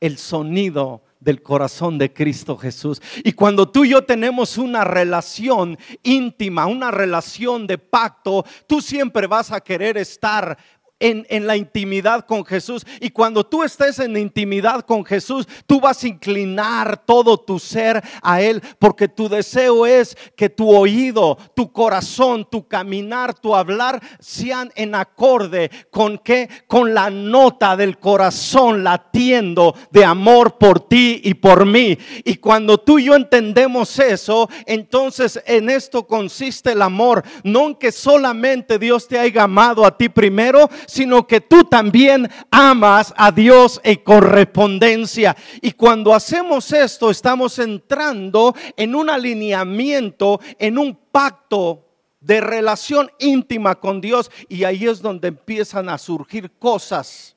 el 0.00 0.16
sonido 0.16 1.02
del 1.20 1.42
corazón 1.42 1.98
de 1.98 2.12
Cristo 2.12 2.56
Jesús. 2.56 3.00
Y 3.22 3.32
cuando 3.32 3.68
tú 3.68 3.84
y 3.84 3.90
yo 3.90 4.04
tenemos 4.04 4.56
una 4.58 4.84
relación 4.84 5.78
íntima, 6.02 6.66
una 6.66 6.90
relación 6.90 7.66
de 7.66 7.78
pacto, 7.78 8.44
tú 8.66 8.80
siempre 8.80 9.26
vas 9.26 9.52
a 9.52 9.60
querer 9.60 9.98
estar 9.98 10.56
en, 11.00 11.46
la 11.46 11.56
intimidad 11.56 12.26
con 12.26 12.44
Jesús. 12.44 12.86
Y 13.00 13.10
cuando 13.10 13.44
tú 13.44 13.62
estés 13.62 13.98
en 13.98 14.16
intimidad 14.16 14.82
con 14.82 15.04
Jesús, 15.04 15.48
tú 15.66 15.80
vas 15.80 16.04
a 16.04 16.08
inclinar 16.08 17.04
todo 17.04 17.38
tu 17.38 17.58
ser 17.58 18.02
a 18.22 18.42
Él, 18.42 18.62
porque 18.78 19.08
tu 19.08 19.28
deseo 19.28 19.86
es 19.86 20.16
que 20.36 20.50
tu 20.50 20.70
oído, 20.70 21.38
tu 21.54 21.72
corazón, 21.72 22.46
tu 22.50 22.68
caminar, 22.68 23.34
tu 23.34 23.54
hablar 23.54 24.00
sean 24.18 24.70
en 24.76 24.94
acorde 24.94 25.70
con 25.90 26.18
qué? 26.18 26.48
Con 26.66 26.94
la 26.94 27.10
nota 27.10 27.76
del 27.76 27.98
corazón 27.98 28.84
latiendo 28.84 29.74
de 29.90 30.04
amor 30.04 30.58
por 30.58 30.80
ti 30.80 31.20
y 31.24 31.34
por 31.34 31.64
mí. 31.64 31.96
Y 32.24 32.36
cuando 32.36 32.78
tú 32.78 32.98
y 32.98 33.04
yo 33.04 33.14
entendemos 33.14 33.98
eso, 33.98 34.48
entonces 34.66 35.42
en 35.46 35.70
esto 35.70 36.06
consiste 36.06 36.72
el 36.72 36.82
amor, 36.82 37.24
no 37.42 37.70
que 37.78 37.92
solamente 37.92 38.78
Dios 38.78 39.06
te 39.06 39.18
haya 39.18 39.44
amado 39.44 39.84
a 39.84 39.96
ti 39.96 40.08
primero, 40.08 40.68
sino 40.90 41.26
que 41.26 41.40
tú 41.40 41.64
también 41.64 42.28
amas 42.50 43.14
a 43.16 43.30
Dios 43.30 43.80
en 43.84 43.96
correspondencia. 43.98 45.36
Y 45.62 45.72
cuando 45.72 46.12
hacemos 46.12 46.72
esto, 46.72 47.10
estamos 47.10 47.58
entrando 47.58 48.54
en 48.76 48.94
un 48.94 49.08
alineamiento, 49.08 50.40
en 50.58 50.78
un 50.78 50.98
pacto 51.10 51.86
de 52.20 52.40
relación 52.40 53.10
íntima 53.18 53.76
con 53.76 54.00
Dios 54.00 54.30
y 54.48 54.64
ahí 54.64 54.86
es 54.86 55.00
donde 55.00 55.28
empiezan 55.28 55.88
a 55.88 55.96
surgir 55.96 56.50
cosas 56.58 57.36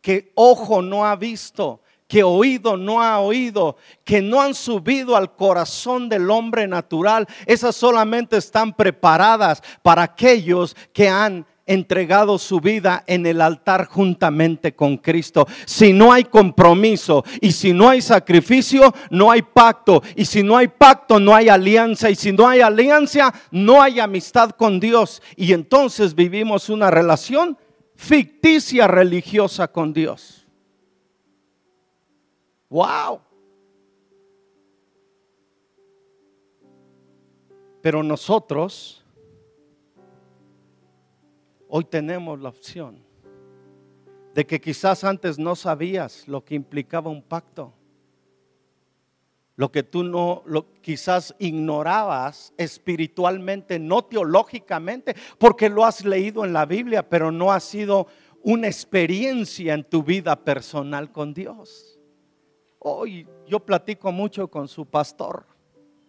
que 0.00 0.32
ojo 0.34 0.82
no 0.82 1.06
ha 1.06 1.16
visto, 1.16 1.80
que 2.08 2.22
oído 2.22 2.76
no 2.76 3.02
ha 3.02 3.20
oído, 3.20 3.76
que 4.04 4.20
no 4.20 4.40
han 4.40 4.54
subido 4.54 5.16
al 5.16 5.34
corazón 5.34 6.08
del 6.08 6.30
hombre 6.30 6.66
natural. 6.66 7.26
Esas 7.46 7.76
solamente 7.76 8.36
están 8.36 8.74
preparadas 8.74 9.62
para 9.82 10.02
aquellos 10.02 10.76
que 10.92 11.08
han 11.08 11.46
entregado 11.66 12.38
su 12.38 12.60
vida 12.60 13.04
en 13.06 13.26
el 13.26 13.40
altar 13.40 13.86
juntamente 13.86 14.74
con 14.74 14.98
Cristo. 14.98 15.46
Si 15.64 15.92
no 15.92 16.12
hay 16.12 16.24
compromiso 16.24 17.24
y 17.40 17.52
si 17.52 17.72
no 17.72 17.88
hay 17.88 18.02
sacrificio, 18.02 18.94
no 19.10 19.30
hay 19.30 19.42
pacto. 19.42 20.02
Y 20.16 20.24
si 20.24 20.42
no 20.42 20.56
hay 20.56 20.68
pacto, 20.68 21.18
no 21.18 21.34
hay 21.34 21.48
alianza. 21.48 22.10
Y 22.10 22.14
si 22.14 22.32
no 22.32 22.48
hay 22.48 22.60
alianza, 22.60 23.32
no 23.50 23.82
hay 23.82 24.00
amistad 24.00 24.50
con 24.50 24.80
Dios. 24.80 25.22
Y 25.36 25.52
entonces 25.52 26.14
vivimos 26.14 26.68
una 26.68 26.90
relación 26.90 27.56
ficticia 27.94 28.86
religiosa 28.86 29.68
con 29.68 29.92
Dios. 29.92 30.46
Wow. 32.68 33.20
Pero 37.80 38.02
nosotros 38.02 39.03
Hoy 41.76 41.82
tenemos 41.86 42.40
la 42.40 42.50
opción 42.50 43.04
de 44.32 44.46
que 44.46 44.60
quizás 44.60 45.02
antes 45.02 45.40
no 45.40 45.56
sabías 45.56 46.28
lo 46.28 46.44
que 46.44 46.54
implicaba 46.54 47.10
un 47.10 47.20
pacto. 47.20 47.74
Lo 49.56 49.72
que 49.72 49.82
tú 49.82 50.04
no, 50.04 50.44
lo, 50.46 50.72
quizás 50.74 51.34
ignorabas 51.40 52.54
espiritualmente, 52.56 53.80
no 53.80 54.04
teológicamente, 54.04 55.16
porque 55.36 55.68
lo 55.68 55.84
has 55.84 56.04
leído 56.04 56.44
en 56.44 56.52
la 56.52 56.64
Biblia, 56.64 57.08
pero 57.08 57.32
no 57.32 57.50
ha 57.50 57.58
sido 57.58 58.06
una 58.44 58.68
experiencia 58.68 59.74
en 59.74 59.82
tu 59.82 60.04
vida 60.04 60.36
personal 60.44 61.10
con 61.10 61.34
Dios. 61.34 61.98
Hoy 62.78 63.26
yo 63.48 63.58
platico 63.58 64.12
mucho 64.12 64.46
con 64.46 64.68
su 64.68 64.86
pastor, 64.86 65.44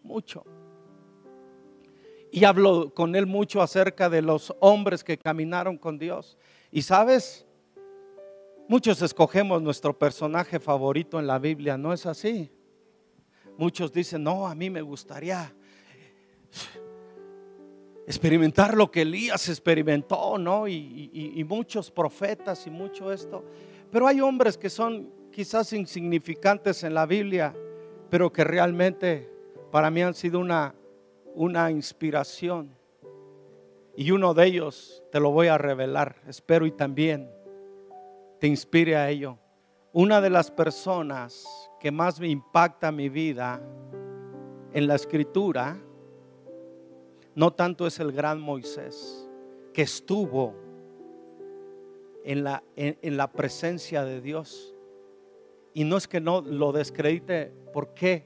mucho 0.03 0.45
y 2.35 2.43
hablo 2.43 2.93
con 2.93 3.15
él 3.15 3.27
mucho 3.27 3.61
acerca 3.61 4.09
de 4.09 4.21
los 4.21 4.53
hombres 4.59 5.05
que 5.05 5.17
caminaron 5.17 5.77
con 5.77 5.97
Dios. 5.97 6.37
Y 6.69 6.81
sabes, 6.81 7.45
muchos 8.67 9.01
escogemos 9.01 9.61
nuestro 9.61 9.97
personaje 9.97 10.59
favorito 10.59 11.17
en 11.17 11.27
la 11.27 11.39
Biblia, 11.39 11.77
¿no 11.77 11.93
es 11.93 12.05
así? 12.05 12.51
Muchos 13.57 13.93
dicen, 13.93 14.23
no, 14.23 14.45
a 14.45 14.53
mí 14.53 14.69
me 14.69 14.81
gustaría 14.81 15.55
experimentar 18.05 18.75
lo 18.75 18.91
que 18.91 19.03
Elías 19.03 19.47
experimentó, 19.47 20.37
¿no? 20.37 20.67
Y, 20.67 21.41
muchos 21.47 21.89
profetas 21.89 22.67
y 22.67 22.69
mucho 22.69 23.13
esto. 23.13 23.45
Pero 23.89 24.09
hay 24.09 24.19
hombres 24.19 24.57
que 24.57 24.69
son 24.69 25.09
quizás 25.31 25.71
insignificantes 25.71 26.83
en 26.83 26.95
la 26.95 27.05
Biblia, 27.05 27.55
pero 28.09 28.33
que 28.33 28.43
realmente 28.43 29.31
para 29.71 29.89
mí 29.89 30.03
han 30.03 30.13
sido 30.13 30.39
una 30.39 30.75
una 31.35 31.69
inspiración. 31.69 32.75
Y 33.95 34.11
uno 34.11 34.33
de 34.33 34.45
ellos 34.45 35.03
te 35.11 35.19
lo 35.19 35.31
voy 35.31 35.47
a 35.47 35.57
revelar, 35.57 36.17
espero 36.27 36.65
y 36.65 36.71
también 36.71 37.29
te 38.39 38.47
inspire 38.47 38.95
a 38.97 39.09
ello. 39.09 39.37
Una 39.93 40.19
de 40.19 40.29
las 40.29 40.51
personas 40.51 41.45
que 41.79 41.91
más 41.91 42.19
me 42.19 42.27
impacta 42.27 42.91
mi 42.91 43.07
vida 43.07 43.61
en 44.73 44.87
la 44.87 44.95
escritura, 44.95 45.77
no 47.33 47.53
tanto 47.53 47.87
es 47.87 47.99
el 47.99 48.11
gran 48.11 48.41
Moisés, 48.41 49.29
que 49.73 49.83
estuvo 49.83 50.53
en 52.25 52.43
la, 52.43 52.63
en, 52.75 53.15
la 53.15 53.31
presencia 53.31 54.03
de 54.03 54.19
Dios. 54.19 54.75
Y 55.73 55.83
no 55.83 55.95
es 55.95 56.07
que 56.07 56.19
no 56.19 56.41
lo 56.41 56.71
descredite, 56.71 57.53
¿por 57.71 57.93
qué? 57.93 58.25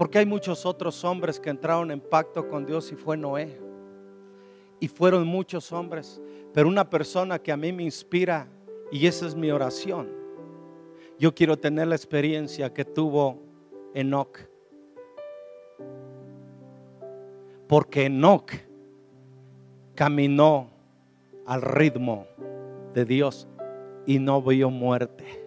Porque 0.00 0.16
hay 0.16 0.24
muchos 0.24 0.64
otros 0.64 1.04
hombres 1.04 1.38
que 1.38 1.50
entraron 1.50 1.90
en 1.90 2.00
pacto 2.00 2.48
con 2.48 2.64
Dios 2.64 2.90
y 2.90 2.94
fue 2.96 3.18
Noé. 3.18 3.60
Y 4.80 4.88
fueron 4.88 5.26
muchos 5.26 5.70
hombres. 5.72 6.22
Pero 6.54 6.68
una 6.68 6.88
persona 6.88 7.38
que 7.38 7.52
a 7.52 7.56
mí 7.58 7.70
me 7.70 7.82
inspira, 7.82 8.48
y 8.90 9.06
esa 9.06 9.26
es 9.26 9.34
mi 9.34 9.50
oración, 9.50 10.08
yo 11.18 11.34
quiero 11.34 11.58
tener 11.58 11.86
la 11.86 11.96
experiencia 11.96 12.72
que 12.72 12.82
tuvo 12.82 13.42
Enoch. 13.92 14.38
Porque 17.68 18.06
Enoch 18.06 18.52
caminó 19.94 20.70
al 21.44 21.60
ritmo 21.60 22.26
de 22.94 23.04
Dios 23.04 23.46
y 24.06 24.18
no 24.18 24.40
vio 24.40 24.70
muerte 24.70 25.39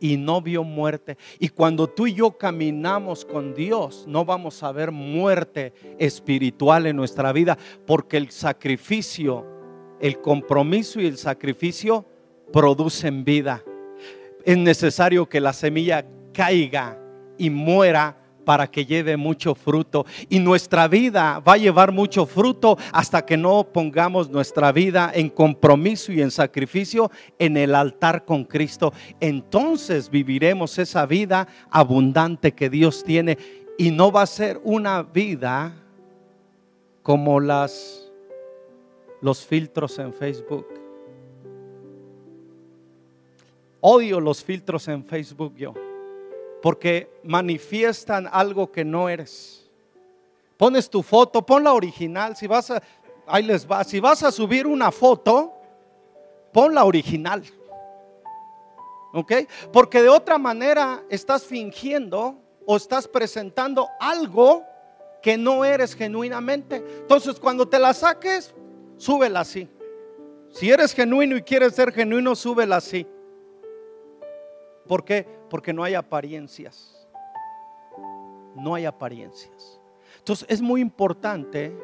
y 0.00 0.16
no 0.16 0.40
vio 0.40 0.64
muerte. 0.64 1.16
Y 1.38 1.48
cuando 1.48 1.88
tú 1.88 2.06
y 2.06 2.14
yo 2.14 2.32
caminamos 2.32 3.24
con 3.24 3.54
Dios, 3.54 4.04
no 4.06 4.24
vamos 4.24 4.62
a 4.62 4.72
ver 4.72 4.90
muerte 4.90 5.72
espiritual 5.98 6.86
en 6.86 6.96
nuestra 6.96 7.32
vida, 7.32 7.56
porque 7.86 8.16
el 8.16 8.30
sacrificio, 8.30 9.46
el 10.00 10.20
compromiso 10.20 11.00
y 11.00 11.06
el 11.06 11.18
sacrificio 11.18 12.04
producen 12.52 13.24
vida. 13.24 13.62
Es 14.44 14.56
necesario 14.56 15.28
que 15.28 15.40
la 15.40 15.52
semilla 15.52 16.06
caiga 16.32 17.00
y 17.38 17.50
muera 17.50 18.25
para 18.46 18.68
que 18.68 18.86
lleve 18.86 19.16
mucho 19.16 19.56
fruto. 19.56 20.06
Y 20.30 20.38
nuestra 20.38 20.86
vida 20.86 21.40
va 21.40 21.54
a 21.54 21.58
llevar 21.58 21.90
mucho 21.90 22.24
fruto 22.24 22.78
hasta 22.92 23.26
que 23.26 23.36
no 23.36 23.64
pongamos 23.64 24.30
nuestra 24.30 24.70
vida 24.70 25.10
en 25.12 25.28
compromiso 25.28 26.12
y 26.12 26.22
en 26.22 26.30
sacrificio 26.30 27.10
en 27.40 27.56
el 27.56 27.74
altar 27.74 28.24
con 28.24 28.44
Cristo. 28.44 28.94
Entonces 29.20 30.08
viviremos 30.08 30.78
esa 30.78 31.04
vida 31.06 31.48
abundante 31.70 32.52
que 32.52 32.70
Dios 32.70 33.02
tiene. 33.02 33.36
Y 33.76 33.90
no 33.90 34.12
va 34.12 34.22
a 34.22 34.26
ser 34.26 34.60
una 34.62 35.02
vida 35.02 35.74
como 37.02 37.40
las, 37.40 38.10
los 39.20 39.44
filtros 39.44 39.98
en 39.98 40.14
Facebook. 40.14 40.66
Odio 43.80 44.20
los 44.20 44.42
filtros 44.42 44.86
en 44.86 45.04
Facebook 45.04 45.54
yo 45.56 45.74
porque 46.66 47.20
manifiestan 47.22 48.28
algo 48.28 48.72
que 48.72 48.84
no 48.84 49.08
eres. 49.08 49.70
Pones 50.56 50.90
tu 50.90 51.00
foto, 51.00 51.46
pon 51.46 51.62
la 51.62 51.72
original, 51.72 52.34
si 52.36 52.48
vas 52.48 52.72
a, 52.72 52.82
ahí 53.24 53.44
les 53.44 53.70
va, 53.70 53.84
si 53.84 54.00
vas 54.00 54.24
a 54.24 54.32
subir 54.32 54.66
una 54.66 54.90
foto, 54.90 55.54
pon 56.52 56.74
la 56.74 56.84
original. 56.84 57.44
¿Ok? 59.12 59.32
Porque 59.72 60.02
de 60.02 60.08
otra 60.08 60.38
manera 60.38 61.04
estás 61.08 61.44
fingiendo 61.44 62.34
o 62.66 62.76
estás 62.76 63.06
presentando 63.06 63.88
algo 64.00 64.64
que 65.22 65.38
no 65.38 65.64
eres 65.64 65.94
genuinamente. 65.94 66.82
Entonces, 67.02 67.38
cuando 67.38 67.68
te 67.68 67.78
la 67.78 67.94
saques, 67.94 68.52
súbela 68.96 69.38
así. 69.38 69.68
Si 70.50 70.68
eres 70.68 70.92
genuino 70.92 71.36
y 71.36 71.42
quieres 71.42 71.76
ser 71.76 71.92
genuino, 71.92 72.34
súbela 72.34 72.78
así. 72.78 73.06
¿Por 74.86 75.04
qué? 75.04 75.26
Porque 75.50 75.72
no 75.72 75.82
hay 75.84 75.94
apariencias. 75.94 77.08
No 78.54 78.74
hay 78.74 78.84
apariencias. 78.84 79.80
Entonces 80.18 80.46
es 80.48 80.62
muy 80.62 80.80
importante 80.80 81.76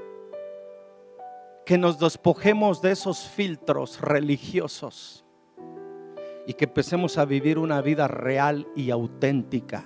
que 1.65 1.79
nos 1.79 1.99
despojemos 1.99 2.83
de 2.83 2.93
esos 2.93 3.29
filtros 3.29 4.01
religiosos 4.01 5.25
y 6.47 6.55
que 6.55 6.65
empecemos 6.65 7.19
a 7.19 7.25
vivir 7.25 7.59
una 7.59 7.81
vida 7.81 8.09
real 8.09 8.67
y 8.75 8.91
auténtica 8.91 9.85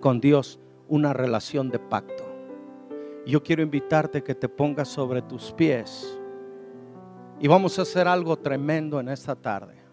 con 0.00 0.20
Dios, 0.20 0.60
una 0.88 1.14
relación 1.14 1.70
de 1.70 1.78
pacto. 1.78 2.24
Yo 3.26 3.42
quiero 3.42 3.62
invitarte 3.62 4.22
que 4.22 4.34
te 4.34 4.50
pongas 4.50 4.88
sobre 4.88 5.22
tus 5.22 5.50
pies 5.52 6.20
Y 7.40 7.48
vamos 7.48 7.78
a 7.78 7.82
hacer 7.82 8.06
algo 8.06 8.36
tremendo 8.36 9.00
en 9.00 9.08
esta 9.08 9.34
tarde. 9.34 9.83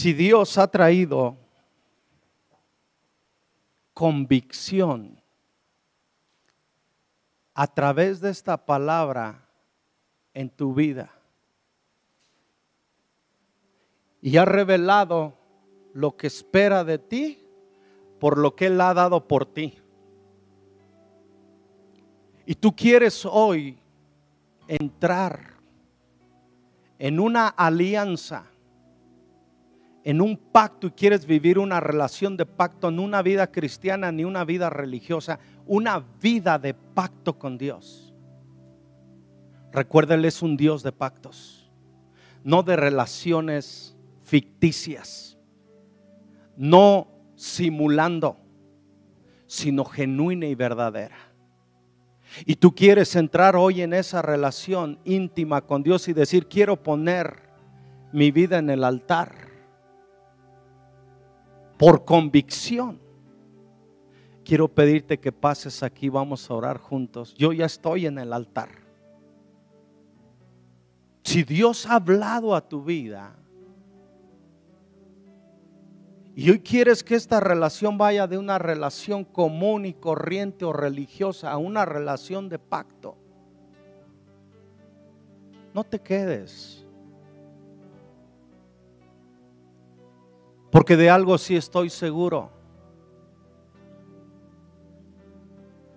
Si 0.00 0.14
Dios 0.14 0.56
ha 0.56 0.66
traído 0.66 1.36
convicción 3.92 5.20
a 7.52 7.66
través 7.66 8.18
de 8.22 8.30
esta 8.30 8.64
palabra 8.64 9.46
en 10.32 10.48
tu 10.48 10.72
vida 10.72 11.12
y 14.22 14.38
ha 14.38 14.46
revelado 14.46 15.34
lo 15.92 16.16
que 16.16 16.28
espera 16.28 16.82
de 16.82 16.98
ti 16.98 17.46
por 18.18 18.38
lo 18.38 18.56
que 18.56 18.68
Él 18.68 18.80
ha 18.80 18.94
dado 18.94 19.28
por 19.28 19.44
ti. 19.44 19.76
Y 22.46 22.54
tú 22.54 22.74
quieres 22.74 23.26
hoy 23.26 23.78
entrar 24.66 25.58
en 26.98 27.20
una 27.20 27.48
alianza, 27.48 28.46
en 30.04 30.20
un 30.20 30.36
pacto 30.36 30.86
y 30.86 30.90
quieres 30.92 31.26
vivir 31.26 31.58
una 31.58 31.80
relación 31.80 32.36
de 32.36 32.46
pacto, 32.46 32.90
no 32.90 33.02
una 33.02 33.22
vida 33.22 33.50
cristiana 33.50 34.10
ni 34.10 34.24
una 34.24 34.44
vida 34.44 34.70
religiosa, 34.70 35.38
una 35.66 36.04
vida 36.20 36.58
de 36.58 36.74
pacto 36.74 37.38
con 37.38 37.58
Dios. 37.58 38.14
Recuerda, 39.72 40.14
Él 40.14 40.24
es 40.24 40.42
un 40.42 40.56
Dios 40.56 40.82
de 40.82 40.92
pactos, 40.92 41.70
no 42.42 42.62
de 42.62 42.76
relaciones 42.76 43.96
ficticias, 44.24 45.38
no 46.56 47.08
simulando, 47.36 48.38
sino 49.46 49.84
genuina 49.84 50.46
y 50.46 50.54
verdadera. 50.54 51.16
Y 52.46 52.56
tú 52.56 52.74
quieres 52.74 53.16
entrar 53.16 53.56
hoy 53.56 53.82
en 53.82 53.92
esa 53.92 54.22
relación 54.22 54.98
íntima 55.04 55.62
con 55.62 55.82
Dios 55.82 56.08
y 56.08 56.12
decir, 56.12 56.46
quiero 56.46 56.82
poner 56.82 57.50
mi 58.12 58.30
vida 58.30 58.58
en 58.58 58.70
el 58.70 58.84
altar 58.84 59.49
por 61.80 62.04
convicción. 62.04 63.00
Quiero 64.44 64.68
pedirte 64.68 65.18
que 65.18 65.32
pases 65.32 65.82
aquí, 65.82 66.10
vamos 66.10 66.50
a 66.50 66.54
orar 66.54 66.76
juntos. 66.76 67.34
Yo 67.38 67.54
ya 67.54 67.64
estoy 67.64 68.04
en 68.04 68.18
el 68.18 68.34
altar. 68.34 68.68
Si 71.24 71.42
Dios 71.42 71.86
ha 71.86 71.94
hablado 71.94 72.54
a 72.54 72.68
tu 72.68 72.84
vida, 72.84 73.34
y 76.36 76.50
hoy 76.50 76.60
quieres 76.60 77.02
que 77.02 77.14
esta 77.14 77.40
relación 77.40 77.96
vaya 77.96 78.26
de 78.26 78.36
una 78.36 78.58
relación 78.58 79.24
común 79.24 79.86
y 79.86 79.94
corriente 79.94 80.66
o 80.66 80.74
religiosa 80.74 81.50
a 81.50 81.56
una 81.56 81.86
relación 81.86 82.50
de 82.50 82.58
pacto. 82.58 83.16
No 85.72 85.82
te 85.82 85.98
quedes. 85.98 86.86
Porque 90.70 90.96
de 90.96 91.10
algo 91.10 91.38
sí 91.38 91.56
estoy 91.56 91.90
seguro. 91.90 92.50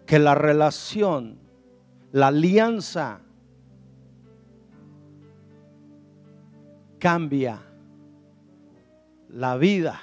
Que 0.06 0.20
la 0.20 0.36
relación, 0.36 1.38
la 2.12 2.28
alianza 2.28 3.22
cambia 7.00 7.60
la 9.30 9.58
vida 9.58 10.00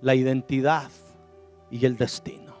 la 0.00 0.14
identidad 0.14 0.90
y 1.70 1.84
el 1.84 1.96
destino. 1.96 2.54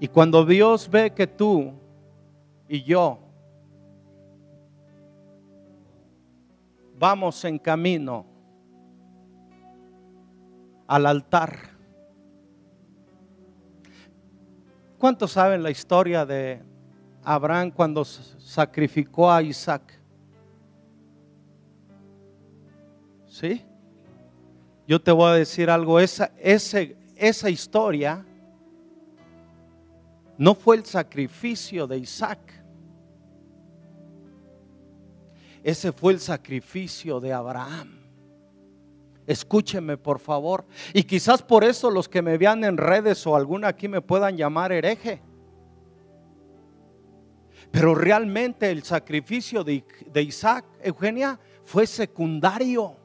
Y 0.00 0.08
cuando 0.08 0.44
Dios 0.44 0.90
ve 0.90 1.12
que 1.12 1.26
tú 1.26 1.72
y 2.68 2.82
yo 2.82 3.18
vamos 7.02 7.44
en 7.44 7.58
camino 7.58 8.24
al 10.86 11.04
altar, 11.04 11.58
¿cuántos 14.98 15.32
saben 15.32 15.64
la 15.64 15.72
historia 15.72 16.24
de 16.24 16.62
Abraham 17.24 17.72
cuando 17.72 18.04
sacrificó 18.04 19.32
a 19.32 19.42
Isaac? 19.42 19.98
¿Sí? 23.26 23.64
Yo 24.86 25.02
te 25.02 25.10
voy 25.10 25.28
a 25.28 25.34
decir 25.34 25.70
algo, 25.70 25.98
esa, 25.98 26.30
esa 26.36 27.50
historia 27.50 28.24
no 30.38 30.54
fue 30.54 30.76
el 30.76 30.84
sacrificio 30.84 31.88
de 31.88 31.98
Isaac. 31.98 32.51
Ese 35.62 35.92
fue 35.92 36.12
el 36.12 36.20
sacrificio 36.20 37.20
de 37.20 37.32
Abraham. 37.32 38.02
Escúcheme 39.26 39.96
por 39.96 40.18
favor. 40.18 40.66
Y 40.92 41.04
quizás 41.04 41.42
por 41.42 41.64
eso 41.64 41.90
los 41.90 42.08
que 42.08 42.22
me 42.22 42.38
vean 42.38 42.64
en 42.64 42.76
redes 42.76 43.26
o 43.26 43.36
alguna 43.36 43.68
aquí 43.68 43.88
me 43.88 44.00
puedan 44.00 44.36
llamar 44.36 44.72
hereje. 44.72 45.22
Pero 47.70 47.94
realmente 47.94 48.70
el 48.70 48.82
sacrificio 48.82 49.64
de, 49.64 49.84
Isaac, 50.22 50.64
Eugenia, 50.82 51.38
fue 51.64 51.86
secundario. 51.86 52.96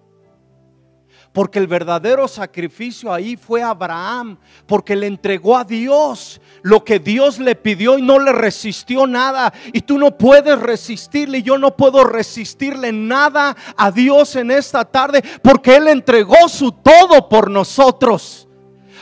Porque 1.38 1.60
el 1.60 1.68
verdadero 1.68 2.28
sacrificio 2.28 3.14
ahí 3.14 3.36
fue 3.36 3.62
Abraham, 3.62 4.40
porque 4.66 4.96
le 4.96 5.06
entregó 5.06 5.56
a 5.56 5.64
Dios 5.64 6.42
lo 6.64 6.84
que 6.84 6.98
Dios 6.98 7.38
le 7.38 7.54
pidió 7.54 8.00
y 8.00 8.02
no 8.02 8.18
le 8.18 8.32
resistió 8.32 9.06
nada. 9.06 9.54
Y 9.72 9.82
tú 9.82 10.00
no 10.00 10.18
puedes 10.18 10.60
resistirle, 10.60 11.38
y 11.38 11.44
yo 11.44 11.60
no 11.60 11.78
puedo 11.78 12.04
resistirle 12.04 12.92
nada 12.92 13.56
a 13.78 13.92
Dios 13.92 14.36
en 14.36 14.50
esta 14.50 14.84
tarde, 14.84 15.24
porque 15.44 15.76
Él 15.76 15.90
entregó 15.90 16.50
su 16.50 16.72
todo 16.72 17.30
por 17.30 17.52
nosotros. 17.52 18.48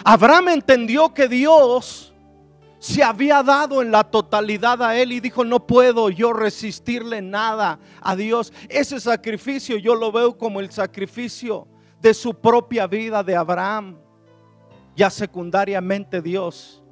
Abraham 0.04 0.50
entendió 0.50 1.14
que 1.14 1.30
Dios 1.30 2.14
se 2.80 3.02
había 3.02 3.44
dado 3.44 3.82
en 3.82 3.92
la 3.92 4.04
totalidad 4.04 4.84
a 4.84 4.98
él 4.98 5.14
y 5.14 5.22
dijo, 5.22 5.46
no 5.46 5.66
puedo 5.66 6.10
yo 6.10 6.34
resistirle 6.34 7.22
nada 7.22 7.80
a 8.02 8.14
Dios. 8.18 8.52
Ese 8.68 9.00
sacrificio 9.00 9.78
yo 9.78 9.96
lo 9.96 10.12
veo 10.12 10.38
como 10.38 10.60
el 10.60 10.70
sacrificio 10.70 11.70
de 12.06 12.14
su 12.14 12.36
propia 12.36 12.86
vida 12.86 13.24
de 13.24 13.36
Abraham. 13.36 13.98
Ya 14.96 15.10
secundariamente 15.10 16.22
Dios 16.22 16.84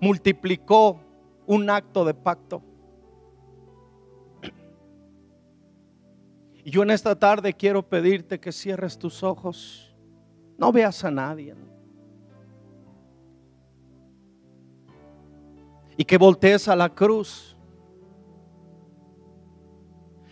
multiplicó 0.00 1.00
un 1.44 1.68
acto 1.68 2.04
de 2.04 2.14
pacto. 2.14 2.62
Y 6.62 6.70
yo 6.70 6.84
en 6.84 6.90
esta 6.92 7.18
tarde 7.18 7.52
quiero 7.52 7.82
pedirte 7.82 8.38
que 8.38 8.52
cierres 8.52 8.96
tus 8.96 9.24
ojos. 9.24 9.92
No 10.56 10.70
veas 10.70 11.02
a 11.02 11.10
nadie. 11.10 11.56
Y 15.96 16.04
que 16.04 16.16
voltees 16.16 16.68
a 16.68 16.76
la 16.76 16.88
cruz. 16.88 17.56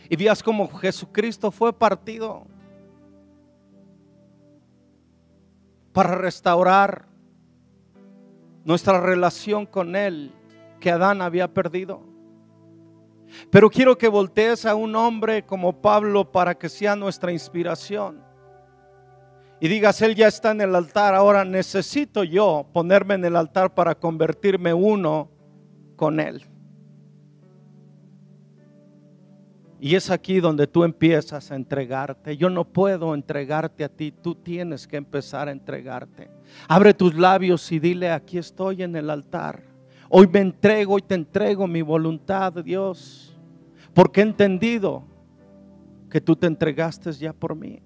Y 0.09 0.15
veas 0.15 0.41
como 0.45 0.69
Jesucristo 0.69 1.51
fue 1.51 1.73
partido 1.73 2.52
para 5.93 6.15
restaurar 6.15 7.07
nuestra 8.65 9.01
relación 9.01 9.67
con 9.67 9.97
Él 9.97 10.33
que 10.81 10.91
Adán 10.91 11.23
había 11.23 11.53
perdido. 11.53 12.03
Pero 13.51 13.71
quiero 13.71 13.97
que 13.97 14.09
voltees 14.09 14.67
a 14.67 14.75
un 14.75 14.95
hombre 14.95 15.45
como 15.45 15.81
Pablo 15.81 16.31
para 16.31 16.55
que 16.57 16.69
sea 16.69 16.97
nuestra 16.97 17.33
inspiración. 17.33 18.23
Y 19.61 19.69
digas, 19.69 20.03
Él 20.03 20.15
ya 20.15 20.29
está 20.29 20.51
en 20.51 20.61
el 20.61 20.75
altar, 20.75 21.15
ahora 21.15 21.45
necesito 21.45 22.25
yo 22.25 22.67
ponerme 22.73 23.15
en 23.15 23.25
el 23.25 23.37
altar 23.37 23.73
para 23.73 23.95
convertirme 23.95 24.75
uno 24.75 25.31
con 25.97 26.19
Él. 26.19 26.52
Y 29.85 29.97
es 29.97 30.11
aquí 30.11 30.39
donde 30.39 30.69
tú 30.69 30.85
empiezas 30.85 31.51
a 31.51 31.57
entregarte. 31.57 32.37
Yo 32.37 32.49
no 32.49 32.63
puedo 32.63 33.17
entregarte 33.17 33.83
a 33.83 33.89
ti, 33.89 34.13
tú 34.13 34.37
tienes 34.37 34.87
que 34.87 34.97
empezar 34.97 35.49
a 35.49 35.51
entregarte. 35.51 36.31
Abre 36.69 36.95
tus 36.95 37.17
labios 37.17 37.73
y 37.73 37.81
dile, 37.81 38.13
aquí 38.13 38.39
estoy 38.39 38.85
en 38.85 38.95
el 38.95 39.11
altar. 39.11 39.65
Hoy 40.09 40.29
me 40.29 40.39
entrego, 40.39 40.95
hoy 40.95 41.03
te 41.03 41.17
entrego 41.17 41.67
mi 41.67 41.83
voluntad, 41.83 42.53
Dios, 42.63 43.37
porque 43.93 44.21
he 44.21 44.23
entendido 44.23 45.03
que 46.09 46.21
tú 46.21 46.37
te 46.37 46.47
entregaste 46.47 47.11
ya 47.15 47.33
por 47.33 47.57
mí. 47.57 47.83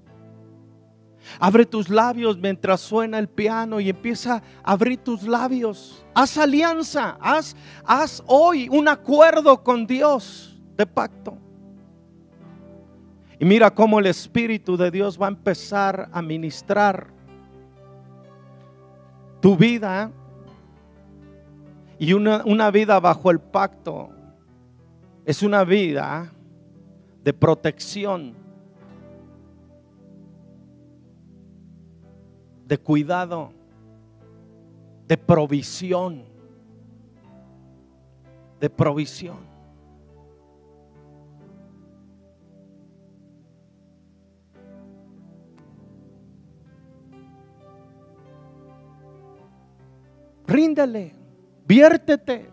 Abre 1.41 1.65
tus 1.65 1.89
labios 1.89 2.37
mientras 2.37 2.83
suena 2.83 3.19
el 3.19 3.29
piano 3.29 3.81
y 3.81 3.89
empieza 3.89 4.43
a 4.63 4.73
abrir 4.73 4.99
tus 4.99 5.23
labios. 5.23 6.05
Haz 6.15 6.37
alianza, 6.37 7.17
haz, 7.23 7.57
haz 7.87 8.23
hoy 8.27 8.69
un 8.69 8.87
acuerdo 8.87 9.65
con 9.65 9.87
Dios 9.87 10.61
de 10.77 10.85
pacto. 10.85 11.39
Y 13.39 13.45
mira 13.45 13.71
cómo 13.71 13.99
el 13.99 14.07
Espíritu 14.07 14.77
de 14.77 14.91
Dios 14.91 15.21
va 15.21 15.27
a 15.27 15.31
empezar 15.31 16.09
a 16.13 16.23
ministrar 16.23 17.09
tu 19.41 19.57
vida 19.57 20.11
y 21.99 22.13
una, 22.13 22.43
una 22.45 22.71
vida 22.71 22.99
bajo 22.99 23.31
el 23.31 23.39
pacto 23.39 24.11
es 25.27 25.43
una 25.43 25.65
vida 25.65 26.33
de 27.25 27.33
protección, 27.33 28.35
de 32.65 32.79
cuidado, 32.79 33.53
de 35.09 35.17
provisión, 35.17 36.25
de 38.61 38.71
provisión. 38.71 39.46
Ríndele, 50.47 51.15
viértete. 51.67 52.51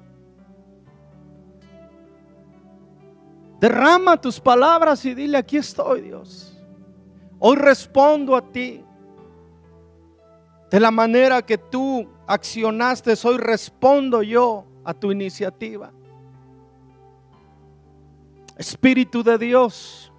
Derrama 3.60 4.20
tus 4.20 4.39
palabras 4.39 5.06
y 5.06 5.14
dile, 5.14 5.38
aquí 5.38 5.58
estoy 5.58 6.02
Dios. 6.02 6.58
Hoy 7.39 7.56
respondo 7.56 8.36
a 8.36 8.41
ti. 8.41 8.84
De 10.70 10.80
la 10.80 10.89
manera 10.89 11.41
que 11.41 11.58
tú 11.58 12.10
accionaste, 12.26 13.14
hoy 13.24 13.38
respondo 13.38 14.24
yo 14.24 14.66
a 14.84 14.94
tu 14.94 15.12
iniciativa. 15.12 15.91
Espíritu 18.58 19.24
de 19.24 19.38
Dios. 19.38 20.12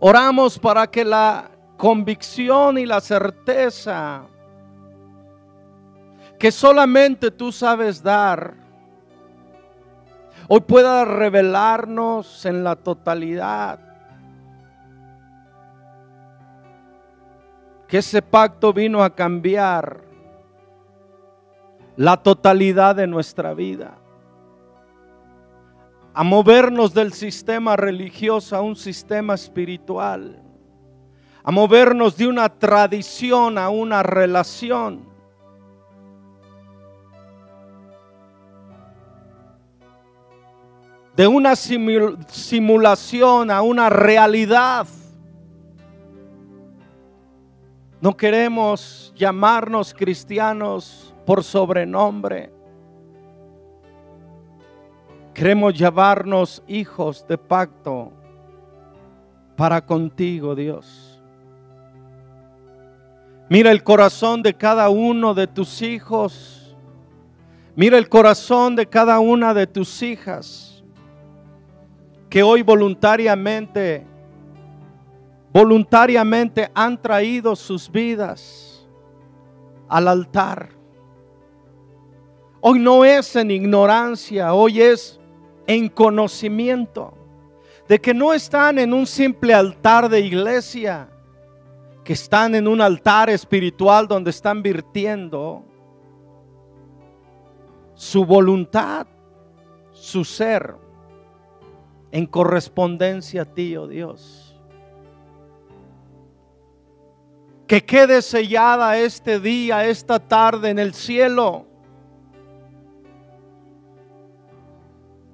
Oramos 0.00 0.58
para 0.58 0.86
que 0.86 1.04
la 1.04 1.50
convicción 1.76 2.78
y 2.78 2.86
la 2.86 3.00
certeza 3.00 4.26
que 6.38 6.50
solamente 6.50 7.30
tú 7.30 7.50
sabes 7.50 8.02
dar, 8.02 8.54
hoy 10.48 10.60
pueda 10.60 11.04
revelarnos 11.04 12.44
en 12.44 12.62
la 12.62 12.76
totalidad. 12.76 13.80
Que 17.88 17.98
ese 17.98 18.20
pacto 18.20 18.72
vino 18.72 19.02
a 19.02 19.14
cambiar 19.14 20.00
la 21.96 22.16
totalidad 22.16 22.96
de 22.96 23.06
nuestra 23.06 23.54
vida. 23.54 23.96
A 26.12 26.22
movernos 26.24 26.92
del 26.92 27.12
sistema 27.12 27.76
religioso 27.76 28.56
a 28.56 28.60
un 28.60 28.76
sistema 28.76 29.34
espiritual 29.34 30.45
a 31.46 31.52
movernos 31.52 32.16
de 32.16 32.26
una 32.26 32.48
tradición 32.48 33.56
a 33.56 33.68
una 33.68 34.02
relación. 34.02 35.06
De 41.14 41.24
una 41.28 41.54
simulación 41.54 43.52
a 43.52 43.62
una 43.62 43.88
realidad. 43.88 44.88
No 48.00 48.16
queremos 48.16 49.14
llamarnos 49.14 49.94
cristianos 49.94 51.14
por 51.24 51.44
sobrenombre. 51.44 52.50
Queremos 55.32 55.74
llamarnos 55.74 56.60
hijos 56.66 57.24
de 57.28 57.38
pacto 57.38 58.10
para 59.54 59.80
contigo, 59.80 60.56
Dios. 60.56 61.05
Mira 63.48 63.70
el 63.70 63.84
corazón 63.84 64.42
de 64.42 64.54
cada 64.54 64.88
uno 64.88 65.32
de 65.32 65.46
tus 65.46 65.80
hijos. 65.80 66.76
Mira 67.76 67.96
el 67.96 68.08
corazón 68.08 68.74
de 68.74 68.86
cada 68.86 69.20
una 69.20 69.54
de 69.54 69.66
tus 69.66 70.02
hijas 70.02 70.82
que 72.28 72.42
hoy 72.42 72.62
voluntariamente, 72.62 74.04
voluntariamente 75.52 76.70
han 76.74 77.00
traído 77.00 77.54
sus 77.54 77.90
vidas 77.90 78.86
al 79.88 80.08
altar. 80.08 80.70
Hoy 82.60 82.80
no 82.80 83.04
es 83.04 83.36
en 83.36 83.52
ignorancia, 83.52 84.52
hoy 84.54 84.82
es 84.82 85.20
en 85.68 85.88
conocimiento 85.88 87.14
de 87.86 88.00
que 88.00 88.12
no 88.12 88.32
están 88.32 88.78
en 88.78 88.92
un 88.92 89.06
simple 89.06 89.54
altar 89.54 90.08
de 90.08 90.20
iglesia, 90.20 91.08
que 92.06 92.12
están 92.12 92.54
en 92.54 92.68
un 92.68 92.80
altar 92.80 93.28
espiritual 93.30 94.06
donde 94.06 94.30
están 94.30 94.62
virtiendo 94.62 95.64
su 97.96 98.24
voluntad, 98.24 99.08
su 99.90 100.24
ser, 100.24 100.76
en 102.12 102.26
correspondencia 102.26 103.42
a 103.42 103.44
ti, 103.44 103.76
oh 103.76 103.88
Dios. 103.88 104.56
Que 107.66 107.84
quede 107.84 108.22
sellada 108.22 108.96
este 108.98 109.40
día, 109.40 109.84
esta 109.84 110.20
tarde 110.20 110.70
en 110.70 110.78
el 110.78 110.94
cielo. 110.94 111.66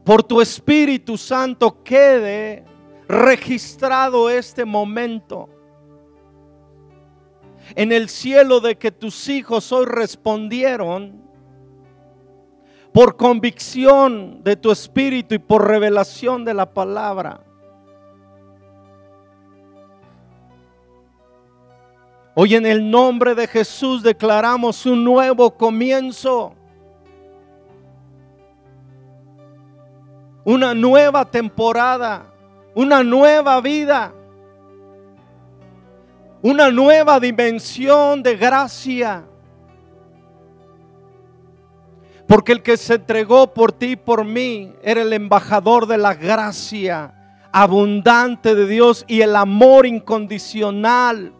Por 0.05 0.23
tu 0.23 0.41
Espíritu 0.41 1.19
Santo 1.19 1.83
quede 1.83 2.65
registrado 3.07 4.31
este 4.31 4.65
momento 4.65 5.52
en 7.75 7.93
el 7.93 8.09
cielo 8.09 8.61
de 8.61 8.77
que 8.77 8.91
tus 8.91 9.29
hijos 9.29 9.73
hoy 9.73 9.87
respondieron 9.87 11.23
por 12.93 13.17
convicción 13.17 14.43
de 14.43 14.57
tu 14.57 14.71
espíritu 14.71 15.35
y 15.35 15.39
por 15.39 15.67
revelación 15.67 16.45
de 16.45 16.55
la 16.55 16.67
palabra. 16.67 17.41
Hoy 22.35 22.55
en 22.55 22.67
el 22.67 22.91
nombre 22.91 23.35
de 23.35 23.47
Jesús 23.47 24.03
declaramos 24.03 24.87
un 24.87 25.05
nuevo 25.05 25.51
comienzo. 25.55 26.55
Una 30.45 30.75
nueva 30.75 31.25
temporada, 31.25 32.27
una 32.75 33.03
nueva 33.03 33.61
vida 33.61 34.13
una 36.43 36.71
nueva 36.71 37.21
dimensión 37.21 38.23
de 38.23 38.37
gracia. 38.37 39.25
Porque 42.27 42.53
el 42.53 42.63
que 42.63 42.77
se 42.77 42.95
entregó 42.95 43.53
por 43.53 43.73
ti 43.73 43.93
y 43.93 43.97
por 43.97 44.25
mí 44.25 44.75
era 44.83 45.03
el 45.03 45.13
embajador 45.13 45.87
de 45.87 45.99
la 45.99 46.15
gracia 46.15 47.15
abundante 47.53 48.55
de 48.55 48.67
Dios 48.67 49.05
y 49.07 49.21
el 49.21 49.37
amor 49.37 49.87
incondicional, 49.87 51.35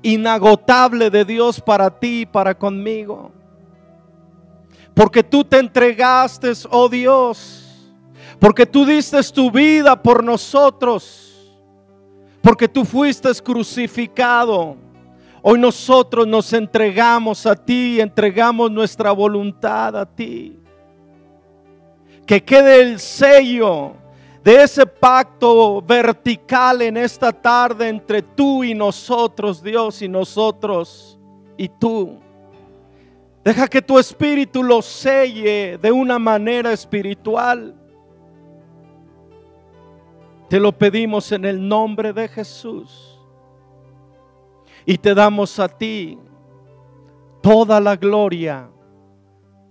inagotable 0.00 1.10
de 1.10 1.24
Dios 1.24 1.60
para 1.60 1.90
ti 1.90 2.20
y 2.20 2.26
para 2.26 2.54
conmigo. 2.54 3.32
Porque 4.94 5.24
tú 5.24 5.44
te 5.44 5.58
entregaste, 5.58 6.52
oh 6.70 6.88
Dios, 6.88 7.90
porque 8.38 8.64
tú 8.64 8.86
diste 8.86 9.20
tu 9.34 9.50
vida 9.50 10.00
por 10.00 10.22
nosotros 10.22 11.29
porque 12.42 12.68
tú 12.68 12.84
fuiste 12.84 13.28
crucificado. 13.42 14.76
Hoy 15.42 15.58
nosotros 15.58 16.26
nos 16.26 16.52
entregamos 16.52 17.46
a 17.46 17.56
ti, 17.56 18.00
entregamos 18.00 18.70
nuestra 18.70 19.12
voluntad 19.12 19.96
a 19.96 20.06
ti. 20.06 20.58
Que 22.26 22.42
quede 22.42 22.82
el 22.82 23.00
sello 23.00 23.94
de 24.44 24.62
ese 24.62 24.86
pacto 24.86 25.82
vertical 25.82 26.82
en 26.82 26.96
esta 26.96 27.32
tarde 27.32 27.88
entre 27.88 28.22
tú 28.22 28.64
y 28.64 28.74
nosotros, 28.74 29.62
Dios, 29.62 30.00
y 30.02 30.08
nosotros 30.08 31.18
y 31.56 31.68
tú. 31.68 32.18
Deja 33.44 33.66
que 33.66 33.80
tu 33.80 33.98
espíritu 33.98 34.62
lo 34.62 34.82
selle 34.82 35.78
de 35.78 35.90
una 35.90 36.18
manera 36.18 36.72
espiritual. 36.72 37.74
Te 40.50 40.58
lo 40.58 40.76
pedimos 40.76 41.30
en 41.30 41.44
el 41.44 41.68
nombre 41.68 42.12
de 42.12 42.26
Jesús. 42.26 43.16
Y 44.84 44.98
te 44.98 45.14
damos 45.14 45.60
a 45.60 45.68
ti 45.68 46.18
toda 47.40 47.78
la 47.78 47.94
gloria, 47.94 48.68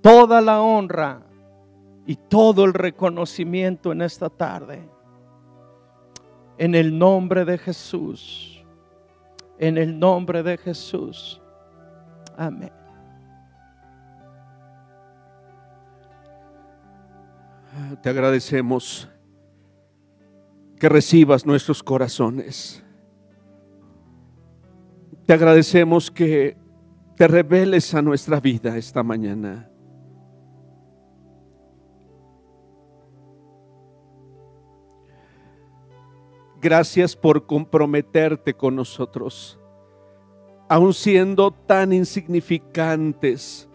toda 0.01 0.39
la 0.39 0.61
honra 0.61 1.21
y 2.05 2.15
todo 2.15 2.63
el 2.63 2.73
reconocimiento 2.73 3.91
en 3.91 4.01
esta 4.03 4.30
tarde. 4.30 4.89
En 6.57 6.73
el 6.73 6.97
nombre 6.97 7.43
de 7.43 7.57
Jesús. 7.57 8.63
En 9.57 9.77
el 9.77 9.99
nombre 9.99 10.43
de 10.43 10.57
Jesús. 10.57 11.41
Amén. 12.38 12.71
Te 18.01 18.09
agradecemos 18.09 19.09
que 20.80 20.88
recibas 20.88 21.45
nuestros 21.45 21.84
corazones. 21.84 22.84
Te 25.25 25.34
agradecemos 25.34 26.09
que 26.09 26.57
te 27.15 27.27
reveles 27.27 27.93
a 27.93 28.01
nuestra 28.01 28.39
vida 28.39 28.77
esta 28.77 29.03
mañana. 29.03 29.69
Gracias 36.61 37.15
por 37.15 37.45
comprometerte 37.45 38.53
con 38.53 38.75
nosotros, 38.75 39.59
aun 40.67 40.93
siendo 40.93 41.51
tan 41.51 41.93
insignificantes. 41.93 43.69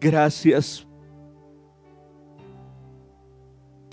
Gracias 0.00 0.86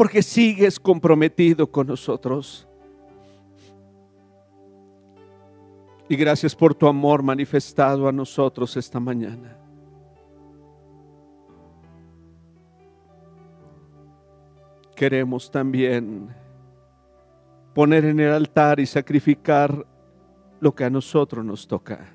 porque 0.01 0.23
sigues 0.23 0.79
comprometido 0.79 1.71
con 1.71 1.85
nosotros. 1.85 2.67
Y 6.09 6.15
gracias 6.15 6.55
por 6.55 6.73
tu 6.73 6.87
amor 6.87 7.21
manifestado 7.21 8.07
a 8.07 8.11
nosotros 8.11 8.75
esta 8.77 8.99
mañana. 8.99 9.55
Queremos 14.95 15.51
también 15.51 16.29
poner 17.75 18.05
en 18.05 18.21
el 18.21 18.31
altar 18.33 18.79
y 18.79 18.87
sacrificar 18.87 19.85
lo 20.59 20.73
que 20.73 20.83
a 20.83 20.89
nosotros 20.89 21.45
nos 21.45 21.67
toca. 21.67 22.09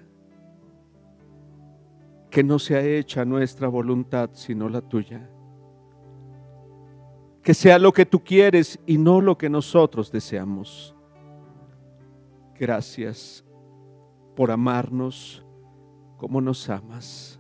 Que 2.31 2.43
no 2.43 2.59
sea 2.59 2.81
hecha 2.81 3.25
nuestra 3.25 3.69
voluntad, 3.69 4.31
sino 4.33 4.69
la 4.69 4.81
tuya. 4.81 5.31
Que 7.47 7.55
sea 7.55 7.79
lo 7.79 7.93
que 7.93 8.05
tú 8.05 8.25
quieres 8.25 8.77
y 8.87 8.99
no 8.99 9.21
lo 9.21 9.39
que 9.39 9.49
nosotros 9.49 10.11
deseamos. 10.11 10.97
Gracias 12.59 13.45
por 14.35 14.51
amarnos 14.51 15.47
como 16.17 16.41
nos 16.41 16.69
amas. 16.69 17.39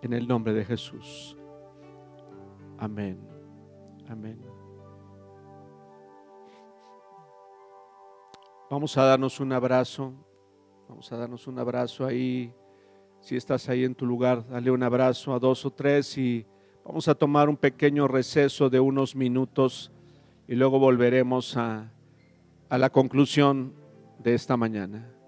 En 0.00 0.12
el 0.12 0.28
nombre 0.28 0.52
de 0.52 0.64
Jesús. 0.64 1.36
Amén. 2.78 3.18
Amén. 4.08 4.40
Vamos 8.70 8.96
a 8.96 9.02
darnos 9.06 9.40
un 9.40 9.52
abrazo. 9.52 10.12
Vamos 10.88 11.10
a 11.10 11.16
darnos 11.16 11.48
un 11.48 11.58
abrazo 11.58 12.06
ahí. 12.06 12.54
Si 13.20 13.34
estás 13.34 13.68
ahí 13.68 13.82
en 13.82 13.96
tu 13.96 14.06
lugar, 14.06 14.46
dale 14.48 14.70
un 14.70 14.84
abrazo 14.84 15.34
a 15.34 15.40
dos 15.40 15.66
o 15.66 15.72
tres 15.72 16.16
y 16.16 16.46
vamos 16.84 17.08
a 17.08 17.14
tomar 17.14 17.48
un 17.48 17.56
pequeño 17.56 18.08
receso 18.08 18.70
de 18.70 18.80
unos 18.80 19.14
minutos 19.14 19.90
y 20.48 20.54
luego 20.54 20.78
volveremos 20.78 21.56
a, 21.56 21.90
a 22.68 22.78
la 22.78 22.90
conclusión 22.90 23.72
de 24.18 24.34
esta 24.34 24.56
mañana. 24.56 25.19